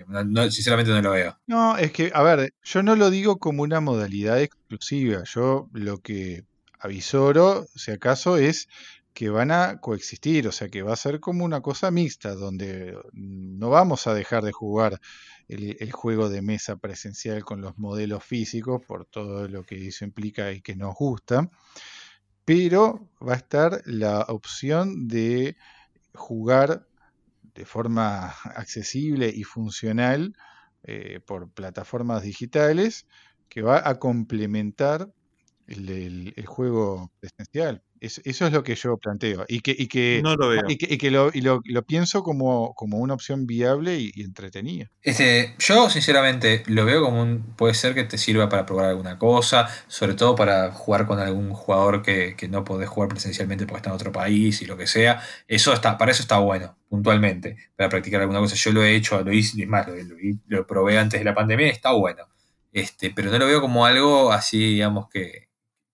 No- 0.06 0.24
no, 0.24 0.50
sinceramente 0.50 0.92
no 0.92 1.02
lo 1.02 1.10
veo. 1.12 1.38
No, 1.46 1.76
es 1.78 1.92
que, 1.92 2.10
a 2.14 2.22
ver, 2.22 2.52
yo 2.62 2.82
no 2.82 2.94
lo 2.94 3.10
digo 3.10 3.38
como 3.38 3.62
una 3.62 3.80
modalidad 3.80 4.40
exclusiva. 4.40 5.22
Yo 5.24 5.68
lo 5.72 5.98
que 5.98 6.44
avisoro, 6.78 7.66
si 7.74 7.90
acaso, 7.90 8.36
es 8.36 8.68
que 9.14 9.30
van 9.30 9.50
a 9.50 9.80
coexistir, 9.80 10.46
o 10.46 10.52
sea, 10.52 10.68
que 10.68 10.82
va 10.82 10.92
a 10.92 10.96
ser 10.96 11.18
como 11.20 11.44
una 11.44 11.60
cosa 11.60 11.90
mixta, 11.90 12.34
donde 12.34 12.96
no 13.12 13.70
vamos 13.70 14.06
a 14.06 14.14
dejar 14.14 14.44
de 14.44 14.52
jugar 14.52 15.00
el, 15.48 15.76
el 15.80 15.90
juego 15.90 16.28
de 16.28 16.42
mesa 16.42 16.76
presencial 16.76 17.44
con 17.44 17.60
los 17.62 17.78
modelos 17.78 18.22
físicos, 18.22 18.82
por 18.86 19.06
todo 19.06 19.48
lo 19.48 19.64
que 19.64 19.88
eso 19.88 20.04
implica 20.04 20.52
y 20.52 20.60
que 20.60 20.76
nos 20.76 20.94
gusta, 20.94 21.50
pero 22.44 23.08
va 23.26 23.34
a 23.34 23.36
estar 23.36 23.82
la 23.84 24.20
opción 24.28 25.08
de 25.08 25.56
jugar 26.14 26.87
de 27.58 27.64
forma 27.64 28.28
accesible 28.54 29.28
y 29.34 29.42
funcional 29.42 30.32
eh, 30.84 31.18
por 31.26 31.50
plataformas 31.50 32.22
digitales 32.22 33.08
que 33.48 33.62
va 33.62 33.82
a 33.88 33.98
complementar 33.98 35.08
el, 35.68 35.88
el- 35.90 36.32
el 36.36 36.46
juego 36.46 37.12
presencial. 37.20 37.82
Es- 38.00 38.20
eso 38.24 38.46
es 38.46 38.52
lo 38.52 38.62
que 38.62 38.76
yo 38.76 38.96
planteo 38.96 39.44
y 39.48 39.58
que, 39.60 39.74
y 39.76 39.88
que, 39.88 40.20
No 40.22 40.36
lo 40.36 40.48
veo. 40.50 40.62
y 40.68 40.76
que, 40.78 40.94
y 40.94 40.98
que 40.98 41.10
lo, 41.10 41.30
y 41.34 41.40
lo- 41.40 41.60
lo 41.64 41.82
pienso 41.82 42.22
como, 42.22 42.72
como 42.74 42.98
una 42.98 43.14
opción 43.14 43.44
viable 43.46 43.98
y, 43.98 44.12
y 44.14 44.22
entretenida. 44.22 44.86
Este, 45.02 45.54
yo 45.58 45.90
sinceramente 45.90 46.62
lo 46.66 46.84
veo 46.84 47.02
como 47.02 47.20
un. 47.22 47.42
Puede 47.56 47.74
ser 47.74 47.94
que 47.94 48.04
te 48.04 48.16
sirva 48.16 48.48
para 48.48 48.64
probar 48.66 48.86
alguna 48.86 49.18
cosa, 49.18 49.68
sobre 49.88 50.14
todo 50.14 50.36
para 50.36 50.70
jugar 50.72 51.06
con 51.08 51.18
algún 51.18 51.50
jugador 51.52 52.02
que, 52.02 52.36
que 52.36 52.46
no 52.48 52.62
podés 52.64 52.88
jugar 52.88 53.08
presencialmente 53.08 53.66
porque 53.66 53.78
está 53.78 53.90
en 53.90 53.96
otro 53.96 54.12
país 54.12 54.62
y 54.62 54.66
lo 54.66 54.76
que 54.76 54.86
sea. 54.86 55.20
Eso 55.48 55.72
está, 55.72 55.98
para 55.98 56.12
eso 56.12 56.22
está 56.22 56.38
bueno, 56.38 56.78
puntualmente, 56.88 57.56
para 57.76 57.88
practicar 57.88 58.20
alguna 58.20 58.38
cosa. 58.40 58.54
Yo 58.54 58.70
lo 58.72 58.84
he 58.84 58.94
hecho, 58.94 59.20
lo 59.22 59.32
hice, 59.32 59.60
es 59.62 59.68
más, 59.68 59.88
lo, 59.88 59.96
lo- 59.96 60.16
lo 60.46 60.66
probé 60.68 60.98
antes 60.98 61.18
de 61.20 61.24
la 61.24 61.34
pandemia 61.34 61.66
y 61.66 61.70
está 61.70 61.90
bueno. 61.92 62.22
Este, 62.72 63.10
pero 63.10 63.30
no 63.32 63.38
lo 63.38 63.46
veo 63.46 63.60
como 63.60 63.86
algo 63.86 64.30
así, 64.30 64.58
digamos, 64.58 65.08
que 65.08 65.47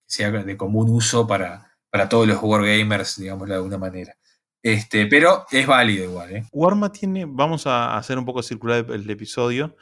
sea 0.05 0.31
de 0.31 0.57
común 0.57 0.89
uso 0.89 1.27
para, 1.27 1.75
para 1.89 2.09
todos 2.09 2.27
los 2.27 2.41
wargamers, 2.41 3.17
digámoslo 3.19 3.53
de 3.53 3.57
alguna 3.57 3.77
manera. 3.77 4.15
Este, 4.61 5.05
pero 5.05 5.45
es 5.51 5.67
válido 5.67 6.05
igual, 6.05 6.35
¿eh? 6.35 6.43
Warma 6.51 6.91
tiene, 6.91 7.25
vamos 7.27 7.67
a 7.67 7.97
hacer 7.97 8.17
un 8.17 8.25
poco 8.25 8.41
circular 8.41 8.85
el, 8.89 9.09
episodio. 9.09 9.75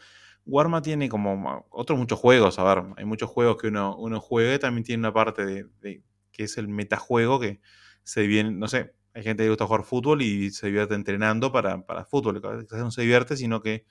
Warma 0.45 0.81
tiene 0.81 1.07
como 1.07 1.65
otros 1.69 1.97
muchos 1.97 2.19
juegos, 2.19 2.59
a 2.59 2.63
ver, 2.63 2.83
hay 2.97 3.05
muchos 3.05 3.29
juegos 3.29 3.57
que 3.57 3.67
uno, 3.67 3.95
uno 3.95 4.19
juega 4.19 4.59
también 4.59 4.83
tiene 4.83 4.99
una 4.99 5.13
parte 5.13 5.45
de, 5.45 5.65
de- 5.79 6.03
que 6.33 6.43
es 6.43 6.57
el 6.57 6.67
metajuego 6.67 7.39
que 7.39 7.61
se 8.03 8.21
divide, 8.21 8.43
no 8.51 8.67
sé, 8.67 8.93
hay 9.13 9.23
gente 9.23 9.43
que 9.43 9.49
gusta 9.49 9.67
jugar 9.67 9.83
fútbol 9.83 10.21
y 10.21 10.51
se 10.51 10.67
divierte 10.67 10.95
entrenando 10.95 11.51
para, 11.51 11.85
para 11.85 12.03
fútbol, 12.03 12.41
no 12.71 12.91
se 12.91 13.01
divierte, 13.01 13.37
sino 13.37 13.61
que 13.61 13.85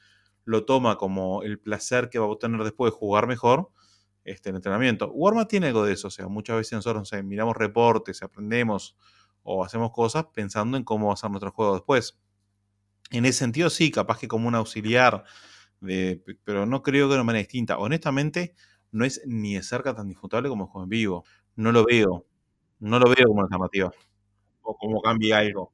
lo 0.44 0.64
toma 0.64 0.98
como 0.98 1.42
el 1.42 1.58
placer 1.58 2.10
que 2.10 2.18
va 2.18 2.26
a 2.26 2.28
obtener 2.28 2.62
después 2.64 2.92
de 2.92 2.98
jugar 2.98 3.26
mejor 3.26 3.70
este, 4.24 4.50
el 4.50 4.56
entrenamiento. 4.56 5.10
Warma 5.12 5.48
tiene 5.48 5.68
algo 5.68 5.84
de 5.84 5.94
eso, 5.94 6.08
o 6.08 6.10
sea, 6.10 6.28
muchas 6.28 6.56
veces 6.56 6.72
nosotros 6.72 7.10
miramos 7.24 7.56
reportes, 7.56 8.22
aprendemos 8.22 8.96
o 9.42 9.64
hacemos 9.64 9.90
cosas 9.92 10.26
pensando 10.32 10.76
en 10.76 10.84
cómo 10.84 11.08
va 11.08 11.14
a 11.14 11.16
ser 11.16 11.30
nuestro 11.30 11.50
juego 11.50 11.74
después. 11.74 12.18
En 13.10 13.24
ese 13.26 13.40
sentido, 13.40 13.70
sí, 13.70 13.90
capaz 13.90 14.18
que 14.18 14.28
como 14.28 14.48
un 14.48 14.54
auxiliar, 14.54 15.24
de, 15.80 16.22
pero 16.44 16.64
no 16.64 16.82
creo 16.82 17.06
que 17.06 17.10
de 17.10 17.14
una 17.16 17.24
manera 17.24 17.42
distinta. 17.42 17.78
Honestamente, 17.78 18.54
no 18.92 19.04
es 19.04 19.22
ni 19.26 19.54
de 19.54 19.62
cerca 19.62 19.94
tan 19.94 20.08
disfrutable 20.08 20.48
como 20.48 20.64
el 20.64 20.70
juego 20.70 20.84
en 20.84 20.90
vivo. 20.90 21.24
No 21.56 21.72
lo 21.72 21.84
veo. 21.84 22.24
No 22.78 22.98
lo 22.98 23.06
veo 23.06 23.26
como 23.26 23.42
alternativa. 23.42 23.92
O 24.62 24.76
como 24.76 25.00
cambie 25.02 25.34
algo. 25.34 25.72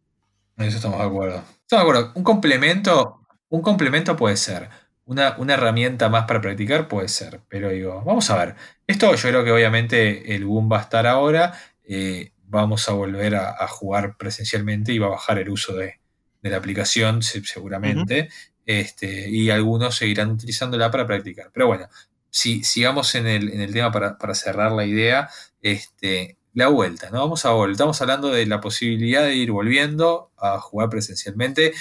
En 0.57 0.67
eso 0.67 0.77
estamos 0.77 0.99
de 0.99 1.05
acuerdo. 1.05 1.37
Estamos 1.37 1.69
de 1.71 1.79
acuerdo. 1.79 2.13
Un 2.15 2.25
complemento, 2.25 3.21
un 3.49 3.63
complemento 3.63 4.17
puede 4.17 4.37
ser. 4.37 4.69
Una, 5.09 5.35
una 5.39 5.55
herramienta 5.55 6.09
más 6.09 6.25
para 6.27 6.41
practicar 6.41 6.87
puede 6.89 7.09
ser. 7.09 7.41
Pero 7.49 7.71
digo, 7.71 8.03
vamos 8.05 8.29
a 8.31 8.37
ver. 8.37 8.55
Esto 8.87 9.15
yo 9.15 9.29
creo 9.29 9.45
que 9.45 9.53
obviamente 9.53 10.35
el 10.35 10.45
boom 10.45 10.71
va 10.71 10.79
a 10.79 10.83
estar 10.83 11.07
ahora. 11.07 11.55
eh, 11.85 12.33
vamos 12.51 12.89
a 12.89 12.93
volver 12.93 13.35
a, 13.37 13.51
a 13.63 13.67
jugar 13.69 14.17
presencialmente 14.17 14.93
y 14.93 14.99
va 14.99 15.07
a 15.09 15.11
bajar 15.11 15.39
el 15.39 15.49
uso 15.51 15.75
de, 15.75 16.01
de 16.43 16.51
la 16.51 16.57
aplicación 16.59 17.23
se- 17.23 17.43
seguramente. 17.45 18.29
este, 18.67 19.29
y 19.31 19.51
algunos 19.51 19.97
seguirán 19.97 20.31
utilizándola 20.31 20.91
para 20.91 21.07
practicar. 21.07 21.51
Pero 21.53 21.67
bueno, 21.69 21.89
si, 22.31 22.63
sigamos 22.65 23.15
en 23.15 23.27
el, 23.27 23.51
en 23.53 23.61
el 23.63 23.73
tema 23.73 23.91
para, 23.93 24.19
para 24.19 24.35
cerrar 24.35 24.73
la 24.73 24.85
idea. 24.87 25.29
Este, 25.63 26.37
la 26.55 26.69
vuelta, 26.69 27.11
¿no? 27.11 27.21
Vamos 27.21 27.45
a 27.45 27.51
volver. 27.51 27.73
Estamos 27.73 28.01
hablando 28.03 28.31
de 28.31 28.45
la 28.47 28.61
posibilidad 28.61 29.23
de 29.23 29.35
ir 29.35 29.51
volviendo 29.53 30.33
a 30.39 30.59
jugar 30.61 30.89
presencialmente. 30.89 31.73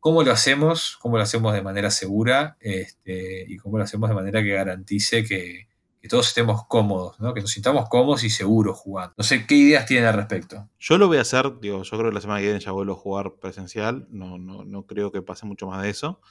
¿Cómo 0.00 0.22
lo 0.22 0.32
hacemos? 0.32 0.96
¿Cómo 1.00 1.16
lo 1.16 1.22
hacemos 1.22 1.52
de 1.52 1.62
manera 1.62 1.90
segura? 1.90 2.56
Este, 2.60 3.44
y 3.48 3.56
cómo 3.56 3.78
lo 3.78 3.84
hacemos 3.84 4.08
de 4.08 4.14
manera 4.14 4.42
que 4.42 4.50
garantice 4.50 5.24
que, 5.24 5.68
todos 6.08 6.28
estemos 6.28 6.66
cómodos, 6.66 7.20
¿no? 7.20 7.34
Que 7.34 7.42
nos 7.42 7.50
sintamos 7.50 7.86
cómodos 7.90 8.24
y 8.24 8.30
seguros 8.30 8.78
jugando. 8.78 9.12
No 9.18 9.24
sé 9.24 9.46
qué 9.46 9.56
ideas 9.56 9.84
tienen 9.84 10.06
al 10.06 10.14
respecto. 10.14 10.66
Yo 10.78 10.96
lo 10.96 11.06
voy 11.06 11.18
a 11.18 11.20
hacer, 11.20 11.52
yo 11.60 11.82
creo 11.82 12.04
que 12.04 12.14
la 12.14 12.20
semana 12.22 12.40
que 12.40 12.46
viene 12.46 12.60
ya 12.60 12.72
vuelvo 12.72 12.94
a 12.94 12.96
jugar 12.96 13.34
presencial. 13.38 14.06
No, 14.08 14.38
no, 14.38 14.64
no 14.64 14.86
creo 14.86 15.12
que 15.12 15.20
pase 15.20 15.44
mucho 15.44 15.66
más 15.66 15.82
de 15.82 15.90
eso. 15.90 16.22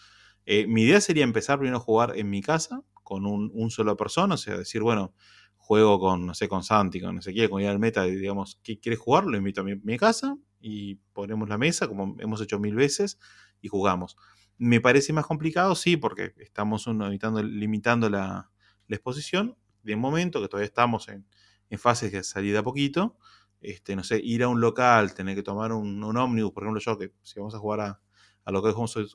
Eh, 0.48 0.66
mi 0.66 0.82
idea 0.82 1.00
sería 1.00 1.24
empezar 1.24 1.60
primero 1.60 1.78
a 1.78 1.82
jugar 1.82 2.14
en 2.18 2.28
mi 2.28 2.42
casa 2.42 2.82
con 3.04 3.28
un, 3.28 3.52
un 3.54 3.70
solo 3.70 3.96
persona, 3.96 4.34
o 4.34 4.38
sea, 4.38 4.58
decir, 4.58 4.82
bueno, 4.82 5.14
juego 5.58 6.00
con, 6.00 6.26
no 6.26 6.34
sé, 6.34 6.48
con 6.48 6.64
Santi, 6.64 7.02
con 7.02 7.16
no 7.16 7.22
sé 7.22 7.34
qué, 7.34 7.50
con 7.50 7.62
ir 7.62 7.68
al 7.68 7.78
meta 7.78 8.08
y 8.08 8.16
digamos, 8.16 8.58
¿qué 8.64 8.80
quieres 8.80 9.00
jugar? 9.00 9.26
Lo 9.26 9.36
invito 9.36 9.62
a 9.62 9.64
mi, 9.66 9.76
mi, 9.76 9.98
casa 9.98 10.38
y 10.62 10.96
ponemos 11.12 11.50
la 11.50 11.58
mesa, 11.58 11.90
como 11.90 12.16
hemos 12.20 12.42
hecho 12.42 12.58
mil 12.58 12.76
veces, 12.76 13.20
y 13.62 13.68
jugamos. 13.68 14.18
Me 14.58 14.82
parece 14.82 15.14
más 15.14 15.26
complicado, 15.26 15.76
sí, 15.76 15.98
porque 15.98 16.34
estamos 16.38 16.88
uno, 16.88 17.10
limitando, 17.10 18.10
la, 18.10 18.50
exposición. 18.90 19.58
De 19.84 19.96
momento, 19.96 20.42
que 20.42 20.48
todavía 20.48 20.68
estamos 20.68 21.08
en, 21.10 21.26
en 21.70 21.80
fases 21.80 22.12
de 22.12 22.24
salida 22.24 22.60
a 22.60 22.64
poquito, 22.64 23.18
este, 23.62 23.96
no 23.96 24.04
sé, 24.04 24.20
ir 24.24 24.44
a 24.44 24.48
un 24.48 24.62
local, 24.62 25.14
tener 25.14 25.36
que 25.36 25.44
tomar 25.44 25.72
un, 25.72 26.04
un 26.04 26.18
ómnibus, 26.18 26.52
por 26.52 26.64
ejemplo, 26.64 26.82
yo 26.82 26.98
que 26.98 27.14
si 27.22 27.40
vamos 27.40 27.56
a 27.56 27.60
jugar 27.60 27.80
a, 27.82 28.02
a 28.46 28.52
lo 28.52 28.64
que 28.64 28.70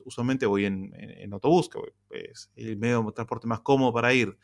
usualmente 0.05 0.45
voy 0.45 0.65
en, 0.65 0.93
en, 0.95 1.09
en 1.09 1.33
autobús, 1.33 1.69
que 1.69 1.79
es 2.11 2.51
el 2.55 2.77
medio 2.77 3.01
de 3.03 3.11
transporte 3.11 3.47
más 3.47 3.61
cómodo 3.61 3.91
para 3.91 4.13
ir 4.13 4.37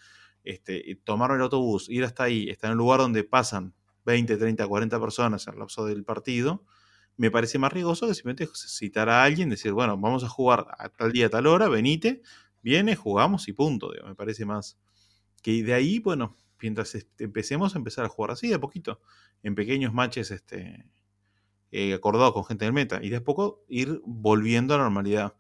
este, 0.43 0.99
tomar 1.03 1.31
el 1.31 1.41
autobús, 1.41 1.89
ir 1.89 2.03
hasta 2.03 2.23
ahí, 2.23 2.49
estar 2.49 2.69
en 2.69 2.73
un 2.73 2.79
lugar 2.79 2.99
donde 2.99 3.23
pasan 3.23 3.75
20, 4.05 4.37
30, 4.37 4.67
40 4.67 4.99
personas 4.99 5.47
en 5.47 5.53
el 5.53 5.59
lapso 5.59 5.85
del 5.85 6.03
partido, 6.03 6.63
me 7.20 7.32
parece 7.32 7.59
más 7.59 7.74
riesgoso 7.74 8.07
que 8.07 8.13
simplemente 8.13 8.47
citar 8.55 9.09
a 9.09 9.24
alguien, 9.24 9.49
decir, 9.49 9.74
bueno, 9.74 9.97
vamos 9.97 10.24
a 10.24 10.30
jugar 10.30 10.67
a 10.80 10.88
tal 10.88 11.11
día, 11.11 11.26
a 11.26 11.30
tal 11.30 11.47
hora, 11.47 11.67
venite, 11.67 12.22
viene, 12.61 12.95
jugamos 12.95 13.49
y 13.49 13.53
punto. 13.53 13.91
Me 14.05 14.15
parece 14.15 14.45
más 14.45 14.80
que 15.43 15.61
de 15.61 15.74
ahí, 15.74 15.99
bueno, 15.99 16.38
mientras 16.61 16.97
empecemos 17.17 17.76
a 17.76 17.78
empezar 17.78 18.05
a 18.05 18.09
jugar 18.09 18.32
así 18.32 18.47
de 18.47 18.55
a 18.55 18.59
poquito, 18.59 19.01
en 19.43 19.53
pequeños 19.53 19.93
matches 19.93 20.32
este, 20.32 20.86
eh, 21.72 21.93
acordados 21.93 22.34
con 22.34 22.45
gente 22.45 22.63
del 22.63 22.74
meta, 22.74 23.01
y 23.03 23.09
de 23.09 23.17
a 23.17 23.24
poco 23.24 23.65
ir 23.67 24.01
volviendo 24.05 24.74
a 24.74 24.78
la 24.78 24.86
normalidad. 24.86 25.36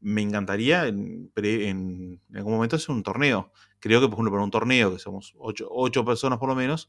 Me 0.00 0.20
encantaría 0.20 0.86
en, 0.86 1.32
en, 1.36 2.20
en 2.28 2.36
algún 2.36 2.54
momento 2.54 2.76
hacer 2.76 2.90
un 2.90 3.02
torneo 3.02 3.52
creo 3.82 4.00
que, 4.00 4.06
por 4.06 4.14
ejemplo, 4.14 4.30
para 4.30 4.44
un 4.44 4.50
torneo, 4.52 4.92
que 4.92 5.00
somos 5.00 5.34
ocho, 5.38 5.66
ocho, 5.68 6.04
personas 6.04 6.38
por 6.38 6.48
lo 6.48 6.54
menos, 6.54 6.88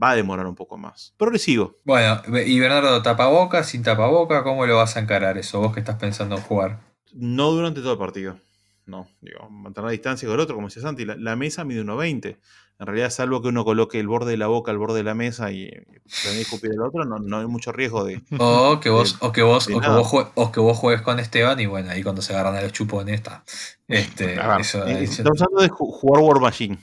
va 0.00 0.10
a 0.10 0.16
demorar 0.16 0.46
un 0.46 0.54
poco 0.54 0.76
más. 0.76 1.14
Progresivo. 1.16 1.76
Bueno, 1.84 2.20
y 2.46 2.58
Bernardo, 2.60 3.02
tapaboca, 3.02 3.64
sin 3.64 3.82
tapaboca, 3.82 4.42
¿cómo 4.42 4.66
lo 4.66 4.76
vas 4.76 4.96
a 4.96 5.00
encarar 5.00 5.38
eso? 5.38 5.60
Vos 5.60 5.74
que 5.74 5.80
estás 5.80 5.96
pensando 5.96 6.36
en 6.36 6.42
jugar. 6.42 6.80
No 7.12 7.50
durante 7.50 7.80
todo 7.80 7.92
el 7.92 7.98
partido. 7.98 8.38
No, 8.86 9.06
digo, 9.20 9.50
mantener 9.50 9.86
la 9.86 9.92
distancia 9.92 10.26
con 10.26 10.34
el 10.34 10.40
otro, 10.40 10.54
como 10.54 10.68
decía 10.68 10.82
Santi, 10.82 11.04
la, 11.04 11.14
la 11.16 11.36
mesa 11.36 11.64
mide 11.64 11.84
1,20. 11.84 12.38
En 12.80 12.86
realidad, 12.86 13.10
salvo 13.10 13.42
que 13.42 13.48
uno 13.48 13.64
coloque 13.64 13.98
el 13.98 14.06
borde 14.06 14.30
de 14.30 14.36
la 14.36 14.46
boca 14.46 14.70
al 14.70 14.78
borde 14.78 14.98
de 14.98 15.02
la 15.02 15.14
mesa 15.14 15.50
y 15.50 15.68
planee 16.22 16.42
escupir 16.42 16.70
el 16.70 16.80
otro, 16.80 17.04
no, 17.04 17.18
no, 17.18 17.38
hay 17.40 17.46
mucho 17.46 17.72
riesgo 17.72 18.04
de. 18.04 18.22
O 18.38 18.78
que 18.78 18.88
vos, 18.88 19.18
de, 19.18 19.26
o 19.26 19.32
que 19.32 19.42
vos, 19.42 19.68
o 19.68 19.80
que 19.80 19.88
vos, 19.88 20.06
juegues, 20.06 20.32
o 20.36 20.52
que 20.52 20.60
vos 20.60 20.78
juegues 20.78 21.02
con 21.02 21.18
Esteban 21.18 21.58
y 21.58 21.66
bueno, 21.66 21.90
ahí 21.90 22.04
cuando 22.04 22.22
se 22.22 22.32
agarran 22.32 22.54
a 22.54 22.62
los 22.62 22.72
chupones 22.72 23.14
está. 23.14 23.44
Este, 23.88 24.38
ah, 24.38 24.58
eso, 24.60 24.86
estamos 24.86 25.40
hablando 25.40 25.62
de 25.62 25.68
jugar 25.70 26.22
War 26.22 26.40
Machine. 26.40 26.78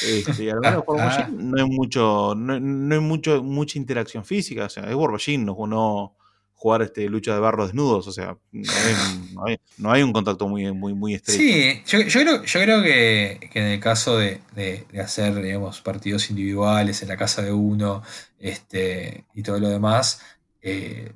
Este, 0.00 0.44
y 0.44 0.48
al 0.48 0.60
menos 0.60 0.84
War 0.86 1.04
Machine 1.04 1.42
no 1.42 1.62
hay 1.62 1.68
mucho, 1.68 2.34
no, 2.34 2.58
no, 2.58 2.94
hay 2.94 3.00
mucho, 3.00 3.42
mucha 3.42 3.78
interacción 3.78 4.24
física. 4.24 4.64
O 4.64 4.68
sea, 4.68 4.84
es 4.84 4.94
War 4.94 5.10
Machine, 5.10 5.44
no, 5.44 5.66
no 5.66 6.16
jugar 6.62 6.82
este, 6.82 7.08
lucha 7.08 7.34
de 7.34 7.40
barro 7.40 7.66
desnudos, 7.66 8.06
o 8.06 8.12
sea, 8.12 8.36
no 8.52 8.72
hay, 8.72 8.94
no 9.34 9.44
hay, 9.44 9.60
no 9.78 9.90
hay 9.90 10.02
un 10.04 10.12
contacto 10.12 10.46
muy, 10.46 10.70
muy, 10.72 10.94
muy 10.94 11.14
estrecho. 11.14 11.40
Sí, 11.40 11.82
yo, 11.86 12.00
yo, 12.02 12.20
creo, 12.20 12.44
yo 12.44 12.60
creo 12.60 12.82
que, 12.82 13.50
que 13.52 13.58
en 13.58 13.66
el 13.66 13.80
caso 13.80 14.16
de, 14.16 14.40
de, 14.54 14.86
de, 14.92 15.00
hacer, 15.00 15.34
digamos, 15.42 15.80
partidos 15.80 16.30
individuales 16.30 17.02
en 17.02 17.08
la 17.08 17.16
casa 17.16 17.42
de 17.42 17.50
uno 17.50 18.04
este, 18.38 19.24
y 19.34 19.42
todo 19.42 19.58
lo 19.58 19.70
demás, 19.70 20.20
eh, 20.62 21.12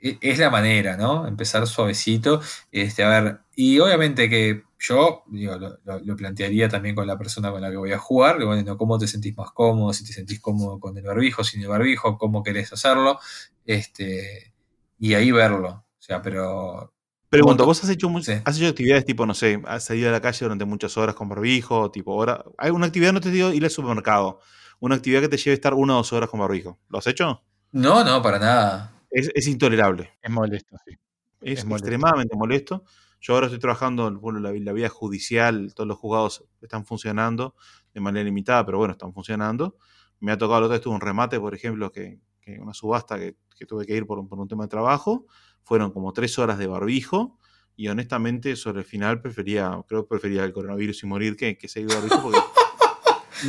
es 0.00 0.38
la 0.38 0.50
manera, 0.50 0.96
¿no? 0.96 1.26
Empezar 1.26 1.66
suavecito, 1.66 2.40
este, 2.70 3.02
a 3.02 3.08
ver, 3.08 3.40
y 3.62 3.78
obviamente 3.78 4.30
que 4.30 4.62
yo 4.78 5.22
digo, 5.26 5.58
lo, 5.58 5.78
lo, 5.84 6.16
plantearía 6.16 6.70
también 6.70 6.94
con 6.94 7.06
la 7.06 7.18
persona 7.18 7.50
con 7.50 7.60
la 7.60 7.70
que 7.70 7.76
voy 7.76 7.92
a 7.92 7.98
jugar, 7.98 8.42
bueno, 8.42 8.78
cómo 8.78 8.98
te 8.98 9.06
sentís 9.06 9.36
más 9.36 9.50
cómodo, 9.50 9.92
si 9.92 10.02
te 10.02 10.14
sentís 10.14 10.40
cómodo 10.40 10.80
con 10.80 10.96
el 10.96 11.04
barbijo, 11.04 11.44
sin 11.44 11.60
el 11.60 11.68
barbijo, 11.68 12.16
cómo 12.16 12.42
querés 12.42 12.72
hacerlo, 12.72 13.18
este, 13.66 14.54
y 14.98 15.12
ahí 15.12 15.30
verlo. 15.30 15.68
O 15.68 16.02
sea, 16.02 16.22
pero. 16.22 16.94
Pregunto, 17.28 17.66
¿vos 17.66 17.84
has 17.84 17.90
hecho, 17.90 18.08
sí. 18.22 18.32
has 18.42 18.56
hecho 18.56 18.68
actividades 18.68 19.04
tipo, 19.04 19.26
no 19.26 19.34
sé, 19.34 19.60
has 19.66 19.84
salido 19.84 20.08
a 20.08 20.12
la 20.12 20.22
calle 20.22 20.38
durante 20.40 20.64
muchas 20.64 20.96
horas 20.96 21.14
con 21.14 21.28
barbijo? 21.28 21.90
Tipo, 21.90 22.14
hora, 22.14 22.42
hay 22.56 22.70
una 22.70 22.86
actividad, 22.86 23.12
no 23.12 23.20
te 23.20 23.30
digo 23.30 23.52
ir 23.52 23.62
al 23.62 23.70
supermercado, 23.70 24.40
una 24.78 24.94
actividad 24.94 25.20
que 25.20 25.28
te 25.28 25.36
lleve 25.36 25.50
a 25.50 25.54
estar 25.54 25.74
una 25.74 25.92
o 25.92 25.96
dos 25.98 26.14
horas 26.14 26.30
con 26.30 26.40
barbijo. 26.40 26.78
¿Lo 26.88 26.98
has 26.98 27.06
hecho? 27.06 27.42
No, 27.72 28.02
no, 28.04 28.22
para 28.22 28.38
nada. 28.38 28.94
Es, 29.10 29.30
es 29.34 29.46
intolerable. 29.48 30.16
Es 30.22 30.30
molesto, 30.30 30.78
sí. 30.86 30.96
Es, 31.42 31.58
es 31.58 31.64
molesto. 31.66 31.88
extremadamente 31.88 32.34
molesto. 32.34 32.84
Yo 33.20 33.34
ahora 33.34 33.46
estoy 33.46 33.60
trabajando 33.60 34.10
bueno, 34.18 34.40
la, 34.40 34.52
la 34.52 34.72
vía 34.72 34.88
judicial, 34.88 35.72
todos 35.74 35.86
los 35.86 35.98
juzgados 35.98 36.44
están 36.62 36.86
funcionando 36.86 37.54
de 37.92 38.00
manera 38.00 38.24
limitada, 38.24 38.64
pero 38.64 38.78
bueno, 38.78 38.92
están 38.92 39.12
funcionando. 39.12 39.76
Me 40.20 40.32
ha 40.32 40.38
tocado 40.38 40.60
la 40.60 40.66
otra 40.66 40.76
vez 40.76 40.82
tuve 40.82 40.94
un 40.94 41.00
remate, 41.00 41.38
por 41.40 41.54
ejemplo, 41.54 41.90
que, 41.90 42.20
que 42.40 42.58
una 42.60 42.74
subasta 42.74 43.18
que, 43.18 43.36
que, 43.56 43.66
tuve 43.66 43.86
que 43.86 43.96
ir 43.96 44.06
por 44.06 44.18
un, 44.18 44.28
por 44.28 44.38
un 44.38 44.48
tema 44.48 44.64
de 44.64 44.68
trabajo. 44.68 45.26
Fueron 45.62 45.90
como 45.92 46.12
tres 46.12 46.38
horas 46.38 46.58
de 46.58 46.66
barbijo. 46.66 47.38
Y 47.76 47.88
honestamente, 47.88 48.56
sobre 48.56 48.80
el 48.80 48.84
final 48.84 49.22
prefería, 49.22 49.82
creo 49.88 50.02
que 50.04 50.08
prefería 50.08 50.44
el 50.44 50.52
coronavirus 50.52 51.02
y 51.02 51.06
morir 51.06 51.36
que, 51.36 51.56
que 51.56 51.68
seguir 51.68 51.88
barbijo 51.88 52.20
porque 52.22 52.38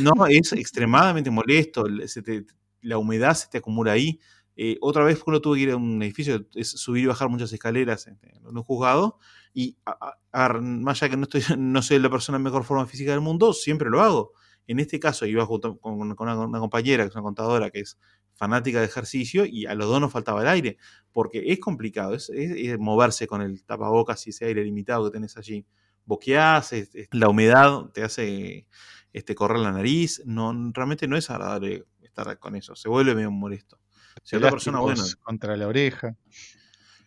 no, 0.00 0.26
es 0.26 0.52
extremadamente 0.52 1.30
molesto. 1.30 1.84
Se 2.06 2.22
te, 2.22 2.46
la 2.80 2.98
humedad 2.98 3.34
se 3.34 3.48
te 3.48 3.58
acumula 3.58 3.92
ahí. 3.92 4.18
Eh, 4.56 4.76
otra 4.80 5.04
vez 5.04 5.22
cuando 5.22 5.40
tuve 5.40 5.56
que 5.58 5.62
ir 5.64 5.70
a 5.70 5.76
un 5.76 6.02
edificio, 6.02 6.46
es 6.54 6.70
subir 6.70 7.04
y 7.04 7.06
bajar 7.06 7.28
muchas 7.28 7.52
escaleras 7.52 8.06
en, 8.06 8.18
en 8.22 8.46
un 8.46 8.62
juzgado. 8.62 9.18
Y 9.54 9.76
a, 9.86 10.16
a, 10.32 10.52
más 10.60 11.02
allá 11.02 11.10
que 11.10 11.16
no, 11.16 11.24
estoy, 11.24 11.42
no 11.58 11.82
soy 11.82 11.98
la 11.98 12.10
persona 12.10 12.36
en 12.36 12.42
mejor 12.42 12.64
forma 12.64 12.86
física 12.86 13.12
del 13.12 13.20
mundo, 13.20 13.52
siempre 13.52 13.90
lo 13.90 14.00
hago. 14.00 14.32
En 14.66 14.78
este 14.78 15.00
caso 15.00 15.26
iba 15.26 15.44
junto 15.44 15.78
con, 15.78 16.14
con 16.14 16.28
una, 16.28 16.46
una, 16.46 16.60
compañera, 16.60 17.04
que 17.04 17.08
es 17.08 17.14
una 17.14 17.22
contadora, 17.22 17.70
que 17.70 17.80
es 17.80 17.98
fanática 18.34 18.80
de 18.80 18.86
ejercicio, 18.86 19.44
y 19.44 19.66
a 19.66 19.74
los 19.74 19.88
dos 19.88 20.00
nos 20.00 20.12
faltaba 20.12 20.42
el 20.42 20.48
aire, 20.48 20.78
porque 21.12 21.42
es 21.46 21.58
complicado, 21.60 22.14
es, 22.14 22.30
es, 22.30 22.52
es 22.56 22.78
moverse 22.78 23.26
con 23.26 23.42
el 23.42 23.64
tapabocas 23.64 24.26
y 24.26 24.30
ese 24.30 24.46
aire 24.46 24.64
limitado 24.64 25.04
que 25.04 25.10
tenés 25.12 25.36
allí. 25.36 25.66
Boqueás, 26.04 26.72
es, 26.72 26.90
la 27.12 27.28
humedad 27.28 27.90
te 27.92 28.02
hace 28.02 28.66
este, 29.12 29.34
correr 29.34 29.60
la 29.60 29.72
nariz, 29.72 30.22
no, 30.24 30.52
realmente 30.72 31.06
no 31.06 31.16
es 31.16 31.30
agradable 31.30 31.84
estar 32.00 32.38
con 32.38 32.56
eso, 32.56 32.74
se 32.74 32.88
vuelve 32.88 33.14
medio 33.14 33.30
molesto. 33.30 33.78
Si 34.22 34.36
otra 34.36 34.50
persona, 34.50 34.80
bueno. 34.80 35.02
Contra 35.22 35.56
la 35.56 35.66
oreja. 35.68 36.16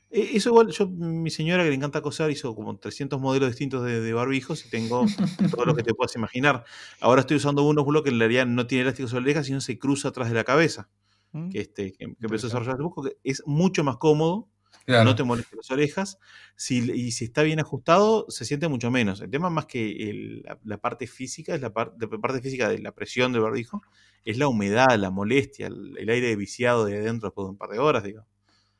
Eso 0.09 0.49
igual, 0.49 0.69
yo, 0.71 0.87
mi 0.87 1.29
señora 1.29 1.63
que 1.63 1.69
le 1.69 1.75
encanta 1.75 2.01
coser, 2.01 2.31
hizo 2.31 2.55
como 2.55 2.77
300 2.77 3.19
modelos 3.19 3.49
distintos 3.49 3.83
de, 3.83 3.99
de 3.99 4.13
barbijos 4.13 4.65
y 4.65 4.69
tengo 4.69 5.05
todo 5.51 5.65
lo 5.65 5.75
que 5.75 5.83
te 5.83 5.93
puedas 5.93 6.15
imaginar. 6.15 6.63
Ahora 7.01 7.21
estoy 7.21 7.37
usando 7.37 7.63
unos 7.63 7.85
bloques 7.85 8.11
que 8.11 8.13
en 8.13 8.19
realidad 8.19 8.45
no 8.45 8.65
tiene 8.65 8.83
elástico 8.83 9.09
sobre 9.09 9.21
la 9.21 9.25
oreja, 9.25 9.43
sino 9.43 9.59
se 9.59 9.77
cruza 9.77 10.09
atrás 10.09 10.29
de 10.29 10.35
la 10.35 10.43
cabeza. 10.43 10.89
¿Mm? 11.33 11.49
Que, 11.49 11.59
este, 11.59 11.91
que, 11.91 11.97
que 11.97 12.15
empezó 12.21 12.47
a 12.47 12.49
desarrollar 12.49 12.77
el 12.79 13.09
que 13.09 13.17
es 13.23 13.43
mucho 13.45 13.83
más 13.83 13.97
cómodo, 13.97 14.47
claro. 14.85 15.03
no 15.03 15.15
te 15.15 15.23
molesta 15.23 15.55
las 15.55 15.71
orejas, 15.71 16.19
si, 16.55 16.91
y 16.91 17.11
si 17.11 17.25
está 17.25 17.43
bien 17.43 17.59
ajustado, 17.59 18.25
se 18.29 18.45
siente 18.45 18.67
mucho 18.67 18.91
menos. 18.91 19.21
El 19.21 19.29
tema 19.29 19.49
más 19.49 19.65
que 19.65 20.09
el, 20.09 20.43
la, 20.43 20.59
la, 20.63 20.77
parte 20.77 21.07
física, 21.07 21.55
es 21.55 21.61
la, 21.61 21.71
par, 21.71 21.93
la 21.99 22.07
parte 22.19 22.41
física 22.41 22.69
de 22.69 22.79
la 22.79 22.91
presión 22.91 23.33
del 23.33 23.41
barbijo, 23.41 23.81
es 24.23 24.37
la 24.37 24.47
humedad, 24.47 24.95
la 24.97 25.11
molestia, 25.11 25.67
el, 25.67 25.97
el 25.97 26.09
aire 26.09 26.35
viciado 26.35 26.85
de 26.85 26.97
adentro 26.97 27.29
después 27.29 27.45
de 27.45 27.51
un 27.51 27.57
par 27.57 27.69
de 27.69 27.79
horas, 27.79 28.03
digo. 28.03 28.25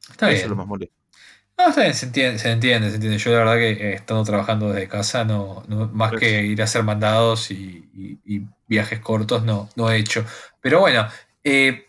Está 0.09 0.27
Eso 0.27 0.33
bien. 0.33 0.43
es 0.43 0.49
lo 0.49 0.55
más 0.55 0.67
molesto. 0.67 0.95
No, 1.57 1.69
está 1.69 1.81
bien, 1.81 1.93
se 1.93 2.05
entiende, 2.07 2.39
se 2.39 2.51
entiende, 2.51 2.89
se 2.89 2.95
entiende. 2.95 3.17
Yo 3.17 3.31
la 3.31 3.37
verdad 3.37 3.55
que 3.55 3.93
estando 3.93 4.23
trabajando 4.23 4.71
desde 4.71 4.89
casa, 4.89 5.23
no, 5.23 5.63
no 5.67 5.87
más 5.87 6.09
Pero 6.11 6.19
que 6.19 6.43
ir 6.43 6.61
a 6.61 6.65
hacer 6.65 6.83
mandados 6.83 7.49
y, 7.49 7.89
y, 7.93 8.19
y, 8.25 8.45
viajes 8.67 8.99
cortos, 8.99 9.43
no, 9.43 9.69
no 9.75 9.89
he 9.89 9.97
hecho. 9.97 10.25
Pero 10.59 10.81
bueno, 10.81 11.07
eh, 11.43 11.84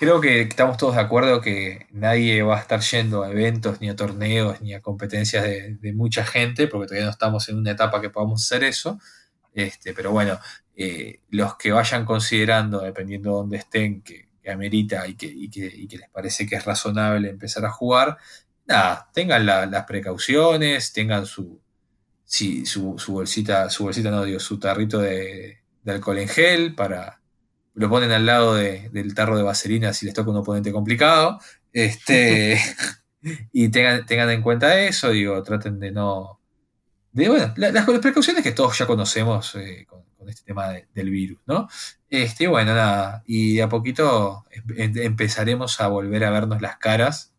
creo 0.00 0.18
que 0.18 0.40
estamos 0.40 0.78
todos 0.78 0.94
de 0.94 1.02
acuerdo 1.02 1.42
que 1.42 1.86
nadie 1.90 2.42
va 2.42 2.56
a 2.56 2.60
estar 2.60 2.80
yendo 2.80 3.22
a 3.22 3.30
eventos, 3.30 3.82
ni 3.82 3.90
a 3.90 3.96
torneos, 3.96 4.62
ni 4.62 4.72
a 4.72 4.80
competencias 4.80 5.44
de, 5.44 5.92
mucha 5.92 6.24
gente, 6.24 6.68
porque 6.68 6.86
todavía 6.86 7.04
no 7.04 7.10
estamos 7.10 7.46
en 7.50 7.58
una 7.58 7.72
etapa 7.72 8.00
que 8.00 8.08
podamos 8.08 8.42
hacer 8.42 8.64
eso. 8.64 8.98
Este, 9.52 9.92
pero 9.92 10.10
bueno, 10.10 10.38
eh, 10.74 11.20
los 11.28 11.56
que 11.56 11.70
vayan 11.72 12.06
considerando, 12.06 12.80
dependiendo 12.80 13.28
de 13.28 13.36
dónde 13.36 13.56
estén, 13.58 14.00
que, 14.00 14.28
que 14.42 14.50
amerita 14.50 15.06
y 15.06 15.16
que, 15.16 15.98
les 15.98 16.08
parece 16.08 16.46
que 16.46 16.56
es 16.56 16.64
razonable 16.64 17.28
empezar 17.28 17.66
a 17.66 17.70
jugar, 17.70 18.16
nada, 18.66 19.10
tengan 19.12 19.44
la, 19.44 19.66
las 19.66 19.84
precauciones, 19.84 20.94
tengan 20.94 21.26
su, 21.26 21.60
sí, 22.24 22.64
su, 22.64 22.98
su, 22.98 23.12
bolsita, 23.12 23.68
su 23.68 23.84
bolsita, 23.84 24.10
no 24.10 24.24
digo, 24.24 24.40
su 24.40 24.58
tarrito 24.58 24.98
de, 24.98 25.58
de, 25.82 25.92
alcohol 25.92 26.18
en 26.20 26.28
gel 26.28 26.74
para 26.74 27.19
lo 27.80 27.88
ponen 27.88 28.12
al 28.12 28.26
lado 28.26 28.54
de, 28.54 28.90
del 28.90 29.14
tarro 29.14 29.38
de 29.38 29.42
vaselina 29.42 29.94
si 29.94 30.04
les 30.04 30.14
toca 30.14 30.30
un 30.30 30.36
oponente 30.36 30.70
complicado. 30.70 31.38
Este, 31.72 32.60
y 33.52 33.70
tengan, 33.70 34.04
tengan 34.04 34.30
en 34.30 34.42
cuenta 34.42 34.78
eso, 34.80 35.10
digo, 35.10 35.42
traten 35.42 35.80
de 35.80 35.90
no. 35.90 36.40
De, 37.12 37.28
bueno, 37.28 37.54
las, 37.56 37.72
las 37.72 37.86
precauciones 37.86 38.42
que 38.44 38.52
todos 38.52 38.76
ya 38.78 38.86
conocemos 38.86 39.54
eh, 39.54 39.86
con, 39.88 40.04
con, 40.16 40.28
este 40.28 40.44
tema 40.44 40.68
de, 40.68 40.88
del 40.94 41.10
virus, 41.10 41.40
¿no? 41.46 41.68
Este, 42.10 42.46
bueno, 42.48 42.74
nada, 42.74 43.22
y 43.26 43.56
de 43.56 43.62
a 43.62 43.68
poquito 43.68 44.44
em, 44.50 44.92
empezaremos 44.98 45.80
a 45.80 45.88
volver 45.88 46.24
a 46.24 46.30
vernos 46.30 46.60
las 46.60 46.76
caras 46.76 47.32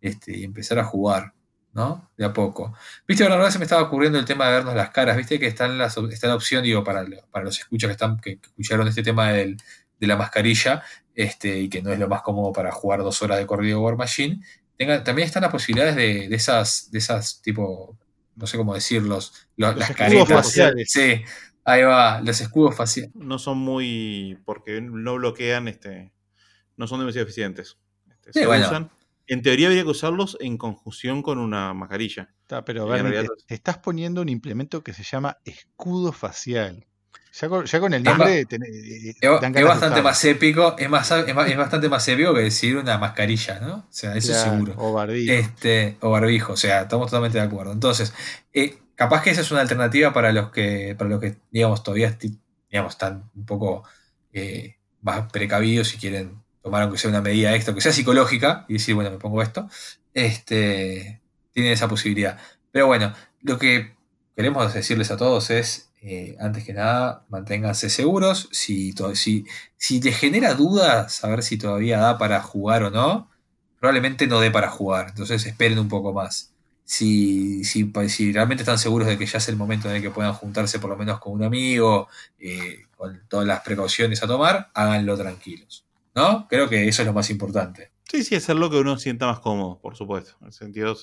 este, 0.00 0.38
y 0.38 0.44
empezar 0.44 0.78
a 0.78 0.84
jugar. 0.84 1.34
¿no? 1.74 2.10
De 2.18 2.24
a 2.26 2.32
poco. 2.34 2.74
Viste, 3.08 3.24
ahora 3.24 3.50
se 3.50 3.58
me 3.58 3.64
estaba 3.64 3.80
ocurriendo 3.82 4.18
el 4.18 4.26
tema 4.26 4.46
de 4.46 4.52
vernos 4.52 4.74
las 4.74 4.90
caras, 4.90 5.16
viste 5.16 5.38
que 5.38 5.46
está 5.46 5.64
en 5.64 5.78
la, 5.78 5.86
está 5.86 6.28
la 6.28 6.34
opción, 6.34 6.62
digo, 6.62 6.84
para, 6.84 7.02
para 7.30 7.46
los 7.46 7.58
escuchas 7.58 7.88
que 7.88 7.92
están, 7.92 8.20
que 8.20 8.38
escucharon 8.42 8.88
este 8.88 9.02
tema 9.02 9.32
del, 9.32 9.56
de 10.02 10.08
la 10.08 10.16
mascarilla, 10.16 10.82
este, 11.14 11.60
y 11.60 11.68
que 11.68 11.80
no 11.80 11.92
es 11.92 11.98
lo 11.98 12.08
más 12.08 12.22
cómodo 12.22 12.52
para 12.52 12.72
jugar 12.72 13.04
dos 13.04 13.22
horas 13.22 13.38
de 13.38 13.46
corrido 13.46 13.80
War 13.80 13.96
Machine. 13.96 14.42
también 15.04 15.26
están 15.26 15.42
las 15.42 15.52
posibilidades 15.52 15.94
de, 15.94 16.28
de, 16.28 16.34
esas, 16.34 16.90
de 16.90 16.98
esas 16.98 17.40
tipo, 17.40 17.96
no 18.34 18.46
sé 18.48 18.56
cómo 18.56 18.74
decirlos, 18.74 19.46
las 19.56 19.92
caretas. 19.94 20.28
Faciales. 20.28 20.90
Sí, 20.90 21.22
ahí 21.64 21.82
va, 21.84 22.20
los 22.20 22.40
escudos 22.40 22.74
faciales. 22.74 23.14
No 23.14 23.38
son 23.38 23.58
muy, 23.58 24.40
porque 24.44 24.80
no 24.80 25.14
bloquean, 25.14 25.68
este, 25.68 26.12
no 26.76 26.88
son 26.88 26.98
demasiado 26.98 27.24
eficientes. 27.24 27.78
Este, 28.10 28.32
se 28.32 28.48
usan. 28.48 28.90
En 29.28 29.40
teoría 29.40 29.68
habría 29.68 29.84
que 29.84 29.90
usarlos 29.90 30.36
en 30.40 30.58
conjunción 30.58 31.22
con 31.22 31.38
una 31.38 31.72
mascarilla. 31.74 32.34
Está, 32.42 32.64
pero 32.64 32.88
te, 33.46 33.54
estás 33.54 33.78
poniendo 33.78 34.20
un 34.20 34.28
implemento 34.28 34.82
que 34.82 34.92
se 34.92 35.04
llama 35.04 35.38
escudo 35.44 36.10
facial. 36.10 36.88
Ya 37.34 37.48
con, 37.48 37.94
el 37.94 38.02
nombre 38.02 38.40
eh, 38.40 39.14
es, 39.18 39.64
bastante 39.64 40.02
más 40.02 40.22
épico, 40.26 40.76
es, 40.78 40.90
más, 40.90 41.10
es, 41.10 41.34
bastante 41.56 41.88
más 41.88 42.06
épico 42.06 42.34
que 42.34 42.42
decir 42.42 42.76
una 42.76 42.98
mascarilla, 42.98 43.58
¿no? 43.58 43.74
O 43.76 43.86
sea, 43.88 44.14
eso 44.14 44.34
seguro. 44.34 44.74
O 44.76 44.92
barbijo. 44.92 45.32
Este, 45.32 45.96
o 46.00 46.10
barbijo, 46.10 46.52
o 46.52 46.56
sea, 46.58 46.82
estamos 46.82 47.06
totalmente 47.06 47.38
de 47.38 47.44
acuerdo. 47.44 47.72
Entonces, 47.72 48.12
eh, 48.52 48.76
capaz 48.96 49.22
que 49.22 49.30
esa 49.30 49.40
es 49.40 49.50
una 49.50 49.62
alternativa 49.62 50.12
para 50.12 50.30
los 50.30 50.50
que, 50.50 50.94
para 50.98 51.08
los 51.08 51.20
que 51.20 51.36
digamos, 51.50 51.82
todavía 51.82 52.18
digamos, 52.70 52.92
están 52.92 53.30
un 53.34 53.46
poco 53.46 53.84
eh, 54.34 54.76
más 55.00 55.32
precavidos 55.32 55.88
si 55.88 55.96
quieren 55.96 56.42
tomar 56.62 56.82
aunque 56.82 56.98
sea 56.98 57.08
una 57.08 57.22
medida 57.22 57.54
extra, 57.54 57.74
que 57.74 57.80
sea 57.80 57.92
psicológica, 57.92 58.66
y 58.68 58.74
decir, 58.74 58.94
bueno, 58.94 59.10
me 59.10 59.18
pongo 59.18 59.40
esto. 59.40 59.70
Este, 60.12 61.22
tienen 61.52 61.72
esa 61.72 61.88
posibilidad. 61.88 62.38
Pero 62.70 62.88
bueno, 62.88 63.14
lo 63.40 63.58
que 63.58 63.94
queremos 64.36 64.74
decirles 64.74 65.10
a 65.10 65.16
todos 65.16 65.50
es 65.50 65.91
eh, 66.04 66.36
antes 66.40 66.64
que 66.64 66.72
nada, 66.74 67.24
manténganse 67.28 67.88
seguros. 67.88 68.48
Si, 68.50 68.92
si, 69.14 69.46
si 69.76 70.00
te 70.00 70.12
genera 70.12 70.54
dudas 70.54 71.14
saber 71.14 71.42
si 71.44 71.56
todavía 71.58 71.98
da 71.98 72.18
para 72.18 72.42
jugar 72.42 72.82
o 72.82 72.90
no, 72.90 73.30
probablemente 73.78 74.26
no 74.26 74.40
dé 74.40 74.50
para 74.50 74.68
jugar. 74.68 75.08
Entonces 75.10 75.46
esperen 75.46 75.78
un 75.78 75.88
poco 75.88 76.12
más. 76.12 76.52
Si, 76.84 77.64
si, 77.64 77.90
si, 78.08 78.32
realmente 78.32 78.62
están 78.62 78.78
seguros 78.78 79.06
de 79.06 79.16
que 79.16 79.26
ya 79.26 79.38
es 79.38 79.48
el 79.48 79.56
momento 79.56 79.88
en 79.88 79.96
el 79.96 80.02
que 80.02 80.10
puedan 80.10 80.34
juntarse 80.34 80.80
por 80.80 80.90
lo 80.90 80.96
menos 80.96 81.20
con 81.20 81.32
un 81.34 81.44
amigo, 81.44 82.08
eh, 82.40 82.82
con 82.96 83.22
todas 83.28 83.46
las 83.46 83.60
precauciones 83.60 84.22
a 84.22 84.26
tomar, 84.26 84.70
háganlo 84.74 85.16
tranquilos. 85.16 85.86
¿No? 86.14 86.46
Creo 86.48 86.68
que 86.68 86.88
eso 86.88 87.02
es 87.02 87.06
lo 87.06 87.14
más 87.14 87.30
importante. 87.30 87.92
Sí, 88.10 88.24
sí, 88.24 88.34
hacer 88.34 88.56
lo 88.56 88.68
que 88.68 88.76
uno 88.76 88.98
sienta 88.98 89.26
más 89.26 89.40
cómodo, 89.40 89.78
por 89.80 89.96
supuesto. 89.96 90.36
En 90.42 90.52
sentido, 90.52 90.96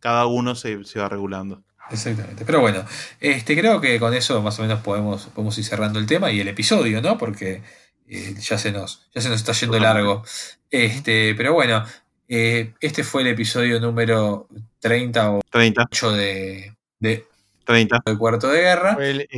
cada 0.00 0.26
uno 0.26 0.54
se, 0.54 0.84
se 0.84 0.98
va 0.98 1.08
regulando. 1.08 1.64
Exactamente. 1.92 2.44
Pero 2.44 2.60
bueno, 2.60 2.84
este, 3.20 3.56
creo 3.56 3.80
que 3.80 3.98
con 3.98 4.14
eso 4.14 4.40
más 4.42 4.58
o 4.58 4.62
menos 4.62 4.80
podemos, 4.80 5.26
podemos 5.26 5.56
ir 5.58 5.64
cerrando 5.64 5.98
el 5.98 6.06
tema 6.06 6.30
y 6.32 6.40
el 6.40 6.48
episodio, 6.48 7.02
¿no? 7.02 7.18
Porque 7.18 7.62
eh, 8.08 8.34
ya, 8.40 8.58
se 8.58 8.72
nos, 8.72 9.08
ya 9.14 9.20
se 9.20 9.28
nos 9.28 9.40
está 9.40 9.52
yendo 9.52 9.78
largo. 9.78 10.24
Este, 10.70 11.34
pero 11.34 11.52
bueno, 11.52 11.84
eh, 12.28 12.72
este 12.80 13.04
fue 13.04 13.22
el 13.22 13.28
episodio 13.28 13.78
número 13.78 14.48
30 14.80 15.32
o 15.32 15.40
30. 15.50 15.88
de, 16.16 16.74
de, 16.98 17.26
30. 17.64 18.02
de 18.04 18.16
Cuarto 18.16 18.48
de 18.48 18.60
Guerra. 18.60 18.94
Fue 18.94 19.10
el, 19.10 19.28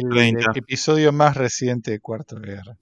episodio 0.54 1.12
más 1.12 1.36
reciente 1.36 1.90
de 1.90 2.00
Cuarto 2.00 2.38
de 2.38 2.52
Guerra. 2.52 2.76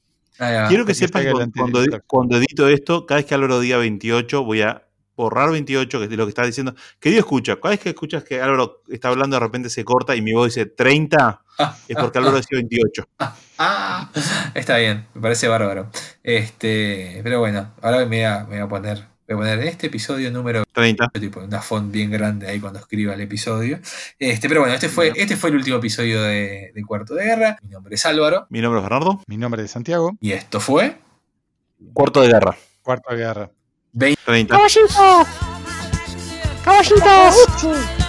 Quiero 0.68 0.84
que 0.84 0.94
sepas 0.94 1.24
que 1.24 1.30
cuando, 1.30 1.84
cuando, 2.06 2.36
edito 2.36 2.68
esto, 2.68 3.06
cada 3.06 3.18
vez 3.20 3.26
que 3.26 3.34
Álvaro 3.34 3.60
diga 3.60 3.76
28, 3.76 4.44
voy 4.44 4.62
a 4.62 4.82
borrar 5.16 5.50
28, 5.50 5.98
que 5.98 6.04
es 6.04 6.10
lo 6.10 6.24
que 6.24 6.30
está 6.30 6.44
diciendo. 6.44 6.74
Querido 6.98 7.20
escucha, 7.20 7.56
cada 7.56 7.70
vez 7.70 7.80
que 7.80 7.90
escuchas 7.90 8.24
que 8.24 8.40
Álvaro 8.40 8.82
está 8.88 9.08
hablando, 9.08 9.36
de 9.36 9.40
repente 9.40 9.70
se 9.70 9.84
corta 9.84 10.16
y 10.16 10.22
mi 10.22 10.32
voz 10.32 10.54
dice 10.54 10.66
30, 10.66 11.42
es 11.88 11.96
porque 11.96 12.18
Álvaro 12.18 12.36
decía 12.36 12.58
28. 12.58 13.08
Ah, 13.64 14.10
está 14.54 14.78
bien, 14.78 15.06
me 15.14 15.22
parece 15.22 15.46
bárbaro. 15.46 15.88
Este, 16.24 17.20
pero 17.22 17.38
bueno, 17.38 17.70
ahora 17.80 17.98
me 17.98 18.06
voy 18.06 18.22
a, 18.22 18.40
me 18.40 18.56
voy 18.56 18.58
a 18.58 18.68
poner. 18.68 19.04
Voy 19.28 19.34
a 19.34 19.36
poner 19.36 19.60
en 19.60 19.68
este 19.68 19.86
episodio 19.86 20.32
número 20.32 20.64
30. 20.72 21.10
Tipo, 21.10 21.38
una 21.38 21.62
font 21.62 21.92
bien 21.92 22.10
grande 22.10 22.48
ahí 22.48 22.58
cuando 22.58 22.80
escriba 22.80 23.14
el 23.14 23.20
episodio. 23.20 23.78
Este, 24.18 24.48
pero 24.48 24.62
bueno, 24.62 24.74
este 24.74 24.88
fue, 24.88 25.12
este 25.14 25.36
fue 25.36 25.50
el 25.50 25.56
último 25.56 25.76
episodio 25.76 26.22
de, 26.22 26.72
de 26.74 26.82
Cuarto 26.82 27.14
de 27.14 27.24
Guerra. 27.24 27.56
Mi 27.62 27.68
nombre 27.68 27.94
es 27.94 28.04
Álvaro. 28.04 28.48
Mi 28.50 28.60
nombre 28.60 28.80
es 28.80 28.82
Bernardo. 28.82 29.22
Mi 29.28 29.36
nombre 29.36 29.62
es 29.62 29.70
Santiago. 29.70 30.16
Y 30.20 30.32
esto 30.32 30.58
fue. 30.58 30.96
Cuarto 31.92 32.20
de 32.22 32.28
Guerra. 32.28 32.56
Cuarto 32.82 33.14
de 33.14 33.16
Guerra. 33.16 33.50
20. 33.92 34.16
30. 34.24 34.54
¡Caballito! 34.54 35.26
¡Caballito! 36.64 38.01